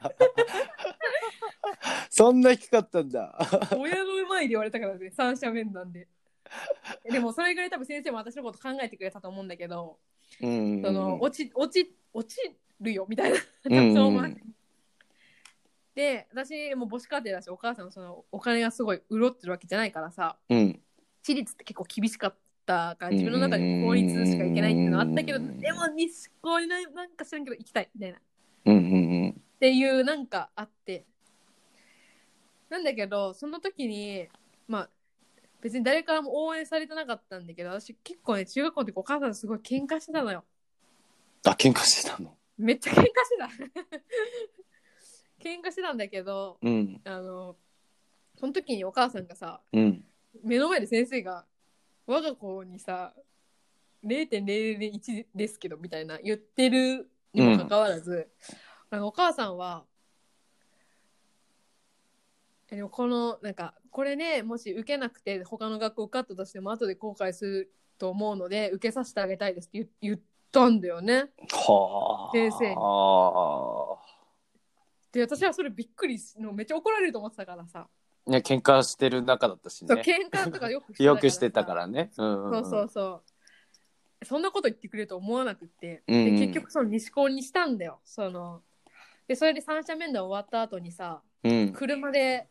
[2.09, 3.37] そんな低かったんだ。
[3.77, 6.07] 親の前で言われたからね三者面談で。
[7.09, 9.97] でもそれぐらい多分先生も私のこと考えてくれたと思うんだけど、
[10.41, 10.81] うん。
[10.83, 13.93] その落ち落ち落ちるよみたいなうん。
[13.93, 14.21] そう思
[15.95, 20.79] で私も母子家庭だしお母さんのそのお金がすごい潤ってるわけじゃないからさうん。
[21.23, 22.35] 私立って結構厳しかっ
[22.65, 28.17] たから自分の中で公立しか行けないっていうのはあったけどうんでも西高にななんか知らんけど行きたいみたいな。
[28.17, 28.21] っ
[28.65, 28.77] うんう
[29.29, 29.41] ん。
[29.59, 31.05] ていうなんかあって
[32.69, 34.27] なんだけどその時に
[34.67, 34.89] まあ
[35.61, 40.43] 別に誰からも応援されてなかったんだけど私結構ね中学校の時お母さんとすごい喧嘩してたのよ。
[41.45, 42.35] あ喧嘩してたの？
[42.57, 43.49] めっちゃ喧嘩してた。
[45.43, 47.01] 喧嘩してたんだけどうん。
[47.05, 47.55] あの
[48.39, 50.03] その時にお母さんがさうん。
[50.43, 51.45] 目の前で先生が
[52.05, 53.13] 我が子にさ
[54.05, 58.29] 0.001ですけどみたいな言ってるにもかかわらず、
[58.89, 59.01] なん。
[59.01, 59.83] かお母さんは
[62.69, 70.19] えでもこのなんかこれねもし受けなくて他の学校受かったとしても後で後悔すると思うので受けさせてあげたいですって言言っ
[70.51, 71.29] たんだよね。
[71.51, 72.31] はあ。
[72.33, 72.75] 先生に。
[72.77, 74.07] あ
[75.11, 77.87] で私はそれびっくりしのめっちゃ怒られると思ってたからさ、
[78.27, 82.11] あね喧嘩してる中だったしそうね喧嘩とかよくよくしてたかららね。
[82.17, 83.21] うんさそうそうそ
[84.21, 84.25] う。
[84.25, 86.35] そんなこと言ってくれると思わなくって、うんうん。
[86.35, 87.99] で結局その西高にしたんだよ。
[88.03, 88.61] その
[89.27, 91.73] でそれで三者面談終わった後にさうん。
[91.73, 92.47] 車で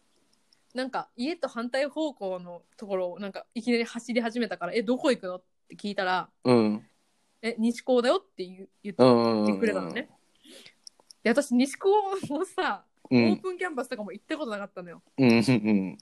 [0.77, 6.87] なんか家と反対方向のところをなんかいきなり走り始めたから「えどこ行くの?」って聞いたらうん
[7.41, 10.11] 「え西高だよ」って言う言っうんうんてくれたのね。
[11.23, 11.89] で私西高
[12.29, 13.33] もさ、うん。
[13.33, 15.03] オープンキャンパスとかも行ったことなかったのよ。
[15.17, 15.99] うんうん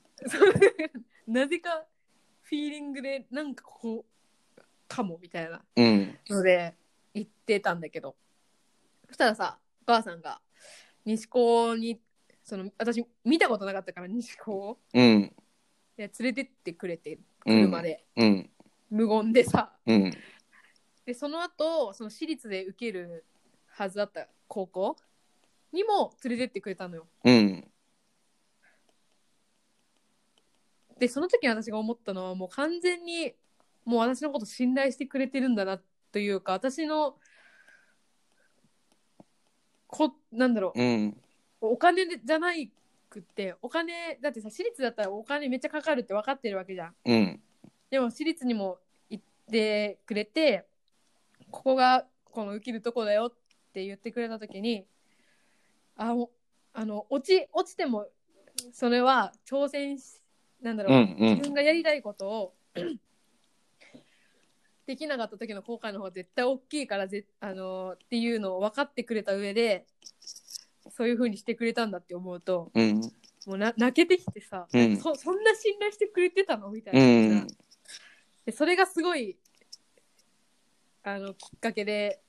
[1.32, 1.86] なぜか
[2.42, 4.05] フィーリングでなんかここ
[4.88, 5.64] かもみたいな。
[5.76, 6.18] うん。
[6.28, 6.74] ので
[7.14, 8.16] 行ってたんだけど。
[9.06, 10.40] そしたらさお母さんが
[11.05, 12.01] 西高に
[12.44, 14.78] その私見たことなかったから西高を。
[14.92, 15.32] うん。
[15.96, 18.50] で連れてってくれて車で、うん。
[18.90, 19.72] 無言でさ。
[19.86, 20.12] うん。
[21.06, 23.24] でその後その私立で受ける
[23.66, 24.96] はずだった高校
[25.72, 27.06] にも連れてってくれたのよ。
[27.24, 27.64] うん。
[30.98, 33.32] でその時に私が思ったのはもう完全に
[33.86, 35.80] もう私のこと信頼してくれてるんだな
[36.12, 37.16] というか私の
[39.86, 40.80] こなんだろう。
[40.80, 41.23] うん
[41.70, 42.70] お金じゃない
[43.14, 46.94] くってお金だってさ私立だったらお金めっちゃかかるって分かってるわけじゃん。
[47.04, 47.40] うん。
[47.90, 48.78] でも私立にも
[49.08, 50.66] 行ってくれて
[51.50, 53.32] ここがこの受けるとこだよっ
[53.72, 54.84] て言ってくれた時に
[55.96, 56.28] あもう
[56.72, 58.08] あの落ち落ちても
[58.72, 60.20] それは挑戦し
[60.60, 61.34] なんだろう、うんうん。
[61.36, 62.54] 自分がやりたいことを
[64.86, 69.86] できなかった時の後悔の方が絶対大きいからぜあのーっていうのを分かってくれた上で
[70.96, 73.00] そういう風にしてくれたんだって思うとうん。
[73.46, 74.96] もうな泣けてきてさ、うん。
[74.96, 76.70] そそんな信頼してくれてたの？
[76.70, 77.46] みたいうな、ん。
[78.46, 79.36] でそれがすごい
[81.02, 82.20] あのきっかけで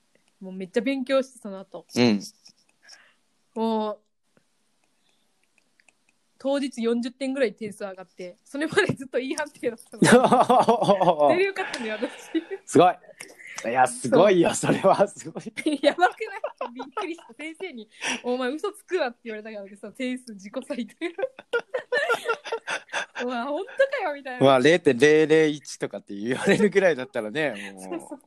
[0.41, 1.85] もうめっちゃ勉強してその後。
[1.95, 2.19] うん。
[3.53, 3.99] もう
[6.37, 11.29] 当日40点ぐらい点数上がってそれまでずっと E 判定だったの。
[11.29, 12.09] 出るよかったね私。
[12.65, 12.95] すごい
[13.69, 15.43] いやすごいよそれはすごい。
[15.81, 16.73] やばくない？
[16.73, 17.33] びっくりした。
[17.33, 17.89] 先生に
[18.23, 21.13] 「お前嘘つくわ」って言われたからさ点数自己採点。
[23.23, 28.19] うわ本当かよみたいな、まあ0.001とかって言われるぐらいだったらねそうも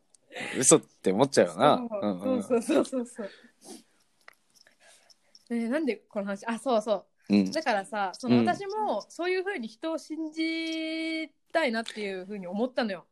[0.56, 1.86] う嘘って思っちゃうよな。
[1.88, 2.62] そうそう。
[2.62, 3.30] そうそうそう
[5.68, 6.46] なんでこの話？
[6.46, 7.06] あそうそう。
[7.34, 7.50] うん。
[7.50, 13.06] だからさそのうん私もそういうふうに人を信じたいなっていうふうに思ったのよ。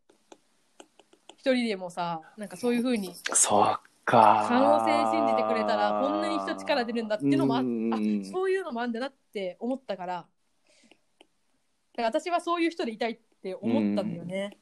[1.47, 3.65] 一人でもさなんかそういうふうにそう
[4.05, 4.47] か。
[4.49, 10.15] 可能性信じてくれたらこんなに人力出るんだっていうのもああうんそういうのもあるんだなって思ったから。
[10.15, 14.59] だから私はそういう人でいたいって思ったんだよね。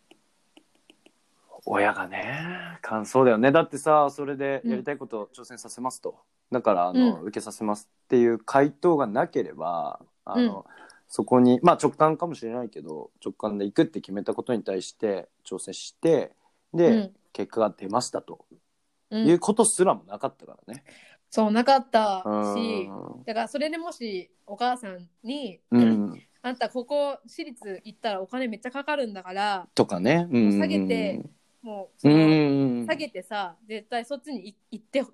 [1.67, 3.51] 親がね感想だよね。
[3.51, 6.17] だってさそれでやりたいことを挑戦させますと、
[6.53, 7.27] だからあの、うん。
[7.27, 10.67] 受けさせますっていう回答がなければあの、
[11.09, 16.33] そこにまあ直感かもしれないけど直感で行くって決めたことに対して挑戦して
[16.75, 17.15] で、うん。
[17.33, 18.45] 結果が出ましたと。
[19.11, 19.27] うん。
[19.27, 20.85] いうことすらもなかったからね。
[21.31, 22.55] そうなかったうん。
[22.55, 22.89] し
[23.27, 30.29] だからそれでもしお母さんに、うん、 あんたここ私立行ったらお金めっちゃかかるんだからとかね。
[30.31, 31.21] うん下げて
[31.61, 35.05] もうそうんの下げてさ絶対そっちにい行って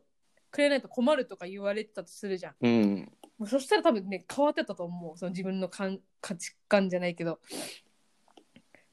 [0.51, 2.55] くれないと困るとか言われてたとするじゃん。
[2.61, 3.13] うん。
[3.39, 5.17] もうそしたら多分ね変わってたと思う。
[5.17, 7.41] その自分のかん価値観じゃないけど。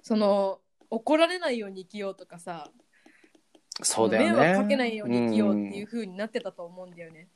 [0.01, 2.69] その怒られないように生きようとかさ。
[3.83, 4.31] そうだよね。
[4.31, 7.27] 迷惑かけないように生きようっていう風になってたと思うんだよね、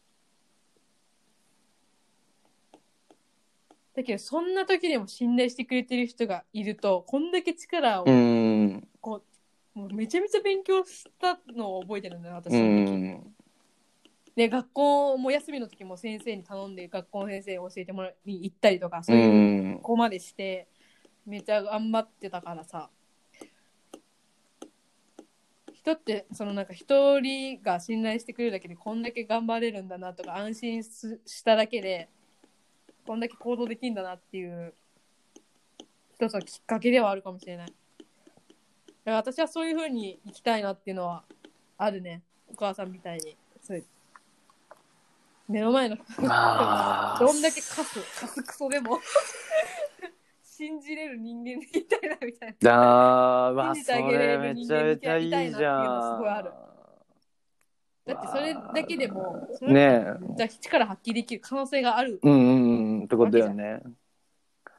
[3.95, 8.87] だけどそんな時でも信頼してくれてる人がいるとこんだけ力をうん。
[9.01, 9.21] こ
[9.75, 13.35] う、もうめちゃめちゃ勉強したのを覚えてるんだよ私の時、ん。
[14.35, 19.75] で学校も休みの時も先生に頼んで学校の先生に教えてもらいに行ったりとかそうういうん。
[19.75, 20.67] ここまでして
[21.25, 22.89] めっちゃ頑張ってたからさ
[25.81, 32.09] 人ってそのなんか一人が信頼してくれるだけでこんだけ頑張れるんだなとか安心すしただけで
[33.07, 34.73] こんだけ行動できるんだなっていう
[36.13, 37.73] 一つのきっかけではあるかもしれない。
[39.05, 41.23] 私はそういう風に生きたいなっていうのは
[41.79, 42.21] あるね。
[42.51, 43.35] お母さんみたいに。
[43.63, 43.85] そういう。
[45.47, 48.99] 目の前のまあどんだけカスカスクソでも
[50.61, 53.47] 信じれる人間でいたいなみたいな。
[53.47, 54.53] あーまあそ信じてあげれれる。
[54.53, 56.51] 人間みたいなっていうのすごいある
[58.05, 60.05] だってそれだけでもそれね
[60.37, 62.19] じゃあ力発揮できる可能性がある。
[62.23, 62.29] え。
[62.29, 63.81] うんうんうんってことだよね。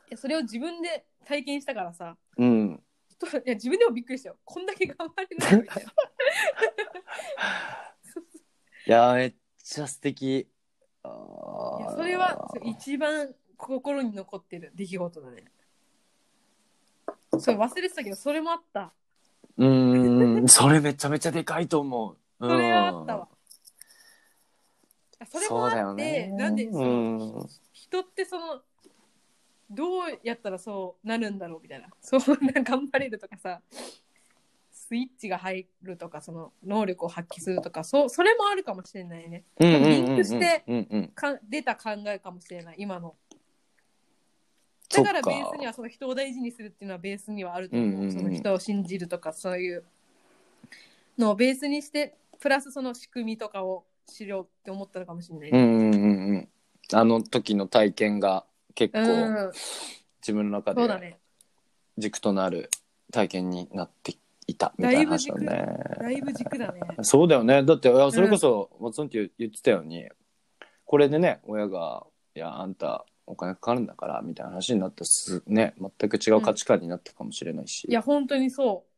[0.09, 2.81] いやそれを自分で体験したからさ、うん。
[3.45, 4.37] いや自分でもびっくりしたよ。
[4.45, 5.93] こんだけ頑張れるのみたいな。
[8.87, 10.49] いやめっちゃ素敵。
[11.03, 15.45] あーいやそれは一番心に残ってる出来事だね。
[17.39, 18.93] それ忘れてたけど、それもあった。
[19.59, 22.17] うーんそれめちゃめちゃでかいと思う。
[22.41, 23.29] うんそれはあったわ。
[25.31, 26.29] それもそうだあって、よね。
[26.37, 28.63] なんでその、うん人ってその
[29.71, 33.61] どうやったらそうなるんだろうみたいなそうな頑張れるとかさ
[34.71, 43.15] スイッチが入るとかその能力を発揮するとかそうそれもあるかもしれないねうんうんうんうんリンクしてうんうんか出た考えかもしれない今の
[44.93, 48.13] だからベースにはその人を大事にするっていうのはベースにはあると思う,、うんうんうん。
[48.13, 49.85] その人を信じるとかそういう
[51.19, 56.49] のをベースにしてプラスその仕組みとかを知ろうって思ったのかもしれない、うんうんうんうん。
[56.93, 58.45] あの時の体験が
[58.75, 59.53] 結構うん
[60.21, 61.19] 自分の中で
[61.99, 62.71] 軸となる
[63.13, 64.15] 体験になって
[64.47, 65.67] いたみたいな話だね。
[66.01, 66.81] だいぶ軸だね。
[67.03, 67.63] そうだよね。
[67.63, 70.09] だって、いやそれこそ、松本って言ってたように、
[70.85, 78.93] これでね、親が、いや、あんた、お金かかるんだからみたいな話になったすね全く違う価値観になったかもしれないし、いや本当にそう。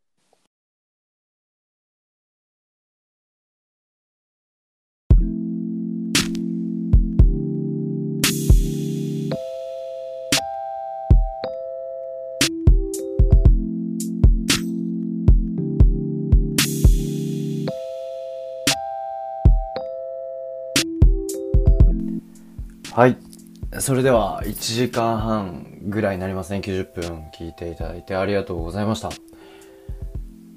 [22.94, 23.33] はい。
[23.80, 26.60] それでは、1時間半ぐらいになりますね。
[26.60, 29.10] 90分聞いていただいてありがとうございました。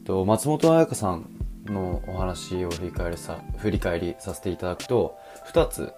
[0.05, 1.29] と松本彩香さん
[1.65, 5.17] のお話を振り返りさ、振り返りさせていただくと、
[5.51, 5.93] 2つ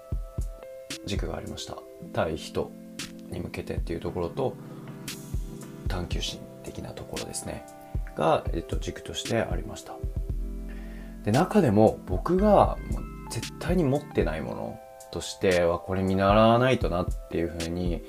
[1.06, 1.78] 軸がありました。
[2.14, 2.72] 対人
[3.30, 4.56] に向けてっていうところと、
[5.90, 7.66] 探求心的なところですね。
[8.16, 9.94] が、えっと、軸としてありました。
[11.24, 12.78] で、中でも僕が
[13.30, 14.80] 絶対に持ってないもの
[15.12, 18.04] としてはこれ見習わないとなっていうふうに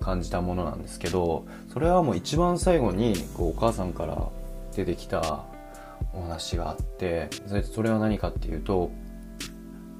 [0.00, 4.28] 感じたものなんですけどそれはもう一番最後にこうお母さんから
[4.74, 5.44] 出てきた
[6.12, 7.28] お話があって
[7.72, 8.90] それは何かっていうと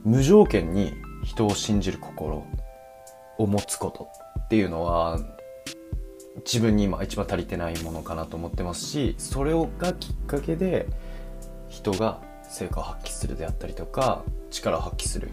[0.04, 0.92] 無条件に
[1.24, 2.44] 人を信じる心
[3.38, 4.08] を持つこと
[4.44, 5.18] っていうのは
[6.44, 10.86] 自分に今一番足りてないものかなと思ってますしそれをがきっかけで
[11.68, 15.30] 人が成果を発揮するであったりとか力を発揮する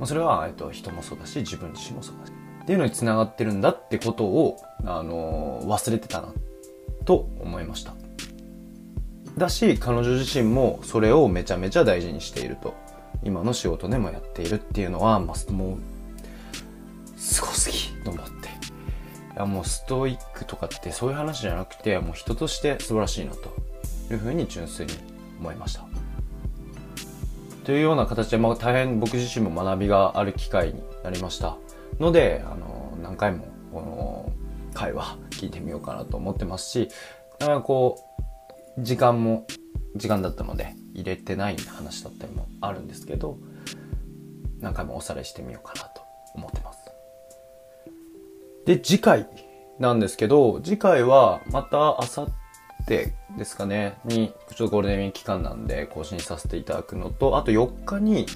[0.00, 2.32] まあ、それは、えっと、人もそうだし、自分自身もそうだし。
[2.62, 6.32] っていうのに繋がってるんだってことを、あのー、忘れてたな、
[7.04, 7.92] と思いました。
[9.36, 12.74] だし、彼女自身もそれをめちゃめちゃ大事にしていると。
[13.22, 18.30] 今の仕事でもやっているっていうのは、まあ、もう、すごすぎと思って。
[18.30, 18.30] い
[19.36, 23.50] や、もうストイックとかってそういう話じゃなくて、もう人として素晴らしいなと
[24.10, 24.94] いうふうに純粋に
[25.38, 25.99] 思いました。
[27.70, 31.56] というような形で、まあ、大変僕自身も学びがある機会になりました。
[32.00, 34.32] のであの何回もこの
[34.74, 36.88] 会話聞いてみようかなと思ってますし
[37.38, 38.04] なかなかこ
[38.76, 39.46] う時間も
[39.94, 43.38] 時間だったので入れてない話だったりもあるんですけど
[44.58, 46.02] 何回もおさらいしてみようかなと
[46.34, 46.90] 思ってます。
[48.66, 49.28] で次回
[49.78, 52.32] なんですけど次回はまた明後
[52.86, 58.26] 日ですかね、に、ちょっとゴールデンウィーク期間なんで更新させていただくのと、あと4日に、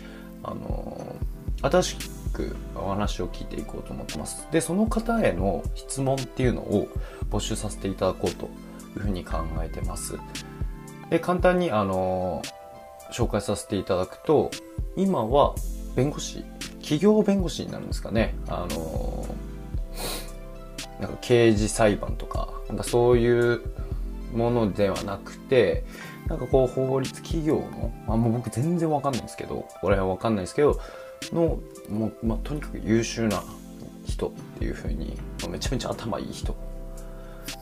[0.42, 1.96] あのー、新し
[2.32, 4.46] くお話を聞いていこうと思ってます。
[4.50, 6.88] で、その方への質問っていうのを
[7.30, 8.48] 募集させていただこうとい
[8.96, 10.18] うふうに考えてます。
[11.10, 14.50] で、簡単に、あのー、紹介させていただくと、
[14.96, 15.54] 今は
[15.96, 16.44] 弁護士、
[16.80, 18.34] 企業弁護士になるんですかね。
[18.48, 23.62] あのー、なんか刑事裁判とか、なんかそういう
[24.34, 25.84] ものではなくて、
[26.26, 30.80] なんかこう法律企業の、あ、もう僕全然わかんないんですけど、これはわかんないですけど、
[31.32, 33.42] の、もう、まあ、とにかく優秀な
[34.06, 36.56] 人っていう風に、まあ、めちゃめちゃ頭いい人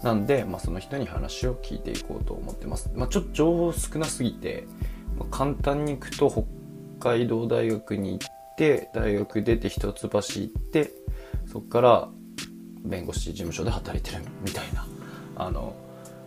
[0.02, 2.90] なんで、まあ、その人に話を聞いていこうと思ってます。
[2.94, 4.66] まあ、ちょっと情報少なすぎて、
[5.18, 10.90] まあ、簡単に行くと北海道大学に行って、大学出て一橋行って、
[11.46, 12.08] そこから
[12.84, 14.86] 弁護士事務所で働いてるみたいな、
[15.36, 15.74] あの、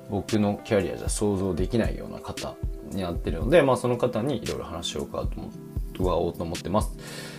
[0.10, 2.56] 僕のキャリアじゃ想像できないような方
[2.92, 7.36] になってるので、まあその方にいろいろ話を伺おうと思ってます。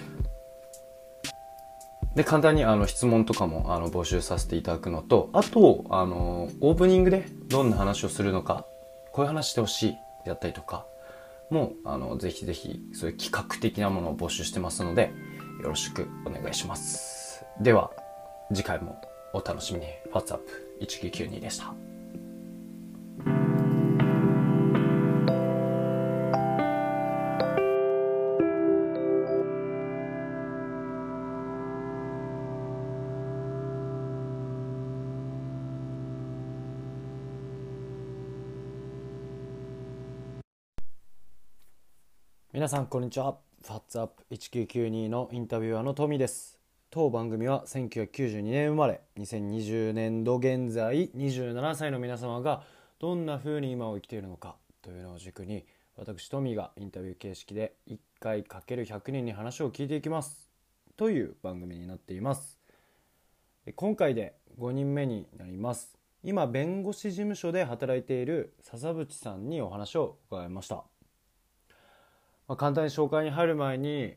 [2.16, 8.64] で、簡単にあの質問とかもあの募集させていただくのと、あと、あの、オープニングでどんな話をするのか、
[9.12, 10.86] こういう話してほしいであったりとか、
[11.50, 15.12] もう、あの、ぜひぜひ、そういう企画的なものを募集してますので、
[15.62, 17.44] よろしくお願いします。
[17.60, 17.90] では、
[18.52, 19.00] 次回も
[19.32, 19.86] お楽しみに。
[20.12, 21.85] WhatsApp1992 でした。
[42.66, 43.38] 皆さんこんにちは。
[43.62, 46.58] ファッツアップ1992のインタビュアーのトミです。
[46.90, 52.64] 当番組は1992年生まれ、2020年度現在27歳の皆様が
[52.98, 55.64] どんな風に今を生きているのかというのを軸に、
[55.96, 60.50] 私トミーがインタビュー形式で1回 ×100 人に話を聞いていきます。
[60.96, 62.58] という番組になっています。
[63.76, 65.96] 今回で5人目になります。
[66.24, 70.82] 今、弁護士事務所で働いている笹渕さんにお話を伺いました。
[72.48, 74.14] まあ、簡単に紹介に入る前に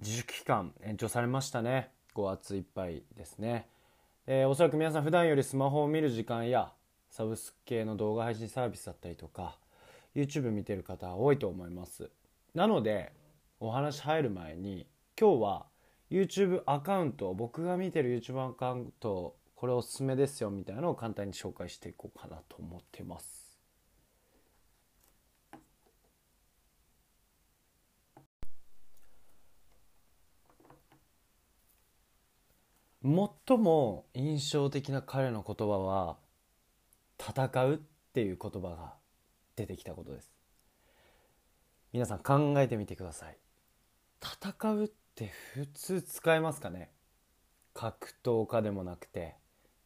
[0.00, 1.90] 自粛期間延長されましたね。
[2.14, 3.68] 5月いっぱいですね、
[4.26, 6.72] えー、おそらく皆さん普段よりスマホを見る時間や
[7.08, 9.58] サブスク系の動画配信サービスだったりとか
[10.14, 12.10] YouTube 見てる方多いと思います。
[12.54, 13.12] なので
[13.60, 14.86] お話入る前に
[15.18, 15.66] 今日は
[16.10, 23.39] YouTube アカウント僕が見てる YouTube アカウントこれおすすめですよみたいなのを簡単に紹介していこうかなと思ってます。
[33.02, 36.18] 最も印象的な彼の言葉は
[37.18, 37.78] 戦うっ
[38.12, 38.94] ていう言葉が
[39.56, 40.30] 出てきたことです。
[41.92, 43.36] 皆さん考えてみてください。
[44.22, 46.90] 戦うって普通使えますかね？
[47.72, 49.36] 格闘家でもなくて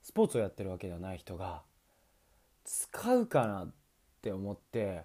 [0.02, 1.62] スポーツをやってるわけではない人が。
[2.64, 3.72] 使うかなっ
[4.22, 5.02] て思って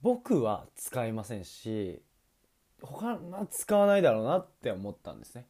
[0.00, 2.02] 僕は使いませんし
[2.82, 5.46] 他は使わないだろうなって思ったんですね。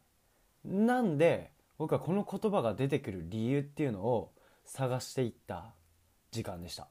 [0.65, 4.31] なんで僕はこの言葉が出てくる理由っていうのを
[4.65, 5.73] 探していった
[6.31, 6.87] 時間でした。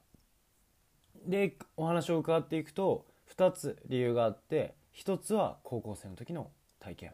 [1.25, 3.05] でお話を伺っていくと
[3.35, 7.11] 2つ理由があって1つは高校生の時の体験。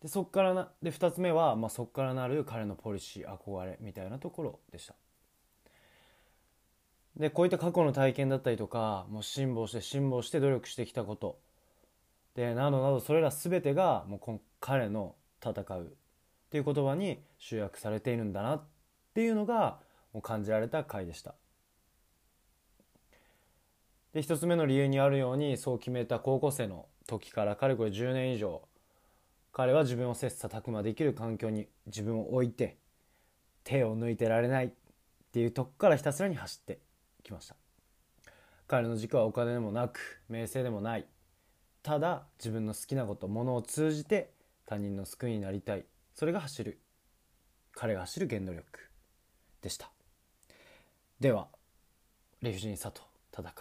[0.00, 4.94] でそっからなで2つ目は、まあ、そっからなる彼のポリシー憧れみたいなところでした。
[7.16, 11.38] でこういった過去の体験だったりとかもう辛抱して辛抱して努力してきたこと。
[12.36, 15.96] でなどなどそれら全てがもう彼の戦う
[16.48, 18.64] っていう言葉に集約されているんだなっ
[19.14, 19.78] ていうのが
[20.22, 21.34] 感じられた回でした。
[24.12, 28.62] で1つ目の理由にあるようにそう決めた高校生の時からかれこれ10年以上
[29.52, 32.78] 彼は自分を切磋琢磨できる環境に自分を置いて
[33.64, 34.70] 手を抜いてられないっ
[35.30, 36.80] ていうとこからひたすらに走って
[37.22, 37.56] きました
[38.68, 41.06] 彼の軸はお金でもなく名声でもない。
[41.82, 44.30] ただ自分の好きなことものを通じて
[44.66, 45.86] 他人の救いになりたい。
[46.18, 46.80] それが走る。
[47.70, 48.64] 彼が走る原動力。
[49.62, 49.92] でした。
[51.20, 51.46] では
[52.42, 53.52] 理不尽さと戦う。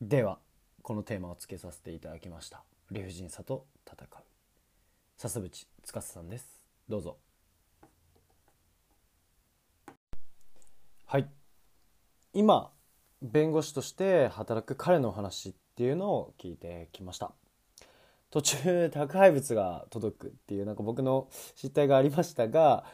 [0.00, 0.38] では
[0.82, 2.62] このテーマをつけさせていただきました。
[2.92, 4.08] 理不尽さと戦う。
[5.16, 6.46] 笹渕司さんです。
[6.88, 7.18] どうぞ。
[11.06, 11.28] はい。
[12.34, 12.70] 今
[13.20, 17.32] 弁護士として働く彼の話っていうのを聞いてきました。
[18.30, 22.84] 途中宅配物が届くっていうなんか僕の失態がありましたが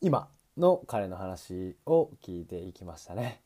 [0.00, 3.42] 今の彼の話を聞いていきましたね。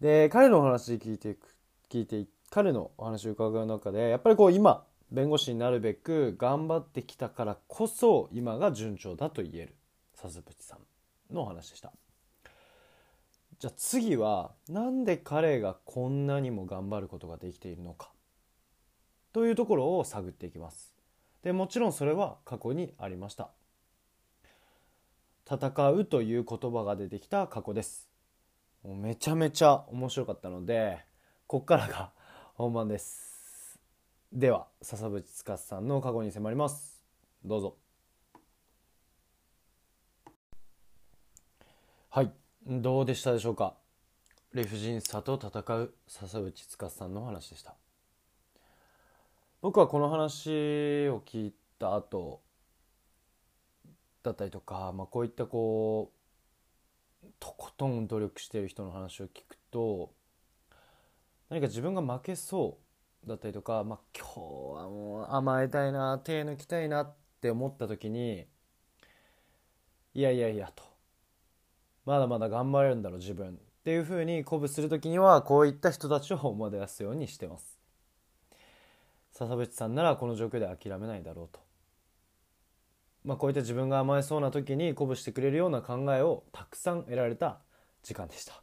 [0.00, 1.48] で彼のお話聞いていく
[1.90, 9.74] 聞いて彼のお話を伺う中でやっぱりこう今弁護士になるべく頑張ってきたからこそ今が順調だと言える
[10.14, 11.92] 笹渕さんのお話でした。
[13.58, 18.12] じゃあ次はなんで彼がこんなにも頑張ることができているのか。
[19.38, 20.92] というところを探っていきます。
[21.44, 23.50] でもちろんそれは過去にありました。
[25.48, 28.08] 戦うという言葉が出てきた過去です。
[28.82, 30.98] もうめちゃめちゃ面白かったので
[31.46, 32.10] こっからが
[32.58, 33.78] 本番です。
[34.32, 37.00] では笹渕司さんの過去に迫ります。
[37.44, 37.76] どうぞ。
[42.08, 42.32] はい。
[42.66, 43.76] どうでしたでしょうか？
[44.52, 47.76] 理不尽さと戦う笹渕司さんの話でした。
[49.60, 52.40] 僕はこの話を聞いた後
[54.22, 56.12] だったりとか、まあ、こういったこ
[57.24, 60.12] うとことん努力してる人の話を聞くと
[61.50, 62.78] 何か自分が負けそ
[63.24, 68.46] うだったりとか、まあ、今日はもう甘えたいな手抜きたいなって思った時に
[70.14, 70.84] いやいやいやと
[72.06, 77.77] まだまだ頑張れるんだろう自分っていうふうに鼓舞する時にはこういった人たちを思い出すようにしてます。
[79.38, 81.60] 笹渕さんならこの状況で諦めないだろうと。
[83.24, 87.60] まあこういった自分が甘えそうな時に鼓舞してくれるような考えをたくさん得られた
[88.02, 88.60] 時間でした。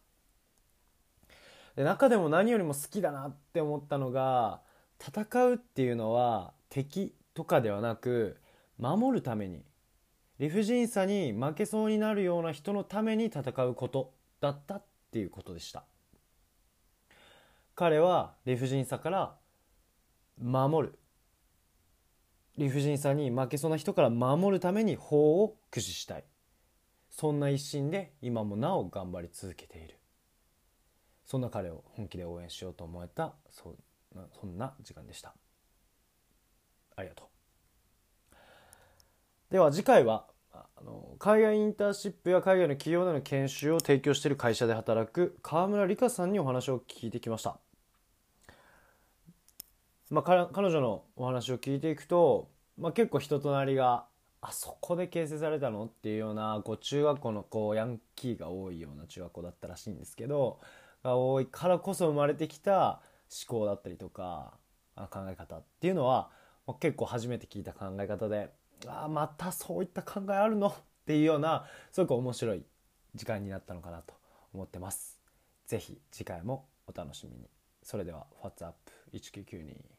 [1.78, 4.62] で中でも何よりも好きだなって思ったのが
[5.00, 8.42] 戦うっていうのは敵とかではなく
[8.78, 9.64] 守るために
[10.40, 15.86] 理不尽さに負けそうになるような人のために戦うことだったっていうことでした。
[17.76, 19.36] 彼は理不尽さから
[20.42, 21.00] 守る。
[22.58, 26.24] 理不尽さに負けそうな人から守るために法を駆使したい。
[27.10, 29.98] そんな一心で今もなお頑張り続けている。
[31.26, 33.76] そんな彼を本気で応援しようと思えたそ
[34.40, 35.34] そんな時間でした。
[36.96, 37.28] ありがとう。
[39.52, 47.60] では次回はあの海外インターンシップや海外の企業での研修を提供している会社で働く川村理香さんにお話を聞いてきました。
[50.10, 54.06] まあ、彼女のお話を聞いていくと、まあ、結構人となりが
[54.42, 60.60] あそこで形成されたのっていうようなこう中学校のこうヤンキーが多いような中学校だったらしいんですけど
[61.04, 63.02] が多いからこそ生まれてきた
[63.48, 64.54] 思考だったりとか
[64.96, 66.30] 考え方っていうのは
[66.80, 68.52] 結構初めて聞いた考え方で
[68.88, 70.74] ああまたそういった考えあるのっ
[71.08, 72.64] ていうようなすごく面白い
[73.16, 74.14] 時間になったのかなと
[74.54, 75.20] 思ってます。
[75.66, 77.50] ぜひ次回もお楽しみに。
[77.82, 79.95] それでは「WhatsApp1992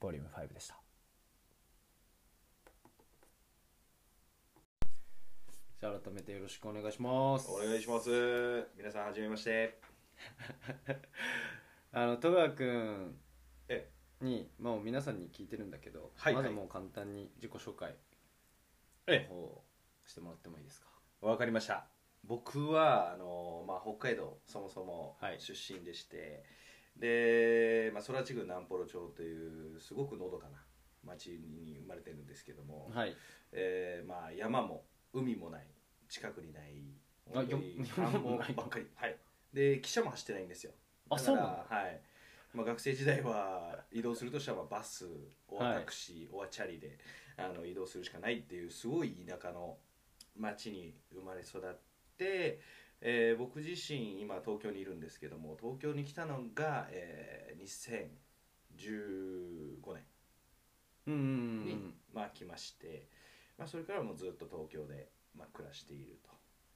[0.00, 0.80] ボリューム5でした。
[5.80, 7.48] じゃあ改めてよろしくお願いします。
[7.50, 8.10] お願いします。
[8.76, 9.78] 皆さんはじめまして。
[11.92, 13.18] あの戸川君
[13.68, 13.90] え
[14.20, 17.94] に、まあ、皆さんに聞いてるんだけど、はいまずもう簡単に自己紹介
[19.06, 19.64] えの方を
[20.06, 20.88] してもらってもいいですか？
[21.20, 21.86] わかりました。
[22.24, 25.40] 僕はあの、まあ、北海道そもそもはい。
[25.40, 26.44] 出身でして、
[27.00, 30.58] で、まあ、空知郡南幌町というすごくのどかな
[31.02, 33.16] 町に生まれてるんですけども、はい。
[33.52, 35.66] えーまあ、山も海もない
[36.08, 36.84] 近くにない
[37.34, 37.42] あ
[38.12, 38.86] 本当ばっかり。
[38.94, 39.16] はい。
[39.52, 40.72] で汽車も走ってないんですよ。
[41.08, 41.48] あだからそうなの？
[41.48, 42.00] はい。
[42.52, 45.06] まあ、学生時代は移動するとしたらバス
[45.48, 46.98] オアはいタクシー、オアチャリで
[47.36, 49.78] あの移動するしかないっていうすごい田舎の
[50.36, 51.74] 町に生まれ育っ
[52.18, 52.60] て、
[53.02, 58.10] えー僕自身今東京にいるんですけども東京に来たのが、えー
[58.76, 60.04] 2015年。
[61.06, 63.08] に、まあ、来まして、
[63.58, 66.18] まあ、それからもずっと東京で、まあ、暮らしている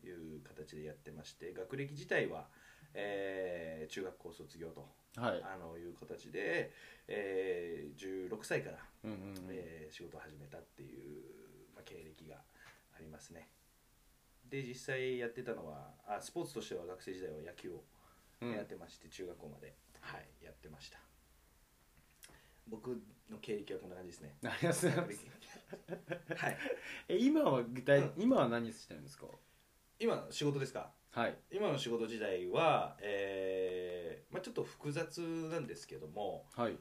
[0.03, 2.49] という形でやってまして学歴自体は、
[2.95, 5.43] えー中学校卒業と、うんはい。
[5.45, 6.73] あのいう形で、
[7.07, 9.35] えー16歳から、うんうんうん。
[9.51, 11.23] えー仕事を始めたっていう、
[11.75, 12.37] まあ、経歴が
[12.97, 13.49] ありますね
[14.55, 17.83] で実際やってたのはあスポーツとしては学生時代は野球を
[18.41, 18.53] うん。
[18.53, 20.99] やってまして、中学校まで、はい、やってました。
[22.69, 22.89] 僕
[23.31, 24.35] の経歴はこんな感じですね。
[24.45, 25.13] ありがとうございま
[26.37, 26.45] す。
[26.45, 26.59] はい。
[27.09, 28.13] え今は具体、うん。
[28.19, 29.27] 今は何してるんですか？
[29.99, 30.91] 今の仕事ですか？
[31.13, 31.39] はい。
[31.53, 36.73] 今の仕事時代は、えーまあ、ちょっと複雑なんですけどもはい。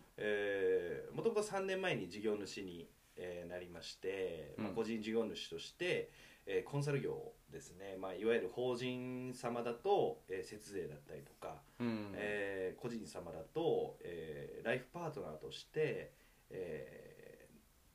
[1.13, 4.75] もともと3年前に事業主に、えーなりまして、まあ、うん。
[4.75, 6.09] 個人事業主として、
[6.45, 12.11] えーコンサル業ですね、まあ、いわゆる法人様だと、えー節税だったりとか、うん。
[12.15, 16.11] えー個人様だと、えーライフパートナーとして、
[16.49, 17.48] え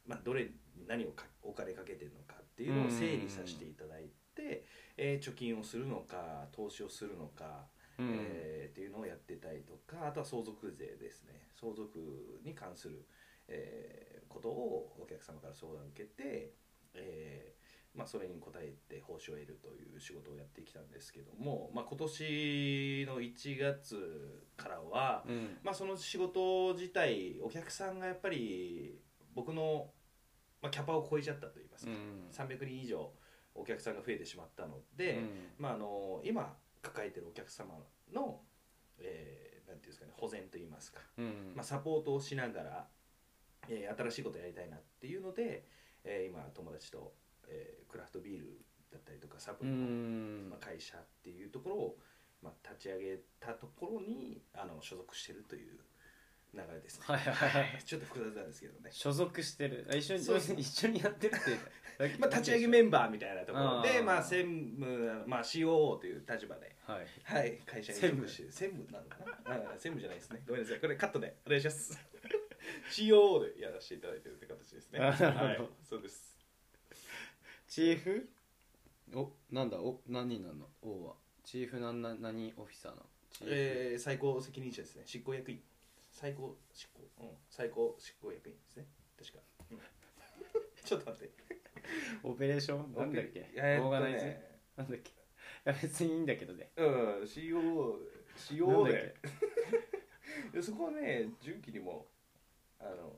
[0.06, 0.50] ーまあ、どれに
[0.86, 4.64] 何をかお金かけてるのかっていうのを整理させていただいて、
[4.96, 7.66] えー貯金をするのか投資をするのか、
[7.98, 8.08] うん。
[8.10, 11.48] えーっていうのをやってたりとかあとは相続税ですね。
[11.60, 11.98] 相続
[12.44, 13.04] に関する、
[13.48, 16.52] えーことをお客様から相談を受けて、
[16.94, 17.57] えー
[17.94, 25.58] まあ、それに応えて報酬を得るという仕事をやってきたんですけども、まあ、今年の1月からは、うん。
[25.64, 29.00] まあ、その仕事自体お客さんがやっぱり
[29.34, 29.90] 僕の、
[30.62, 32.28] まあ、キャパを超えちゃったといいますか、うん。
[32.30, 33.10] 300人以上
[33.54, 35.30] お客さんが増えてしまったので、うん。
[35.58, 37.74] まあ、あの今抱えてるお客様
[38.12, 38.40] の、
[38.98, 41.52] えーなんていうんですかね保全といいますか、うん。
[41.54, 42.86] まあ、サポートをしながら、
[43.68, 45.66] えー新しいことをやりたいなっていうので、
[46.04, 47.12] えー今友達と、
[47.48, 48.60] えークラフトビール
[48.92, 50.50] だったりとかサプうリの、ん。
[50.50, 51.96] まあ、会社っていうところを、
[52.42, 55.78] まあ、立ち上げたところにあの所属してるという
[56.54, 57.04] 流れですね。
[57.06, 57.34] はいはい。
[57.34, 58.90] は いちょっと複雑なんですけどね。
[58.92, 59.86] 所属してる。
[59.90, 61.78] あ一緒にそうです 一緒にやってるって
[62.20, 67.06] まあ、立ち上げメンバーみたいなところでまあ、専務、まあ、COO という立場で、はい。
[67.24, 68.26] はい、会社に専務。
[68.28, 69.70] 属してる専務なのかな？
[69.72, 70.42] 専務じゃないですね。
[70.46, 70.80] ごめんなさい。
[70.80, 71.36] これカットで。
[71.44, 71.98] お願いします。
[72.92, 75.00] COO でやらせていただいてるって形ですね。
[75.00, 76.27] はい、そうです
[77.68, 78.28] チーフ？
[79.14, 79.78] おなんだ？
[79.78, 81.14] お何になるの？O は。
[81.44, 83.02] チーフなんな何オフィサーなの？
[83.30, 83.50] チーフ？
[83.54, 85.02] えー、最高責任者ですね。
[85.06, 85.60] 執行役員。
[86.10, 87.28] 最高執行うん。
[87.50, 88.86] 最高執行役員ですね。
[89.18, 89.38] 確か、
[89.70, 89.78] うん。
[90.84, 91.34] ちょっと待って。
[92.22, 92.94] オペレーション？
[92.94, 93.50] なんだっけ？
[93.54, 93.86] えーっとね。
[93.86, 94.36] オーガナイズ？
[94.76, 95.10] なんだっけ？
[95.10, 95.14] い
[95.64, 96.70] や別にいいんだけどね。
[96.76, 99.14] うん COO で
[100.52, 102.06] でそこはね重機にも
[102.78, 103.12] あの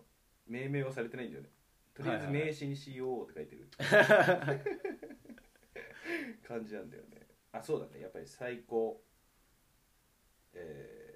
[0.49, 1.51] 命名はされてないんだよね
[2.03, 3.69] とりあえず名刺に COO って書いてる。
[6.47, 7.27] 感じなんだよね。
[7.53, 8.01] あそうだね。
[8.01, 9.03] やっぱり最高。
[10.55, 11.11] えー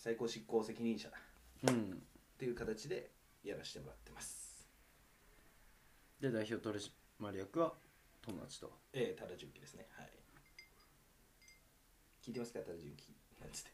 [0.00, 1.10] 最高執行責任者。
[1.10, 1.18] だ
[1.72, 1.92] うん。
[1.92, 1.96] っ
[2.38, 3.10] ていう形で
[3.42, 4.70] やらせてもらってます。
[6.20, 6.78] で代表取
[7.20, 7.74] 締役は
[8.22, 8.78] 友達と。
[8.92, 9.88] えー、多田純喜ですね。
[9.90, 10.12] はい。
[12.22, 12.60] 聞いてますか？
[12.60, 13.70] 多田純喜なんつって。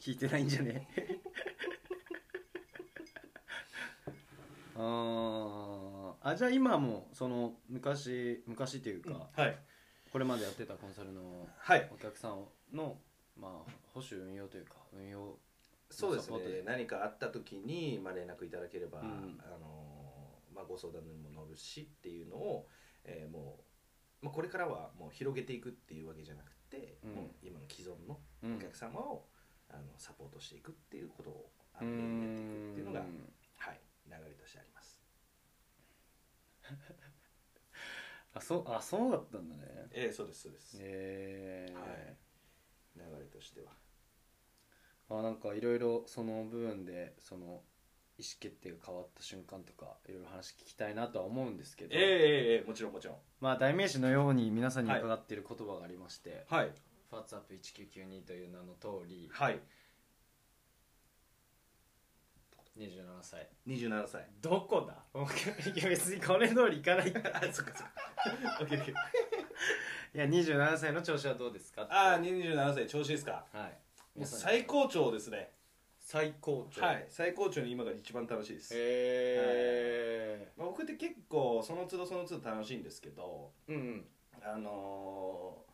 [0.00, 0.88] 聞いてないんじゃね？
[4.78, 6.30] あー。
[6.30, 9.58] あじゃあ今もその昔昔っていうか、はい。
[10.12, 11.90] これまでやってたコンサルのはい。
[11.92, 12.44] お客さん
[12.74, 12.96] の、
[13.36, 15.38] まあ、保守運用というか運用
[15.90, 16.56] そうですサポートで。
[16.56, 16.62] ね。
[16.64, 19.40] 何かあった時に、まあ、連絡いただければ、うん。
[19.40, 22.66] あのまあ、ご相談にも乗るしっていうのを、
[23.04, 23.58] えーも
[24.22, 27.14] う、まあ、これからはもう広げていくっていうわけじゃなくて、うん。
[27.14, 28.56] もう今の既存のうん。
[28.56, 29.26] お客様を、
[29.70, 33.02] あのサポートしていくっていうことをあうのメインにやっていくっていうのが、ん。
[33.02, 33.12] はい、
[34.08, 35.02] 流れとしてあります。
[38.34, 39.88] あそうあそうだったんだね。
[39.92, 41.74] ええそうですそうです、へえ。
[41.74, 42.16] はい。
[42.96, 43.72] 流れとしては。
[45.10, 47.46] あなんかいろいろその部分でその
[48.18, 52.08] 意思決定が変わった瞬間とかいろいろ話聞きたいなとは思うんですけど、ええええ
[52.56, 53.16] ええもちろんもちろん。
[53.40, 56.44] まあ代名詞のように皆さんに伺っている言葉がありまして。
[56.48, 56.72] はい
[57.10, 59.58] 「ファッツアップ1992」という名の通り、はい
[62.78, 63.48] 27歳。
[63.66, 64.26] 27歳。
[64.40, 64.94] どこだ？
[65.74, 68.58] いや別にこれ通りいかない あそっかそっか。
[68.62, 68.94] オッケーオッケー。
[70.14, 71.82] いや27歳の調子はどうですか？
[71.90, 73.44] ああ27歳調子ですか？
[73.52, 74.24] はい。
[74.24, 75.52] 最高潮ですね。
[75.98, 76.84] 最高潮。
[76.84, 77.06] はい。
[77.08, 84.08] 最高潮に今が一番楽しいです、へえまあ、僕って結構その都度その都度楽しいんですけどうんうん。
[84.40, 85.64] あの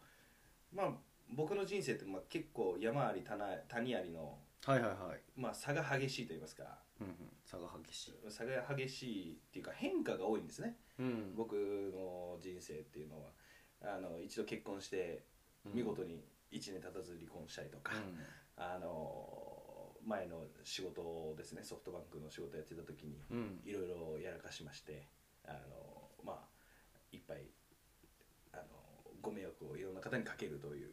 [0.73, 0.93] ーまあ
[1.31, 5.21] 僕の人生ってまあ結構山あり谷谷ありの、はいはいはい。
[5.37, 6.65] まあ、差が激しいと言いますか。
[7.01, 7.15] うんうん。
[7.45, 8.15] 差が激しい。
[8.31, 10.77] 差が激しいっていうか変化が多いんですね。
[10.99, 11.35] うん。
[11.37, 13.31] 僕の人生っていうのは。
[13.87, 15.25] あの一度結婚して
[15.75, 17.93] 見事に1年経たず離婚したりとか、
[18.57, 21.63] あの前の仕事ですね。
[21.63, 23.61] ソフトバンクの仕事やってた時にうんうん。
[23.69, 25.07] いろいろやらかしまして
[25.45, 26.39] あのまあ
[27.13, 27.43] いっぱい
[28.55, 28.63] あの
[29.21, 30.89] ご迷惑をいろんな方にかけるという、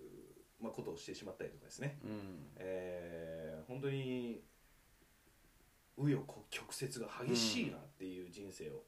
[0.60, 2.12] まあ、ことをしてしまったりとかですね、うん。
[2.58, 2.91] えー
[3.72, 4.44] 本当に
[5.98, 6.18] 紆余
[6.50, 8.84] 曲折が激しいなっていう人生を、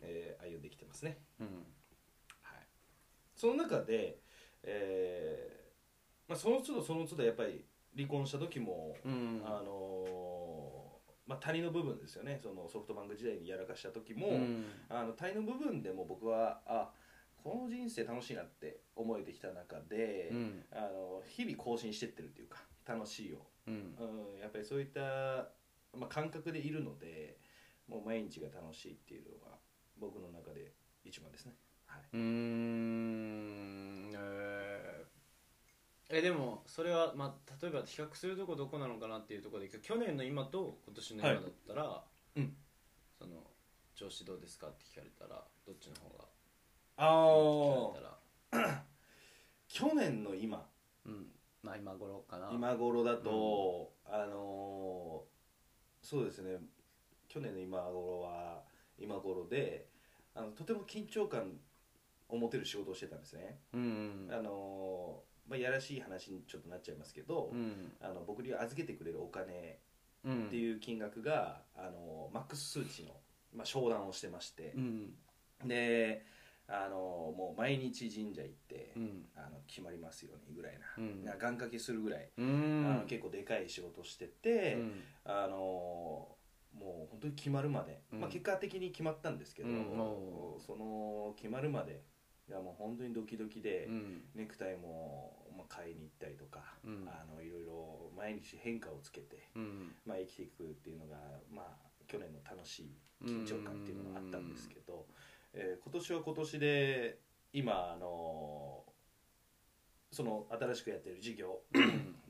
[0.00, 1.18] えー歩んできてますね。
[1.40, 1.46] うん。
[2.40, 2.66] はい、
[3.36, 4.18] その中で、
[4.62, 9.42] えーまあ、その都度その都度やっぱり離婚した時も、うん。
[9.44, 12.40] あのーまあ、谷の部分ですよね。
[12.42, 14.64] そのソフトバンク時代にやらかした時も、うん。
[14.88, 16.90] あの谷の部分でも僕はあ
[17.42, 20.64] この人生楽しいなって思えてきた中で、うん。
[20.72, 23.96] あの日々更新してってるっていうか楽しいを、うん。
[24.34, 25.00] うん、やっぱりそういった、
[25.96, 27.38] まあ、感覚でいるので
[27.88, 29.56] もう毎日が楽しいっていうのが
[29.98, 30.72] 僕の中で
[31.04, 31.54] 一番ですね。
[31.86, 34.10] はい、うーん。
[34.14, 36.16] えー。
[36.18, 42.04] えでもそれは、まあ、例えば比較するとこどこなのかなっていうところで去年の今と今年の今だったら、
[42.36, 42.56] うん。
[43.18, 43.36] その
[43.94, 46.24] 調子どうですかって聞かれたらどっちの方が？
[46.96, 48.04] あ聞かれ
[48.52, 48.84] たら。
[49.68, 50.66] 去年の今。
[51.06, 51.26] うん
[51.64, 52.50] まあ今頃かな。
[52.52, 56.58] 今頃だと、あのーそうですね。
[57.28, 58.62] 去年の今頃は
[58.98, 59.88] 今頃で
[60.34, 61.58] あのとても緊張感
[62.28, 67.92] を持てる仕事をしてたんですね、うんあのーまあ、やらしい話にちょっとなっちゃいますけど、うん。
[68.00, 69.78] あの僕に預けてくれるお金
[70.24, 70.46] うん。
[70.46, 73.10] っていう金額が、あのマックス数値の、
[73.54, 74.72] まあ、商談をしてまして。
[74.76, 75.14] う、ん。
[75.64, 76.24] で
[76.66, 79.26] あのもう毎日神社行って、うん。
[79.36, 81.24] あの決まりますようにぐらいな、うん。
[81.24, 82.86] な願掛けするぐらい、うん。
[82.90, 85.02] あの結構でかい仕事してて、うん。
[85.24, 88.20] あのもう本当に決まるまで、うん。
[88.20, 89.98] まあ、結果的に決まったんですけど、うん。
[89.98, 92.02] おその決まるまで
[92.48, 94.22] いやもう本当にドキドキで、うん。
[94.34, 97.08] ネクタイも、まあ、買いに行ったりとか、うん。
[97.08, 99.94] あのいろいろ毎日変化をつけて、うん。
[100.06, 101.16] まあ、生きていくっていうのが、
[101.50, 101.66] まあ、
[102.06, 102.90] 去年の楽しい
[103.24, 105.06] 緊張感っていうのがあったんですけど、
[105.54, 107.18] えー今年は今年で
[107.52, 108.82] 今あの
[110.10, 111.60] その新しくやってる事業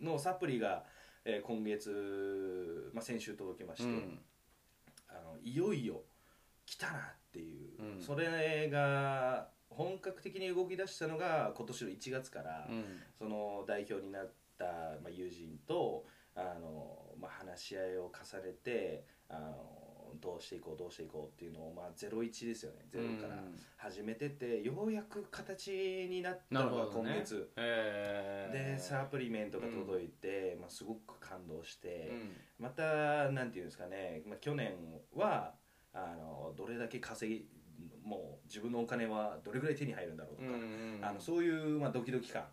[0.00, 0.84] のサプリが、
[1.24, 4.18] えー今月、まあ、先週届きまして、うん。
[5.08, 6.02] あのいよいよ
[6.66, 7.02] 来たなっ
[7.32, 8.00] ていう、うん。
[8.00, 12.84] それが本格的に動き出したのが今年の1月から、うん。
[13.18, 19.83] その代表になった、まあ、友人とあの、まあ、話し合いを重ねてあの
[20.20, 22.86] どうしていこうどうしていこうっていうのを、まあ、01ですよね。
[22.90, 23.58] ゼロからうん。
[23.76, 25.70] 始めててようやく形
[26.10, 28.74] になったのが今月、えー。
[28.74, 32.36] でサプリメントが届いて、まあ、すごく感動して、うん。
[32.58, 34.72] またなんていうんですかね、まあ、去年
[35.14, 35.54] は
[35.92, 37.46] あのどれだけ稼ぎ
[38.02, 41.00] もう自分のお金はどれぐらい手に入るんだろうとか、うん。
[41.02, 42.44] あのそういう、まあ、ドキドキ感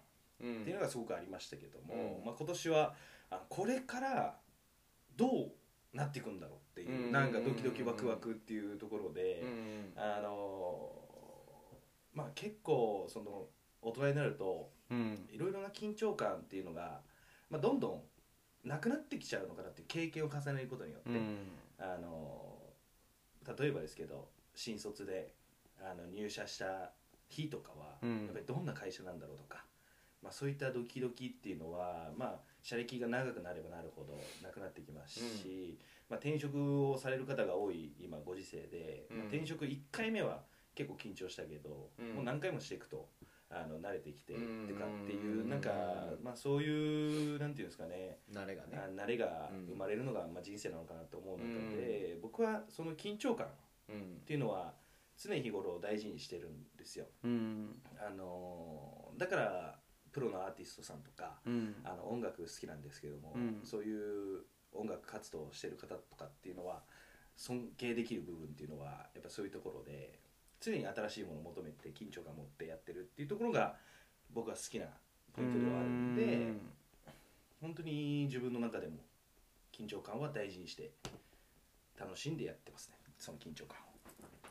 [0.41, 0.61] うん。
[0.61, 2.25] っていうのがすごくありましたけども、うん。
[2.25, 2.93] まあ、今年は
[3.29, 4.35] あのこれから
[5.15, 5.51] どう
[5.93, 7.11] なっていくんだろうっていう、うん。
[7.11, 9.93] なんかドキドキワクワクっていうところで、うん。
[9.95, 10.89] あの
[12.13, 13.45] まあ結構その
[13.81, 15.27] 大人になるとうん。
[15.31, 16.99] いろいろな緊張感っていうのが、
[17.49, 21.37] まあ、どんどんなくなってきちゃうのかなっていう経験を重ねることによって、うん。
[21.79, 22.55] あの
[23.57, 25.33] 例えばですけど新卒で
[25.79, 26.91] あの入社した
[27.29, 28.25] 日とかは、うん。
[28.25, 29.63] やっぱりどんな会社なんだろうとか、
[30.21, 35.79] まあ、そういったドキドキっていうのは、まあ、社歴が長くなればなるほどなくなってきますし、
[36.11, 39.17] まあ、転職をされる方が多い今ご時世で、うん。
[39.19, 40.43] まあ転職1回目は
[40.75, 42.15] 結構緊張したけど、うん。
[42.15, 43.07] もう何回もしていくと
[43.49, 44.65] あの慣れてきてうん。
[44.65, 45.71] ってかっていうなんか、
[46.19, 46.23] うん。
[46.23, 48.19] まあ、そういうなんていうんですかね。
[48.33, 48.77] 慣れがね。
[48.77, 53.49] あ慣れが生まれるのが、まあ、人生なのかなと思う中で、僕はその緊張感っ
[53.89, 54.21] うん。
[54.25, 54.73] ていうのは
[55.17, 57.05] 常日頃大事にしてるんですよ。
[57.23, 57.81] うん。
[57.97, 59.75] あのーだから
[60.11, 61.75] プロのアーティストさんとか、うん。
[61.85, 63.61] あの音楽好きなんですけども、うん。
[63.63, 64.41] そういう
[64.73, 66.81] 音楽活動をしてる方とかっていうのは
[67.35, 70.19] 尊敬できる部分っていうのはやっぱそういうところで
[70.59, 73.75] 常に新しいものを求めて緊張感を持ってやってるっていうところが
[74.33, 74.85] 僕は好きな
[75.33, 76.53] ポイントではあるんで
[77.59, 78.97] 本当に自分の中でも
[79.75, 80.91] 緊張感は大事にして
[81.99, 82.95] 楽しんでやってますね。
[83.17, 83.91] その緊張感を。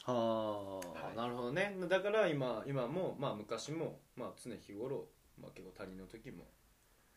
[0.05, 1.17] はあ、はい。
[1.17, 1.77] なるほどね。
[1.89, 5.09] だから今今もまあ昔もまあ常日頃、
[5.41, 6.45] まあ、結構他人の時も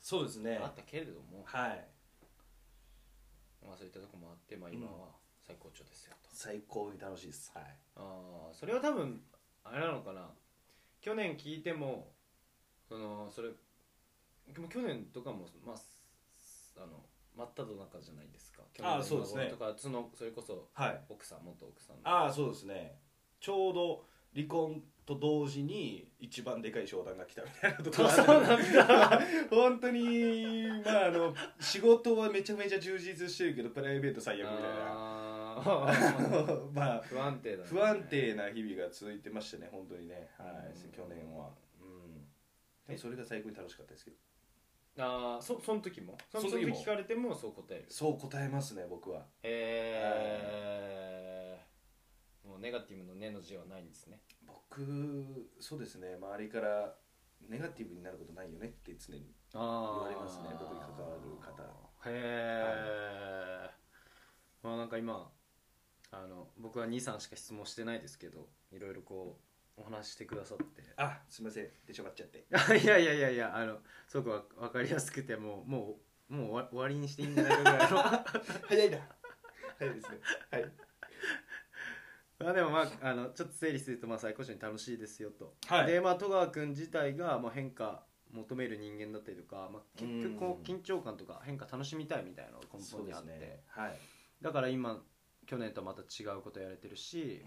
[0.02, 0.60] そうですね。
[0.62, 1.88] あったけれども、はい
[3.66, 5.10] まあ、そういったとこもあって、まあ、今は
[5.46, 7.52] 最高潮ですよと、最高に楽しいです。
[7.54, 7.64] はい。
[7.96, 9.22] ああそれは多分
[9.64, 10.30] あれなのかな。
[11.02, 12.14] 去年聞いても
[12.88, 13.50] そのそれ
[14.54, 17.04] でも去年とかもまあすあの
[17.36, 18.64] 真っ只中じゃないですか。
[18.74, 19.48] 去年のああそうですね。
[19.48, 21.02] とかそのそれこそはい。
[21.10, 22.10] 奥さん元奥さんの。
[22.10, 23.00] ああそうですね。
[23.40, 29.22] ちょうど離婚と同時に一番でかい商談が来たみたいなところそうなんだ。
[29.50, 35.44] 本当にまああの仕事はめちゃめちゃ充実してるけどプライベート最悪みたいな。
[36.74, 37.70] まあ不安定だね。
[37.70, 40.30] 不安定な日々が続いてましたね本当にね。
[40.38, 40.48] はい。
[40.74, 40.92] うん。
[40.92, 41.52] 去年は。
[41.82, 42.26] うん。
[42.88, 44.18] でもそれが最高に楽しかったですけど。
[45.00, 46.16] ああそその時も？
[46.32, 47.86] その時聞かれてもそう答える？
[47.90, 49.26] そう答えますね僕は。
[49.42, 54.20] えー、もうネガティブの「ね」の字はないんですね
[54.76, 56.94] 僕そうですね周りから
[57.48, 61.62] ネガティブになることないよねって常にあ言われますね僕に関わる方。
[62.06, 63.70] へえ、
[64.64, 65.30] まあなんか今
[66.12, 69.38] あの僕は23しか質問してないですけどいろいろこ
[69.78, 70.84] うお話ししてくださって。
[70.98, 71.68] あすいません。
[71.86, 72.46] でしょがっちゃって。
[72.84, 73.78] いやいやいやいやあの
[74.08, 77.98] すごくわ分かりやすくてもうもうもう終わ終わりにしていいんじゃないかぐらいの。
[78.68, 78.98] 早いな。
[79.78, 80.20] 早いですね。
[80.50, 80.93] はい
[82.44, 85.88] まあでもまああのちょっと整理するとまあ最高潮に楽しいですよと、はい。
[85.88, 93.64] でまあ戸川君自体がまあ変化求める人間だったりとか、まあ、結局こう緊張感とか変化楽しみたいみたいなのが根本にあって、ね。
[93.68, 94.00] はい。
[94.42, 95.02] だから今
[95.46, 97.46] 去年とまた違うことやれてるし、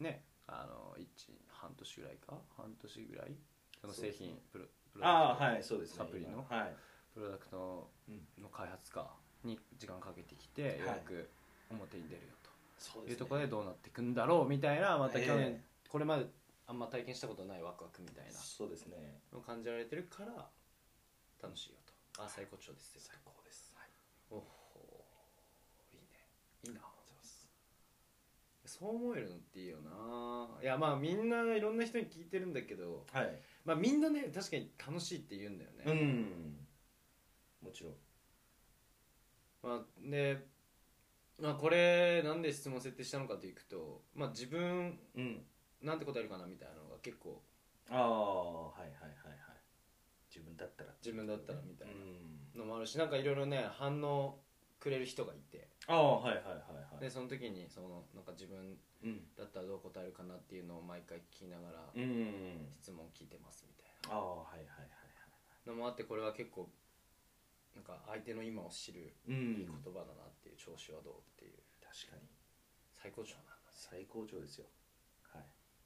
[0.00, 1.08] ねあの一
[1.48, 2.38] 半年ぐらいか？
[2.56, 3.36] 半年ぐらい？
[3.80, 5.44] その製品、プロプロダクト。
[5.44, 5.62] はい。
[5.62, 5.96] そうですね。
[5.98, 6.46] サプリの？
[6.48, 6.74] 今はい。
[7.12, 8.42] プロダクトうん。
[8.42, 9.14] の開発か
[9.44, 10.64] に時間かけてきて、い。
[10.64, 11.28] ようやく
[11.70, 12.34] 表に出るよ
[13.08, 16.26] いうところでどうなっていくんだろうみたいなまた去年、えこれまで
[16.66, 19.20] あんま体験したことないワクワクみたいなそうですね。
[19.46, 20.48] 感じられてるから
[21.42, 21.76] 楽しいよ
[22.14, 22.22] と。
[22.22, 23.72] あ最高潮ですよ最高です。
[23.74, 23.88] はい。
[24.30, 25.04] おほ
[25.92, 26.26] いいね。
[26.64, 26.80] いいな。
[26.80, 27.48] ありがとうございます。
[28.66, 30.48] そう思えるのっていいよな。
[30.62, 33.38] いやまあみんないろんな人に聞いてるんだけどはい。
[33.64, 36.66] まあみんなね確かに楽しいって言うんだよね、うん。
[37.62, 37.94] もちろん。
[39.62, 40.46] まあ、で、
[41.40, 45.44] まあ、これなんで質問設定したのかといくと、まあ、自分うん。
[45.80, 47.40] なんて答えるかなみたいなのが結構
[47.88, 49.58] ああはいはいはいはい。
[50.28, 52.58] 自分だったら自分だったらみたいうん。
[52.58, 54.40] なのもあるしなんかいろいろね反応
[54.80, 55.68] くれる人がいて。
[55.86, 56.54] ああはいはいはい
[56.92, 57.00] はい。
[57.00, 59.20] でその時にそのなんか自分うん。
[59.36, 64.16] だったらどう答えるかなっていうのを毎回聞きながらうん質問聞いてますみたいな。
[64.16, 65.68] ああはいはいはい。
[65.68, 66.68] のもあってこれは結構
[67.78, 69.54] なんか相手の今を知るはいうん。
[69.54, 71.52] いい言葉だなっていう調子はどうっていう。
[71.80, 72.22] 確かに。
[72.92, 73.58] 最高潮なんだね。
[73.70, 74.66] 最高潮ですよ。
[75.32, 75.42] はい。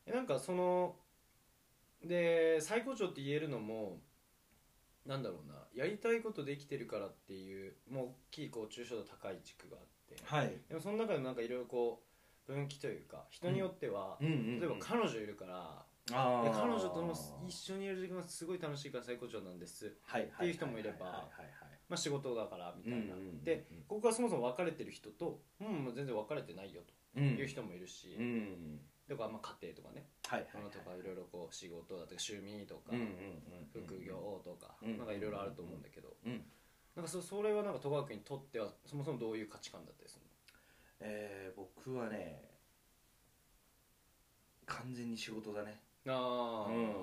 [0.06, 0.96] えなんかその
[2.02, 4.00] で最高潮って言えるのも
[5.04, 5.54] なんだろうな。
[5.74, 10.16] やりたいことできてるからっていうもう大きいこう抽象度高い軸があって。
[10.24, 10.56] はい。
[10.68, 12.02] でもその中でもなんかいろいろこ
[12.48, 14.26] う分岐というか人によっては、うん。
[14.26, 17.14] うんうん例えば彼女いるから、ああで彼女との
[17.46, 21.14] 一緒にいる時間がすごい楽しいから最高潮なんです、はいっていう人もいればはい。
[21.14, 21.61] はいはい
[21.92, 23.14] まあ、仕事だからみたいな、
[23.44, 26.80] でここはそもそも別れてる人と、うん、全然別れてないよ
[27.14, 27.36] うん。
[27.36, 28.80] という人もいるし、うん。
[29.06, 32.96] とかまあ家庭とかねはいはいものとかいろいろこう仕事だとか趣味とか、
[33.74, 36.40] 副業とか、うんなんかいろいろあると思うんだけど、うん。
[36.96, 40.24] なんかそそれはなんか戸川君にとってはそもそもどういう価値観だったりする
[41.00, 42.40] えー僕はね
[44.64, 45.78] 完全に仕事だね。
[46.06, 46.94] のああ、うん。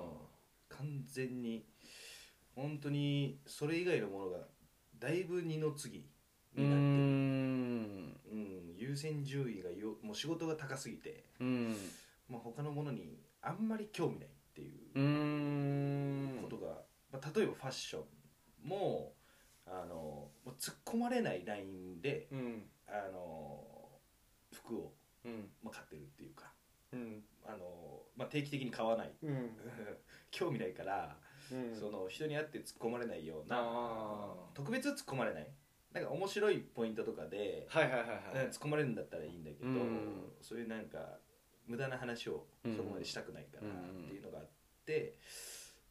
[0.68, 1.64] 完全に
[2.56, 4.38] 本当にそれ以外のものが
[5.00, 6.06] だいぶ二の次
[6.54, 7.02] になってる。
[7.02, 8.20] ん。
[8.30, 8.74] うん。
[8.76, 11.24] 優先順位がよもう仕事が高すぎて。
[11.40, 11.76] うん。
[12.28, 16.42] もう他のものにあんまり興味ないっていううーん。
[16.42, 16.82] ことが、
[17.12, 18.00] まあ、例えばファッショ
[18.64, 19.14] ンも
[19.66, 22.62] あのもう突っ込まれないラインでうん。
[22.86, 23.64] あの
[24.52, 24.92] 服を、
[25.24, 25.48] うん。
[25.62, 26.52] まあ、買ってるっていうか。
[26.92, 27.22] うん。
[27.46, 29.12] あの、まあ、定期的に買わない。
[29.22, 29.50] うん。
[30.30, 31.16] 興味ないから、
[31.52, 31.74] うん。
[31.74, 35.48] その人に会って突っ込まれないような特別突っ込まれない。
[35.92, 38.08] なんか面白いポイントとかで、はいはいはい
[38.38, 38.46] はい。
[38.48, 40.32] 突っ込まれるんだったらいいんだけど、うん。
[40.40, 41.18] そういうなんか
[41.66, 42.76] 無駄な話をうん。
[42.76, 43.70] そこまでしたくないからう
[44.02, 44.48] んっていうのがあっ
[44.86, 45.16] て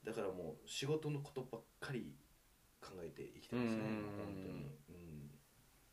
[0.04, 2.16] だからもう仕事のことばっかり
[2.82, 3.86] 考えて生きてますねうん。
[4.18, 4.72] 本当に、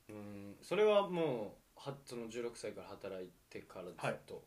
[0.09, 0.17] うん。
[0.17, 0.19] う
[0.53, 0.57] ん。
[0.63, 4.45] それはもうはその16歳から働いてからずっと、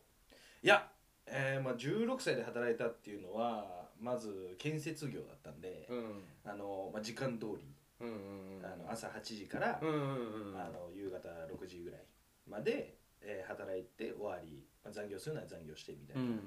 [0.62, 0.66] い。
[0.66, 0.90] や、
[1.26, 6.24] えーまあ、16歳で働いたっていうのはまず建設業だったんで、うん。
[6.44, 8.64] あのまあ、時間通り、うんうんうん。
[8.66, 10.60] あの朝8時から、うんうんうん。
[10.60, 12.00] あの夕方6時ぐらい
[12.48, 16.40] まで、えー働いて終わり、まあ、残業するなら残業してみたいうな、ん。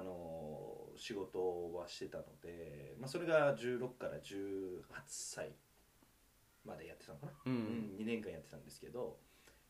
[0.00, 5.50] あのー仕事はしてたので、まあ、それが16から18歳
[6.64, 7.56] までやってたのかな、ううん。
[7.94, 9.18] ん、2年間やってたんですけど、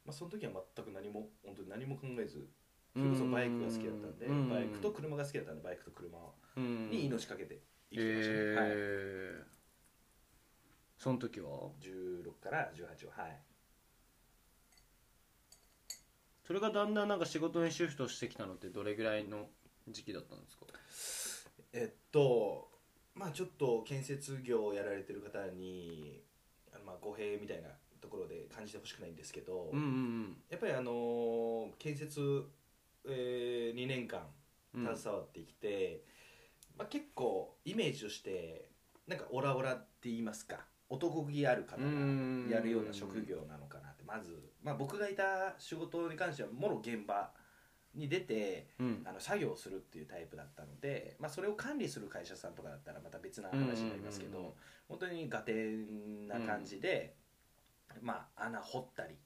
[0.04, 2.46] まあ、その時は全く何も本当に何も考えず
[2.96, 4.48] それこそバイクが好きだったんで、うん。
[4.48, 6.18] バイクと車が好きだったんでバイクと車
[6.56, 6.90] うん。
[6.90, 7.60] に命かけて
[7.90, 9.56] 生きてましたね、はい、えー
[10.98, 11.48] その時は
[11.80, 13.42] ？16から18ははい。
[16.46, 19.46] それがだんだんなんか仕事にシフトしてきたのってどれぐらいの
[19.88, 20.66] 時期だったんですか？
[21.72, 22.70] えっと
[23.14, 26.22] まあちょっと建設業をやられてる方に
[26.84, 27.68] まあ語弊みたいな
[28.00, 32.44] ところで感じてほしくないんですけど、うんうんやっぱりあの建設、
[33.08, 34.26] え2年間
[34.74, 34.96] うん。
[34.96, 36.02] 携わってきて、
[36.76, 38.70] まあ、結構イメージとして
[39.06, 41.88] なんかオラオラって言いますか男気ある方が
[42.50, 44.04] やるような職業なのかなって。
[44.04, 47.30] まず、まあ、僕がいた仕事に関してはもろ現場
[47.94, 49.02] に出てうん。
[49.04, 54.54] あの作業をするっていうタイプだったので、まあ、それを管理する会社さんとかだったらまた別な話になりますけど、うんうんうんうん。
[54.88, 57.16] 本当にガテンな感じで、
[58.00, 59.18] まあ、穴掘ったりうん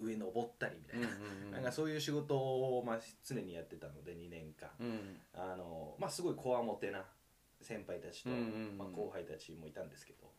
[0.00, 1.10] 上登ったりみたいな,、う
[1.48, 5.20] んなんかそういう仕事を、まあ、常にやってたので2年間、うん。
[5.34, 7.04] あのまあ、すごいこわもてな
[7.60, 8.78] 先輩たちと、うんうんうん。
[8.78, 10.32] まあ、後輩たちもいたんですけど、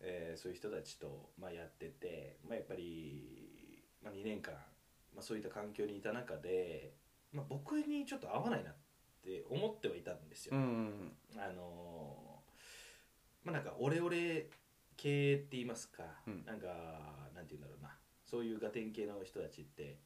[0.00, 4.54] えーそういう人たちと、まあ、やってて、まあ、やっぱり、まあ、2年間、
[5.14, 6.94] まあ、そういった環境にいた中で、
[7.32, 8.74] まあ、僕にちょっと合わないなっ
[9.22, 10.56] て思ってはいたんですよ。
[10.56, 10.66] うんう
[11.38, 12.38] んあのー
[13.44, 14.50] まあなんかオレオレ
[14.96, 16.44] 系って言いますか、うん。
[16.44, 16.66] なんか
[17.34, 17.77] なんて言うんだろう。
[17.77, 17.77] な
[18.28, 19.98] そういうガテン系の人たちって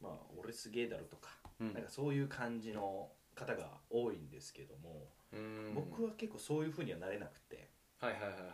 [0.00, 1.30] まあ俺すげえだろとか、
[1.60, 1.74] うん。
[1.74, 5.74] なんかそういう感じの方が多いんですけども、うん。
[5.74, 7.70] 僕は結構そういうふうにはなれなくて。
[8.00, 8.44] はいはいはいはいは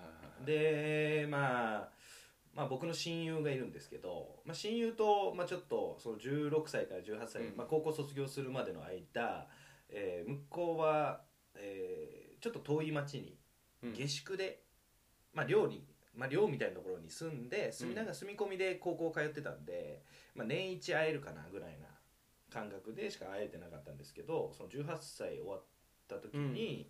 [0.42, 1.88] いでまあ
[2.54, 7.56] まあ僕の親友がいるんですけど、まあ、親友と、まあ、ちょっとその16歳から18歳、うん。
[7.56, 9.48] まあ、高校卒業するまでの間、
[9.90, 11.22] えー向こうは、
[11.56, 13.38] えーちょっと遠い町に
[13.82, 13.92] うん。
[13.94, 14.62] 下宿で、
[15.32, 15.84] まあ、寮に、
[16.16, 20.02] まあ、寮みたいなところに住んで住みながら住み込みで高校通ってたんで、
[20.34, 21.86] まあ、年一会えるかなぐらいな
[22.52, 25.62] 感覚でしか会えてなかったんですけどその18歳終わっ
[26.08, 26.88] た時に、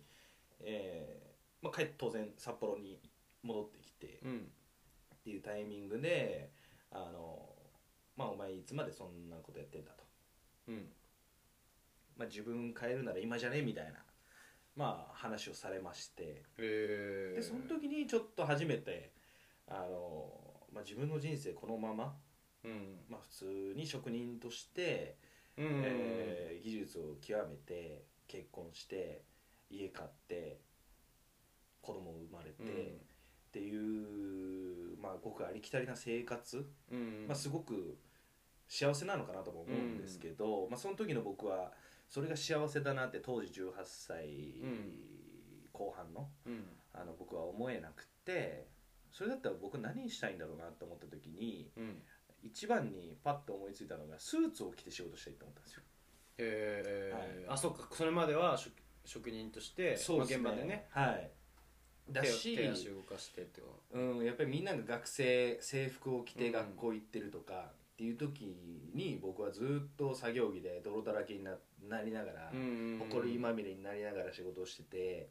[0.59, 2.99] えーまあ、帰当然札幌に
[3.41, 4.47] 戻ってきてうん。
[5.15, 6.51] っていうタイミングで
[6.91, 7.49] 「あの
[8.15, 10.03] まあ、お前いつまでそんなことやってんだ」と。
[10.67, 10.89] うん。
[12.15, 13.99] まあ、自分変えるなら今じゃねみたいな、
[14.75, 16.43] まあ、話をされまして。
[17.35, 19.14] でその時にちょっと初めて
[19.67, 20.29] あの、
[20.71, 22.15] まあ、自分の人生このまま、
[22.63, 22.97] うん。
[23.09, 25.17] まあ、普通に職人として、
[25.57, 29.21] うんえー技術を極めて結婚して
[29.69, 30.57] 家買って
[31.79, 32.63] 子供生まれて、
[33.49, 37.97] っていう、まあ、ごくありきたりな生活、うんまあ、すごく
[38.67, 41.71] 幸せなのかなとも思うんですけど、まあ、その時の僕は
[42.09, 44.91] それが幸せだなって当時18歳ん。
[45.71, 46.65] 後半のうん。
[46.93, 48.67] あの僕は思えなくて
[49.15, 52.01] それだったら僕何したいんだろうなと思った時にうん。
[52.43, 55.81] 一番にパッと思いついたのがスーツを着て仕事したいと思ったんですよ。
[56.37, 57.87] へえはあそっか。
[57.91, 58.73] それまでは職
[59.05, 60.85] 職人としてまあ現場でね。
[60.91, 61.31] はい。
[62.11, 66.51] だし手足動かしてってこうん、やっぱりみんなが学生制服を着てうん。
[66.51, 68.55] 学校行ってるとかっていう時
[68.93, 71.55] に僕はずっと作業着で泥だらけにな
[71.87, 72.99] なりながらとうん。
[72.99, 75.29] ほこりまみれになりながら仕事をしてて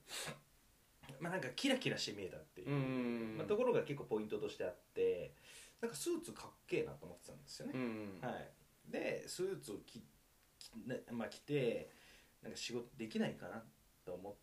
[1.20, 5.32] まあなんかキラキラして見えたっていう、うんまあ、ところが結構ポイントとしてあって
[5.80, 8.48] なんかスーツかっけえなと思ってたんですよね、うんはい、
[8.90, 10.02] でスーツを着
[11.12, 11.90] まあ、着て
[12.42, 13.62] なんか仕事できないかな
[14.04, 14.34] と思っ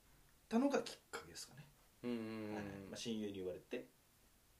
[0.48, 1.66] たのがきっかけですかね、
[2.04, 2.12] うん
[2.56, 2.64] はい。
[2.90, 3.88] まあ、親友に言われて、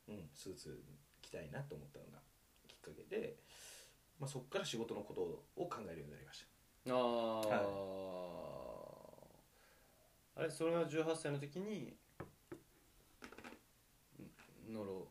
[0.08, 0.84] うん、スーツ
[1.22, 2.20] 着たいなと思ったのが
[2.68, 3.36] きっかけで、
[4.20, 5.22] まあ、そこから仕事のこと
[5.62, 6.46] を考えるようになりまし
[6.90, 7.52] ああ、
[10.36, 11.94] あれそれは18歳の時に
[14.70, 15.08] んノロ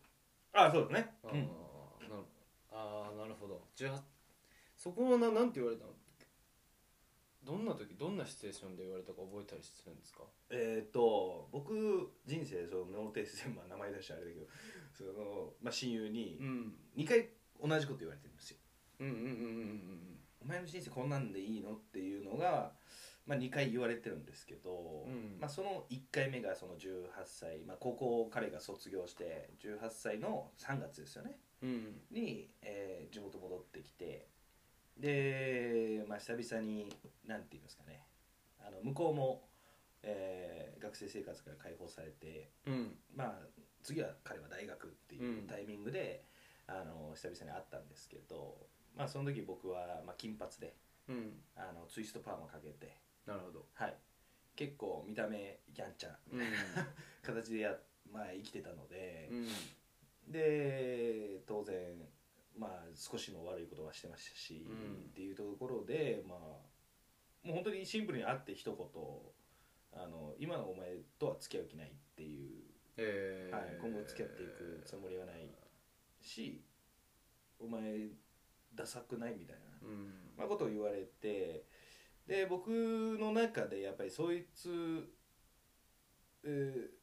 [0.53, 1.15] たあそうだね。
[1.23, 2.23] あー、なる
[2.73, 3.63] あーなるほど。
[3.77, 4.01] 18
[4.77, 5.93] そこはななんて言われたの？
[7.45, 10.25] どんな時どんなシチュエーションで言われたか覚えたりするんですか？
[10.51, 14.47] えっ、と僕人生そのノーテースで、まあ、名前出してあれだけど
[14.93, 16.75] その、まあ、親友にん。
[16.97, 17.29] 2回
[17.63, 18.59] 同じこと言われてるんですよ。
[19.01, 20.21] うんうんうんうん。
[20.43, 21.75] お前の人生こんなんでいいの？
[21.77, 22.75] っていうのが、
[23.27, 25.37] まあ、2回言われてるんですけど、うん。
[25.39, 31.37] まあ、その1回目がその18歳、まあ、高校彼が卒業して18歳の3月ですよね。
[31.63, 31.69] うん。
[31.71, 34.29] うんに、えー地元戻ってきて
[34.99, 36.93] で、まあ、久々に
[37.27, 38.07] 何て言いますかね。
[38.61, 39.49] あの向こうも、
[40.03, 42.97] えー学生生活から解放されてうん。
[43.15, 43.47] まあ
[43.83, 46.25] 次は彼は大学っていうタイミングで、
[46.67, 48.57] あの久々に会ったんですけど、
[48.97, 50.75] まあその時僕はまあ金髪で
[51.09, 51.33] うん。
[51.57, 52.97] あのツイストパーマかけて
[53.31, 53.66] なるほど。
[53.74, 53.97] はい。
[54.57, 56.57] 結構見た目ギャンチャみたいな
[57.23, 57.78] 形でや、
[58.11, 59.48] まあ、生きてたので、うん。
[60.32, 62.09] で当然
[62.59, 65.11] まあ少しの悪いことはしてましたし、うん。
[65.11, 72.65] っていうところでまあもう本当にシンプルに会って一言あの今のお前とは付き合う気ないっていう、
[72.97, 73.57] えー。
[73.57, 75.48] はい、今後付き合っていくつもりはない
[76.20, 76.65] し
[77.61, 78.09] お前
[78.74, 80.32] ダサくないみたいな、うん。
[80.36, 81.65] まあ、ことを言われて
[82.27, 82.69] で僕
[83.19, 85.09] の中でやっぱりそいつ、
[86.45, 87.01] えー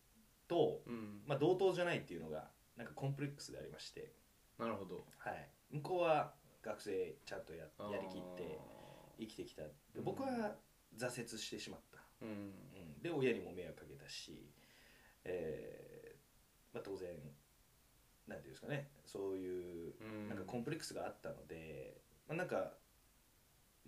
[0.48, 1.22] と、うん。
[1.26, 4.14] まあ、同等じゃないっていうのがなんかコンプレックスでありまして、
[4.58, 5.06] なるほど。
[5.18, 6.34] はい、向こうは
[6.64, 8.60] 学生ちゃんとややりきって
[9.20, 9.64] 生きてきた。
[9.64, 9.72] で
[10.04, 10.56] 僕は
[10.98, 12.30] 挫折してしまった、うん。
[12.30, 12.32] う
[13.00, 14.50] ん、で親にも迷惑かけたし、
[15.26, 17.10] えーまあ、当然
[18.28, 18.90] なんていうんですかね。
[19.06, 20.30] そういううん。
[20.30, 22.74] なんかコンプレックスがあったので、まあ、なんか、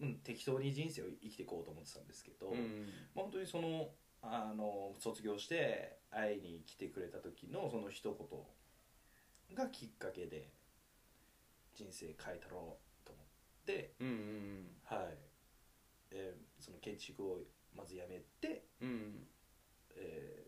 [0.02, 2.88] うん、適当に人生を生きていこうと思ってたんですけど、うん。
[3.16, 3.90] まあ本当にその
[4.22, 10.50] あの卒業して会いに来てくれた時のその一言がきっかけで
[11.76, 13.26] 人生変えたろうと思っ
[13.66, 15.18] て、うんうんはい。
[16.12, 17.40] えーその建築を
[17.76, 19.28] まず辞めて、うん。
[19.96, 20.46] え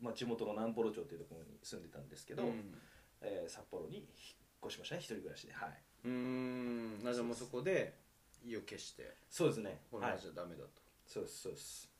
[0.00, 2.74] ーまあ、地元の南幌町っていうところに住んでたんですけど、うん。
[3.20, 4.06] えー札幌に引っ
[4.64, 5.00] 越しましたね。
[5.00, 5.52] 一人暮らしで。
[5.52, 5.82] はい。
[6.04, 7.02] うん。
[7.02, 8.03] なじゃあもうそこで
[8.44, 9.80] 意を決してそうですね。
[9.90, 10.14] これはい。
[10.14, 10.68] はじゃダメだと、
[11.06, 11.90] そうですそうです。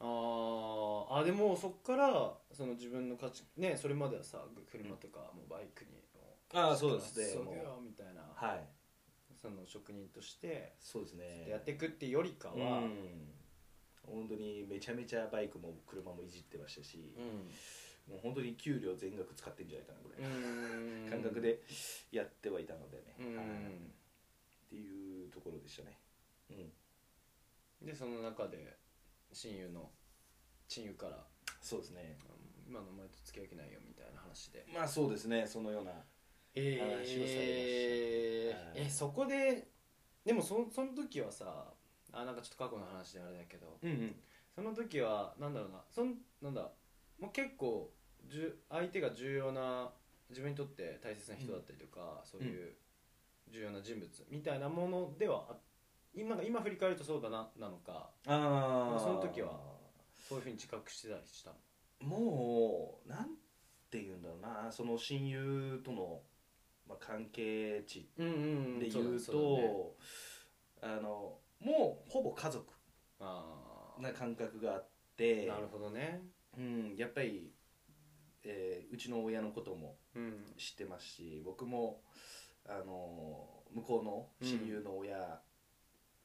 [0.00, 6.04] あーあでもそっからその自分の価値ねそれまではさ車とかもうバイクにも
[6.54, 7.24] ああそうですね。
[7.26, 8.64] そうもうよみたいな、はい。
[9.42, 11.46] その職人としてそうですね。
[11.50, 13.34] やっていくってよりかは、うん。
[14.06, 17.12] 本当にめちゃめちゃバイクも車もいじってましたし、
[18.08, 21.10] もう本当に給料全額使ってんじゃないかなぐらい、うん。
[21.10, 21.60] 感覚で
[22.12, 23.36] やってはいたのでね、うん。
[23.36, 23.46] はい。
[23.46, 23.48] っ
[24.70, 25.03] ていうと
[25.44, 25.98] ころでしたね。
[26.50, 27.86] うん。
[27.86, 28.78] でその中で
[29.32, 29.90] 親友の
[30.68, 31.26] 親友から
[31.60, 32.18] そうですね
[32.66, 34.66] 「今のお前と付き合う気ないよ」みたいな話で。
[34.72, 35.92] まあそうですねそのような
[36.54, 39.68] え話をされましたはいえそこで
[40.24, 41.74] でもそその時はさ
[42.12, 44.22] あなんかちょっと過去の話であれだけどうんうん。
[44.54, 46.70] その時はなんだろうなそんなんだ
[47.18, 47.92] もう結構
[48.26, 49.92] じゅ相手が重要な
[50.30, 52.74] 自分にとって大切な人だったりとか、そういう
[53.50, 55.56] 重要な人物みたいなものではあ
[56.14, 58.10] 今今振り返るとそうだななのか。
[58.26, 59.60] ああその時は
[60.28, 61.56] そういうふうに自覚してたりしたの？
[62.08, 63.28] もうなん
[63.90, 64.70] て言うんだろうな。
[64.70, 66.20] その親友との、
[66.88, 69.96] まあ、関係値うんうんで言うと、
[70.82, 72.72] あのもうほぼ家族
[73.20, 75.48] あな感覚があって。
[75.50, 76.22] あなるほどね。
[76.56, 77.52] うん、やっぱり、
[78.44, 80.44] えーうちの親のこともうん。
[80.56, 82.00] 知ってますし僕も
[82.68, 85.40] あの向こうの親友の親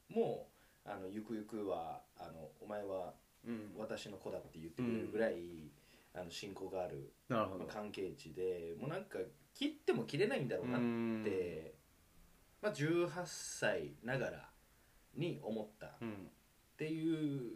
[0.08, 0.48] も、
[0.84, 3.14] あのゆくゆくはあのお前は
[3.46, 3.74] うん。
[3.78, 5.70] 私の子だって言ってくれるぐらい、
[6.14, 7.64] あの信仰がある、なるほど。
[7.64, 9.18] まあ関係値でもうなんか
[9.54, 10.80] 切っても切れないんだろうなっ
[11.24, 11.74] て、
[12.60, 14.50] まあ、18歳ながら
[15.14, 15.86] に思った。
[15.86, 16.30] っうん
[16.76, 17.50] ていう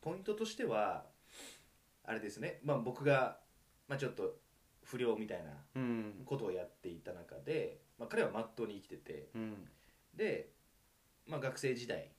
[0.00, 1.04] ポイントとしては
[2.04, 3.38] あれですね、まあ、僕が、
[3.86, 4.34] まあ、ちょっと
[4.86, 6.22] 不良みたいなうん。
[6.24, 9.68] ことをやっていた中で、まあ、彼はまっとうに生きててうん。
[10.14, 10.50] で、
[11.26, 12.10] まあ、学生時代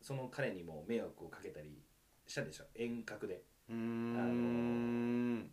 [0.00, 1.82] その彼にも迷惑をかけたり
[2.26, 5.50] したんですよ遠隔で、うーん。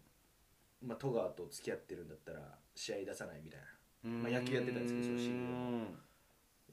[0.82, 2.40] まあ、戸川と付き合ってるんだったら
[2.76, 3.65] 試合出さないみたいな。
[4.06, 5.98] まあ野球やってたんですけどそのシーン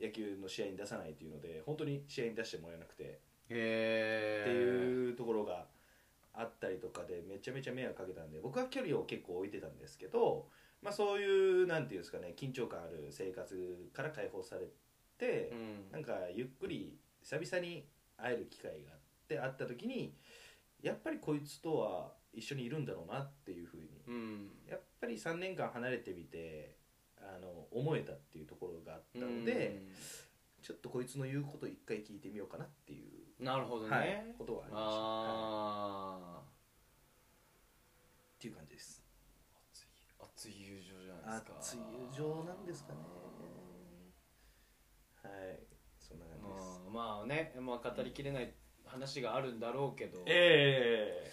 [0.00, 3.20] 野球の試合に出さないというので本当に試合に出してもらえなくて。
[3.44, 5.66] っていうところが
[6.34, 10.46] あったりとかでめちゃめちゃ迷惑かけたんで僕は距離を結構置いてたんですけど、
[10.82, 14.66] まあ、そういうなんていうんですかね緊張感ある生活から解放され
[15.18, 15.92] て、うん。
[15.92, 17.86] なんかゆっくり久々に
[18.16, 18.98] 会える機会があっ
[19.28, 20.14] て会った時に
[20.82, 24.50] やっぱりこいつとは一緒にいるんだろうなっていうふうにうん。
[24.68, 26.76] やっぱり3年間離れてみて
[27.18, 29.80] あの思えたっていうところがあったので、
[30.62, 36.42] ちょっとこいつの言うこと一回聞いてみようかなっていう、うんなるほどね、はい、ことはありました、はいあ
[38.38, 39.00] っていう感じです。
[40.18, 41.52] あ熱い友情じゃないですか。
[41.60, 42.98] 熱い友情なんですかね。
[45.22, 45.60] はい。
[46.00, 46.80] そんな感じです。
[46.86, 48.52] うんまあね、まあ、語りきれない
[48.84, 51.30] 話があるんだろうけど、え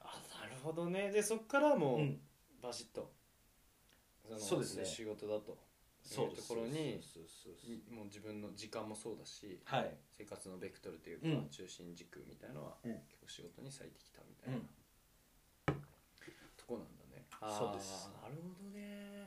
[0.00, 1.12] あなるほどね。
[1.12, 2.20] でそっからもう、うん。
[2.60, 3.12] バシッと
[4.28, 4.84] のそうですね。
[4.84, 5.56] 仕事だと
[6.06, 7.02] そういうところに
[7.90, 9.92] もう自分の時間もそうだしはい。
[10.16, 11.48] 生活のベクトルというか、うん。
[11.50, 12.92] 中心軸みたいなのは、うん。
[13.08, 14.68] 結構仕事に割いてきたみたいな、うん。
[16.56, 17.26] とこなんだね。
[17.42, 18.08] そうです。
[18.22, 19.26] なるほどね。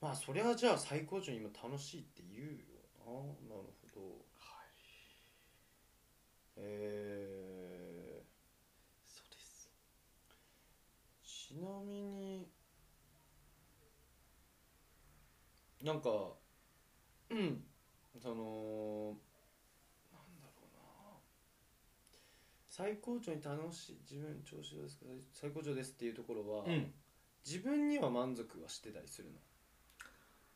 [0.00, 2.58] まあそれはじゃあ最高潮に今楽しいって言うよ
[3.06, 3.56] な。
[3.56, 4.00] なるほど。
[4.34, 4.68] はい。
[6.56, 8.22] え
[9.04, 9.70] そうです。
[11.24, 12.50] ー、ちなみに
[15.82, 16.10] なんか
[17.30, 17.64] うん。
[18.20, 19.16] その
[20.12, 20.82] なんだろうな。
[22.68, 25.06] 最高潮に楽しい自分調子どうですか？
[25.32, 26.92] 最高潮ですっていうところは、うん。
[27.44, 29.38] 自分には満足はしてたりするの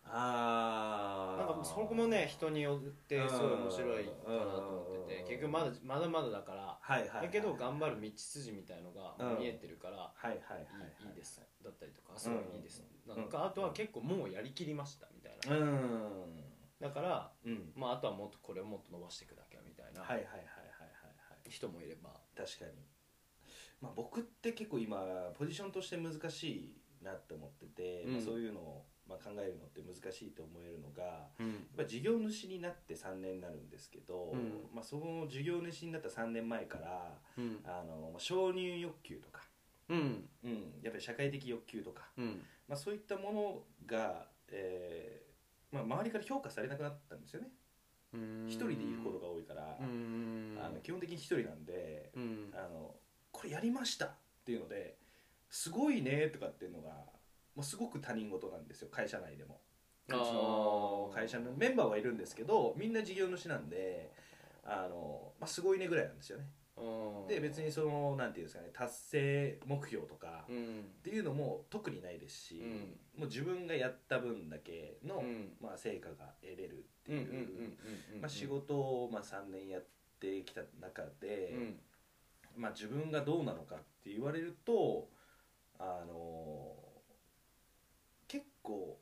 [0.08, 9.38] ああなんかそこもね人によってすごい面白いかなと思っててうん結局まだまだまだだからはいはいはいだけど頑張る道筋みたいのがうん。
[9.38, 12.84] 見えてるからはいはいはいですだったりとかあすごいいいです。
[13.06, 15.56] なんかあとは結構もうやりきりましたみたいな。
[15.56, 16.44] うん。
[16.80, 17.72] だからうん。
[17.74, 20.46] まああとはもっとこれをもっと伸ばしていくだけみたいなはいはいはいはいはい
[21.30, 21.50] はい。
[21.50, 22.10] 人もいれば。
[22.36, 22.72] 確かに。
[23.80, 24.98] まあ僕って結構今
[25.38, 26.44] ポジションとして難し
[27.00, 28.12] いなって思ってて、うん。
[28.14, 31.54] まあ、そういうのをまあ考えるのって難しいと思えるのがやうん。
[31.54, 34.68] っぱ事業主になって3年になるんですけど、うん。
[34.74, 37.60] まあ、その事業主になった3年前からうん。
[37.64, 39.42] あの、まあ、承認欲求とか、
[39.88, 40.28] うん。
[40.44, 40.52] うん、
[40.82, 42.42] やっぱり社会的欲求とか、うん。
[42.68, 47.48] まあ、そういったものが、えーまあ、周りから評価されなくなったんですよね。
[48.14, 48.46] うん。
[48.48, 50.58] 一人でいることが多いから、うん。
[50.60, 52.50] あの基本的に一人なんで、うん。
[52.54, 52.94] あの
[53.32, 54.10] これやりましたっ
[54.44, 54.96] ていうので
[55.50, 56.90] すごいねとかっていうのが
[57.56, 59.60] もうすごく他人事なんですよ会社内でも。
[60.08, 64.12] うちの会社のメンバーはいるんですけどみんな事業主なんで
[64.64, 66.44] あの、まあ、すごいねぐらいなんですよね。
[66.76, 70.80] うんで別にそのなんていうんですかね達成目標とかうん。
[70.80, 73.20] っていうのも特にないですし、うん。
[73.20, 75.56] もう自分がやった分だけの、うん。
[75.60, 79.84] まあ、成果が得れるっていう仕事をまあ3年やっ
[80.20, 81.80] てきた中で、うん。
[82.56, 85.08] まあ、自分がどうなのかって言われると
[85.78, 86.85] あの結
[88.66, 88.98] 構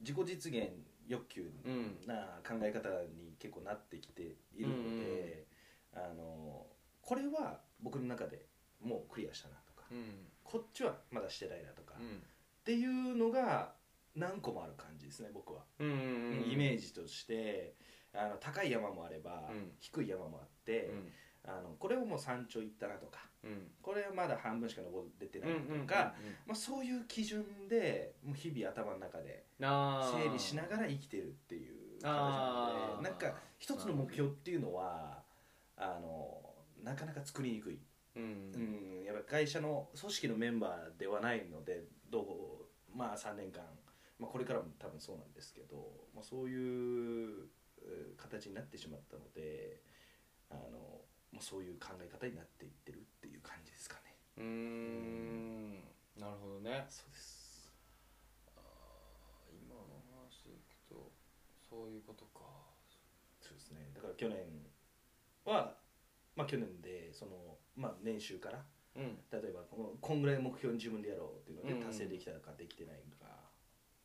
[0.00, 0.70] 自己実現
[1.08, 4.22] 欲求うんな考え方に結構なってきて
[4.54, 5.46] いるので、
[5.92, 6.66] あの
[7.02, 8.46] これは僕の中で
[8.80, 10.28] もうクリアしたなとか、うん。
[10.44, 12.22] こっちはまだしてないなとか、っうん。
[12.64, 13.74] ていうのが
[14.14, 15.62] 何個もある感じですね僕は。
[15.80, 17.74] うんうんイメージとして
[18.14, 19.72] あの高い山もあれば、うん。
[19.80, 20.90] 低い山もあって、
[21.44, 23.70] あのこれをもう山頂行ったなとかうん。
[23.82, 26.14] これはまだ半分しか登れてないうんとか、
[26.46, 35.22] まあ、そういう基準でもう日々頭の中で整理しながら生きてるっていう形なのでなんか一つの目標っていうのは
[35.76, 36.40] あの
[36.82, 37.78] なかなか作りにくい、
[38.16, 38.22] うん。
[38.22, 43.62] うん、やっぱ会社の組織のメンバーではないのでどうまあ3年間、
[44.18, 45.76] まあ、これからも多分そうなんですけど、
[46.14, 47.48] まあ、そういう
[47.84, 49.80] えー形になってしまったので
[50.52, 51.00] あの、
[51.32, 54.14] まあ、そういう考え方になっていってるっていう感じですかね。
[54.36, 55.72] うーん。
[56.20, 56.84] なるほどね。
[56.88, 57.72] そうです。
[58.56, 59.82] あー今の
[60.28, 61.10] 話でいくと
[61.68, 62.40] そういうことか。
[63.40, 63.90] そうですね。
[63.94, 64.38] だから去年
[65.44, 65.74] は、
[66.36, 68.62] まあ、去年でその、まあ、年収から
[68.96, 69.16] うん。
[69.32, 71.80] 例えばこのこんぐらい目標に自分でやろうっていうのうん。
[71.80, 73.32] で達成できたかできてないのか、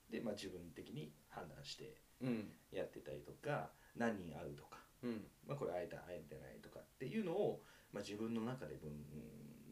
[0.09, 2.49] で、まあ、自分的に判断してうん。
[2.71, 5.27] やってたりとか何人会うとか、うん。
[5.47, 8.91] まあ、これ会えた会えてないとかっていうのを、まあ、自分の中で分,、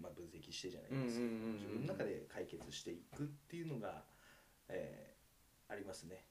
[0.02, 1.54] まあ、分析してじゃないですけど、うんうんうんうん。
[1.56, 4.04] 自分の中で解決していくっていうのが、
[4.70, 5.16] えー
[5.68, 6.28] ありますね。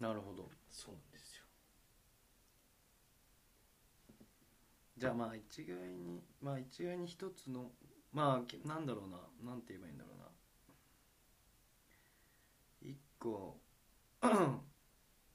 [0.00, 0.50] なるほど。
[0.70, 1.44] そうなんですよ。
[4.96, 7.70] じゃあまあ一概にまあ一概に一つの
[8.12, 9.18] まあけなんだろうな
[9.52, 10.24] なんて言えばいいんだろうな。
[12.80, 13.60] 一個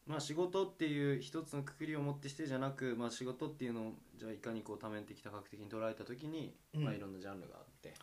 [0.06, 6.84] まあ仕事っていう一つのくくりを持ってしてじゃなく、まあ、仕事っていうのをじゃあいかにこう多面的多角的に捉えた時に、うん。
[6.84, 7.94] まあ、いろんなジャンルがあって。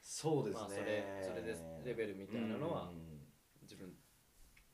[0.00, 3.20] そうですね、まあそれそれでレベルみたいなのはうん。
[3.62, 3.92] 自分。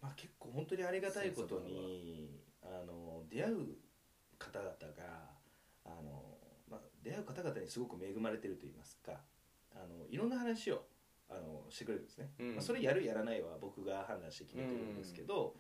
[0.00, 2.30] まあ、結構本当にありがたいことに
[2.62, 3.56] あの出会う
[4.38, 5.32] 方々が
[5.84, 6.22] あの、
[6.70, 9.12] まあ、出会う方々にすごく恵まれてると言いますか
[9.74, 10.84] あのいろんな話を
[11.30, 12.54] あのしてくれるんですね、うん。
[12.54, 15.54] まあ、それやるやらないは僕が判断して決めてるんですけど、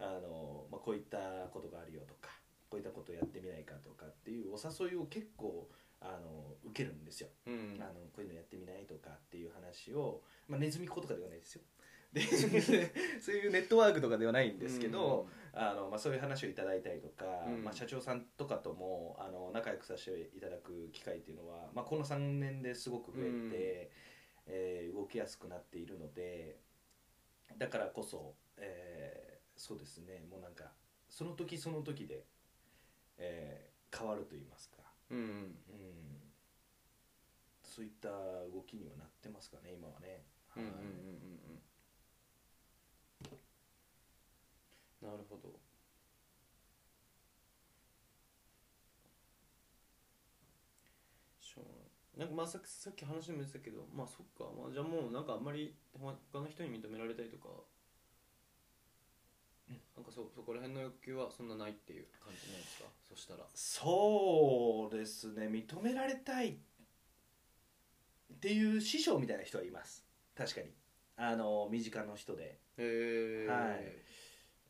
[0.00, 1.18] あのまあ、こういった
[1.52, 2.30] ことがあるよとか
[2.70, 5.68] こういったことをやってみないかとかっていうお誘いを結構
[6.00, 7.28] あの受けるんですよ。
[7.46, 7.78] うん。
[7.80, 11.62] あのこういうのやってみないとかっていう話を、まあ、ネズミ子とかではないですよ。
[12.12, 17.64] でそういうネットワークとかではないんですけど、あのまあ、そういう話をいただいたりとか、うん。
[17.64, 23.52] まあ、社長さんとかともあの仲良くさせていただく機会っていうのは、まあ、この3年ですごく増えて、うん。
[24.50, 26.58] えー動きやすくなっているので
[27.58, 29.27] だからこそ、えー
[29.58, 30.24] そうですね。
[30.30, 30.72] もうなんか
[31.10, 32.24] その時その時で、
[33.18, 34.78] えー、変わると言いますか、
[35.10, 35.56] うんうん、
[37.62, 38.08] そういった
[38.54, 40.24] 動きにはなってますかね今はね。
[40.48, 40.64] はい、
[45.04, 45.68] なるほど。
[52.18, 57.46] なんかまあさっさっき話も言ってたけどまあそっか、まあ、じゃあもうなんかあんまり他の人に認められたりとか
[59.96, 62.88] なんかそそこら辺の欲求はそんなないっていう感じなんですか？
[63.08, 63.44] そしたら。
[63.54, 66.56] そうですね認められたいっ
[68.40, 70.04] ていう師匠みたいな人はいます。
[70.36, 70.68] 確かに。
[71.16, 72.60] あの身近の人で。
[72.76, 74.02] へえはい。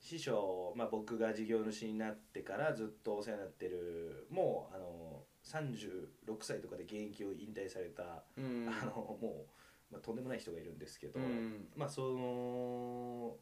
[0.00, 8.68] 師匠、まあ、僕が事業主になってからずっとお世話になってるもうあの36歳とかで現役を引退された、うん。
[8.68, 9.46] あのも
[9.90, 11.68] う、まあ、とんでもない人がいるんですけど、うん。
[11.76, 13.36] まあその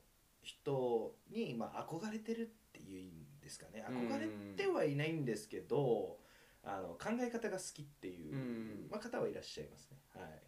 [0.46, 3.84] 人に、まあ、憧れてるっていうんですかね。
[3.88, 6.18] 憧れてはいないんですけど、
[6.62, 8.88] あの考え方が好きっていう、うん。
[8.88, 9.98] まあ、方はいらっしゃいますね。
[10.14, 10.42] はい。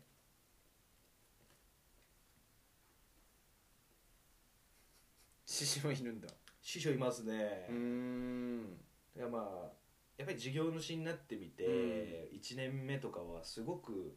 [5.44, 6.28] 獅子もいるんだ。
[6.62, 8.76] 師匠いますね、うーん
[9.16, 9.72] いやまあ
[10.18, 12.36] やっぱり事業主になってみて、うん。
[12.36, 14.16] 1年目とかはすごく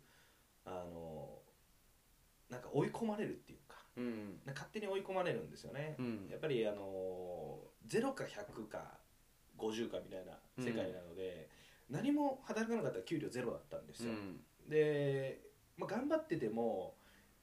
[0.66, 1.40] あの
[2.50, 3.61] なんか追い込まれるっていうか
[3.98, 4.40] うん。
[4.48, 6.28] 勝手に追い込まれるんですよね、うん。
[6.30, 9.00] やっぱりあの0か100か
[9.58, 11.50] 50かみたいな世界なので、
[11.90, 14.70] 何も働かなかったら給料ゼロだったんですよ、うん。
[14.70, 15.42] で、
[15.78, 16.96] まあ、頑張ってても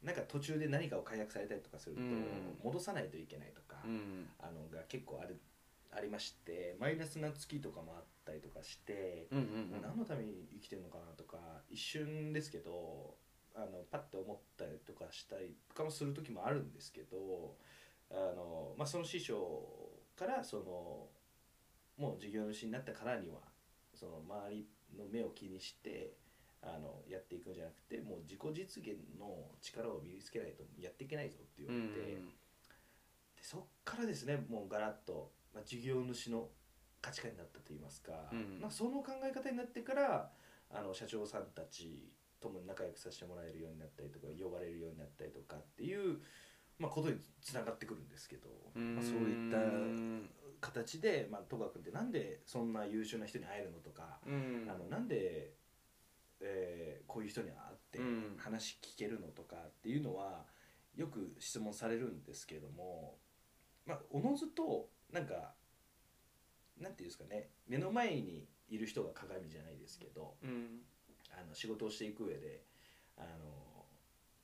[0.02, 2.58] なんか途中で何かを解約されたりとかすると、うん。
[2.62, 4.28] 戻さないといけないとか、うん。
[4.40, 5.40] あのが結構ある
[5.90, 11.38] ありましてマイナスな月とかもあったりとかして、うんうん何のために生きてるのかなとか
[11.70, 13.16] 一瞬ですけど
[13.58, 17.56] あのパッて思ったりとかしたりとかもする時もあるんですけど
[18.10, 19.36] あの、まあ、その師匠
[20.16, 21.08] からその
[21.98, 23.40] もう事業主になったからには
[23.92, 24.66] その周り
[24.96, 26.12] の目を気にして
[26.62, 29.26] あのやっていくんじゃなくてもう自己実現の
[29.60, 32.38] 力を身につけないとやっていけないぞって言われて。
[33.36, 36.48] でそっからですねもうガラッと、まあ、事業主の
[37.00, 40.30] 価値観になったといいますか、うんまあ、その考え方になってから
[40.70, 42.10] あの社長さんたち
[42.40, 46.18] とも仲良くさせてもらえるようになったりとか呼ばれるようになったりとかっていう、
[46.78, 49.58] まあ、ことにつながってくるんですけど、まあ、そういった
[50.60, 54.68] 形で、まあ、戸川君ってなんでそんな優秀な人に会えるのとか、うん。
[54.68, 55.52] あのなんで、
[56.40, 58.36] えーこういう人に会ってうん。
[58.38, 60.44] 話聞けるのとかっていうのは
[60.96, 63.18] よく質問されるんですけども
[63.86, 65.54] まあおのずとなんか
[66.80, 70.80] なんていうんですかね目の前にいる人が鏡じゃないですけどうん
[71.30, 72.64] あの仕事をしていく上で
[73.16, 73.26] あの、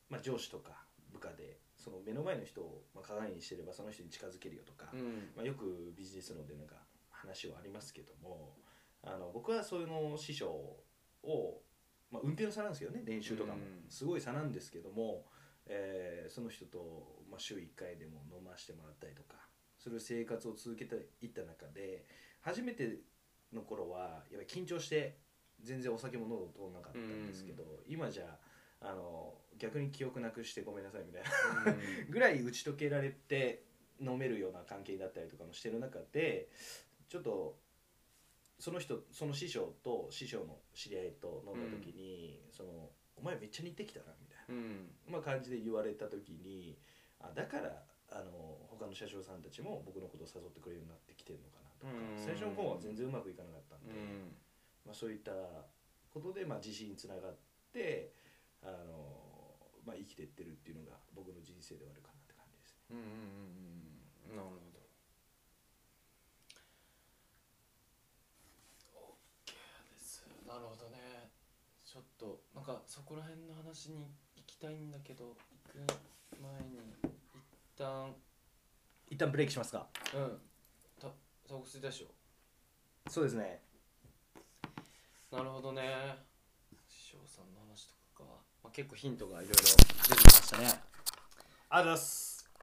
[0.09, 5.31] まあ、上司とか部下でその目の前の人を、まあ、鏡にしてればその人に近づけるよとか、うん。
[5.37, 6.77] まあ、よくビジネス論でなんか
[7.11, 8.57] 話はありますけども
[9.03, 11.61] あの僕はそういうの師匠を、
[12.11, 13.59] まあ、運転の差なんですけどね練習とかも。
[13.59, 13.91] うん。
[13.91, 15.27] すごい差なんですけども、
[15.67, 19.37] えーその人と、まあ、週1回でも飲ましてもらったりとか
[19.79, 22.07] する生活を続けていった中で
[22.41, 23.01] 初めて
[23.53, 25.19] の頃はやっぱり緊張して
[25.65, 28.39] 全然お酒も喉通らなかったんですけど、今じゃ
[28.81, 31.75] あの逆に記憶なくしてごめんなさいみたいな
[32.11, 33.65] ぐらい打ち解けられて
[34.01, 36.49] 飲めるような関係だったりとかもしてる中で
[37.09, 37.59] ちょっと
[38.59, 44.91] その人その師匠と師匠の知り合いと飲んだ時に、そのお前めっちゃ似てきたなみたいな、うん。
[45.07, 46.79] まあ、感じで言われた時に
[47.21, 52.25] あだからあの他の社長さんたちも僕のことを誘ってくれるようになってきてるのかなとか、うん。
[52.25, 54.37] 最初の方は全然うまくいかなかったんで、うん
[54.85, 55.33] まあ、そういった
[56.13, 57.37] ことで、まあ、自信につながっ
[57.73, 58.13] て
[58.63, 58.73] あの、
[59.85, 62.79] まあ、生きていってるっていうのが僕の人生ではあるかなって感じですね。
[62.91, 63.11] うんうんうん
[64.31, 64.37] うん。
[64.37, 64.65] なるほど。
[69.49, 69.53] OK
[69.93, 70.25] です。
[70.47, 71.31] なるほどね。
[71.85, 75.87] ちょっとなんかそこら辺の話に行きたいんだけど行く
[76.43, 77.11] 前に一
[77.79, 78.15] 旦。
[79.11, 79.87] 一旦ブレイクしますか。
[80.15, 80.39] うん。
[81.01, 81.09] た
[81.47, 82.07] タバコ吸いたでしょ。
[83.11, 83.61] そうですね
[85.35, 85.83] なるほどね。
[86.89, 88.31] 師匠さんの話とかか、
[88.63, 90.65] まあ、結構ヒントがいろいろ出てきましたね。
[90.67, 90.81] ありがとう
[91.71, 92.34] ございます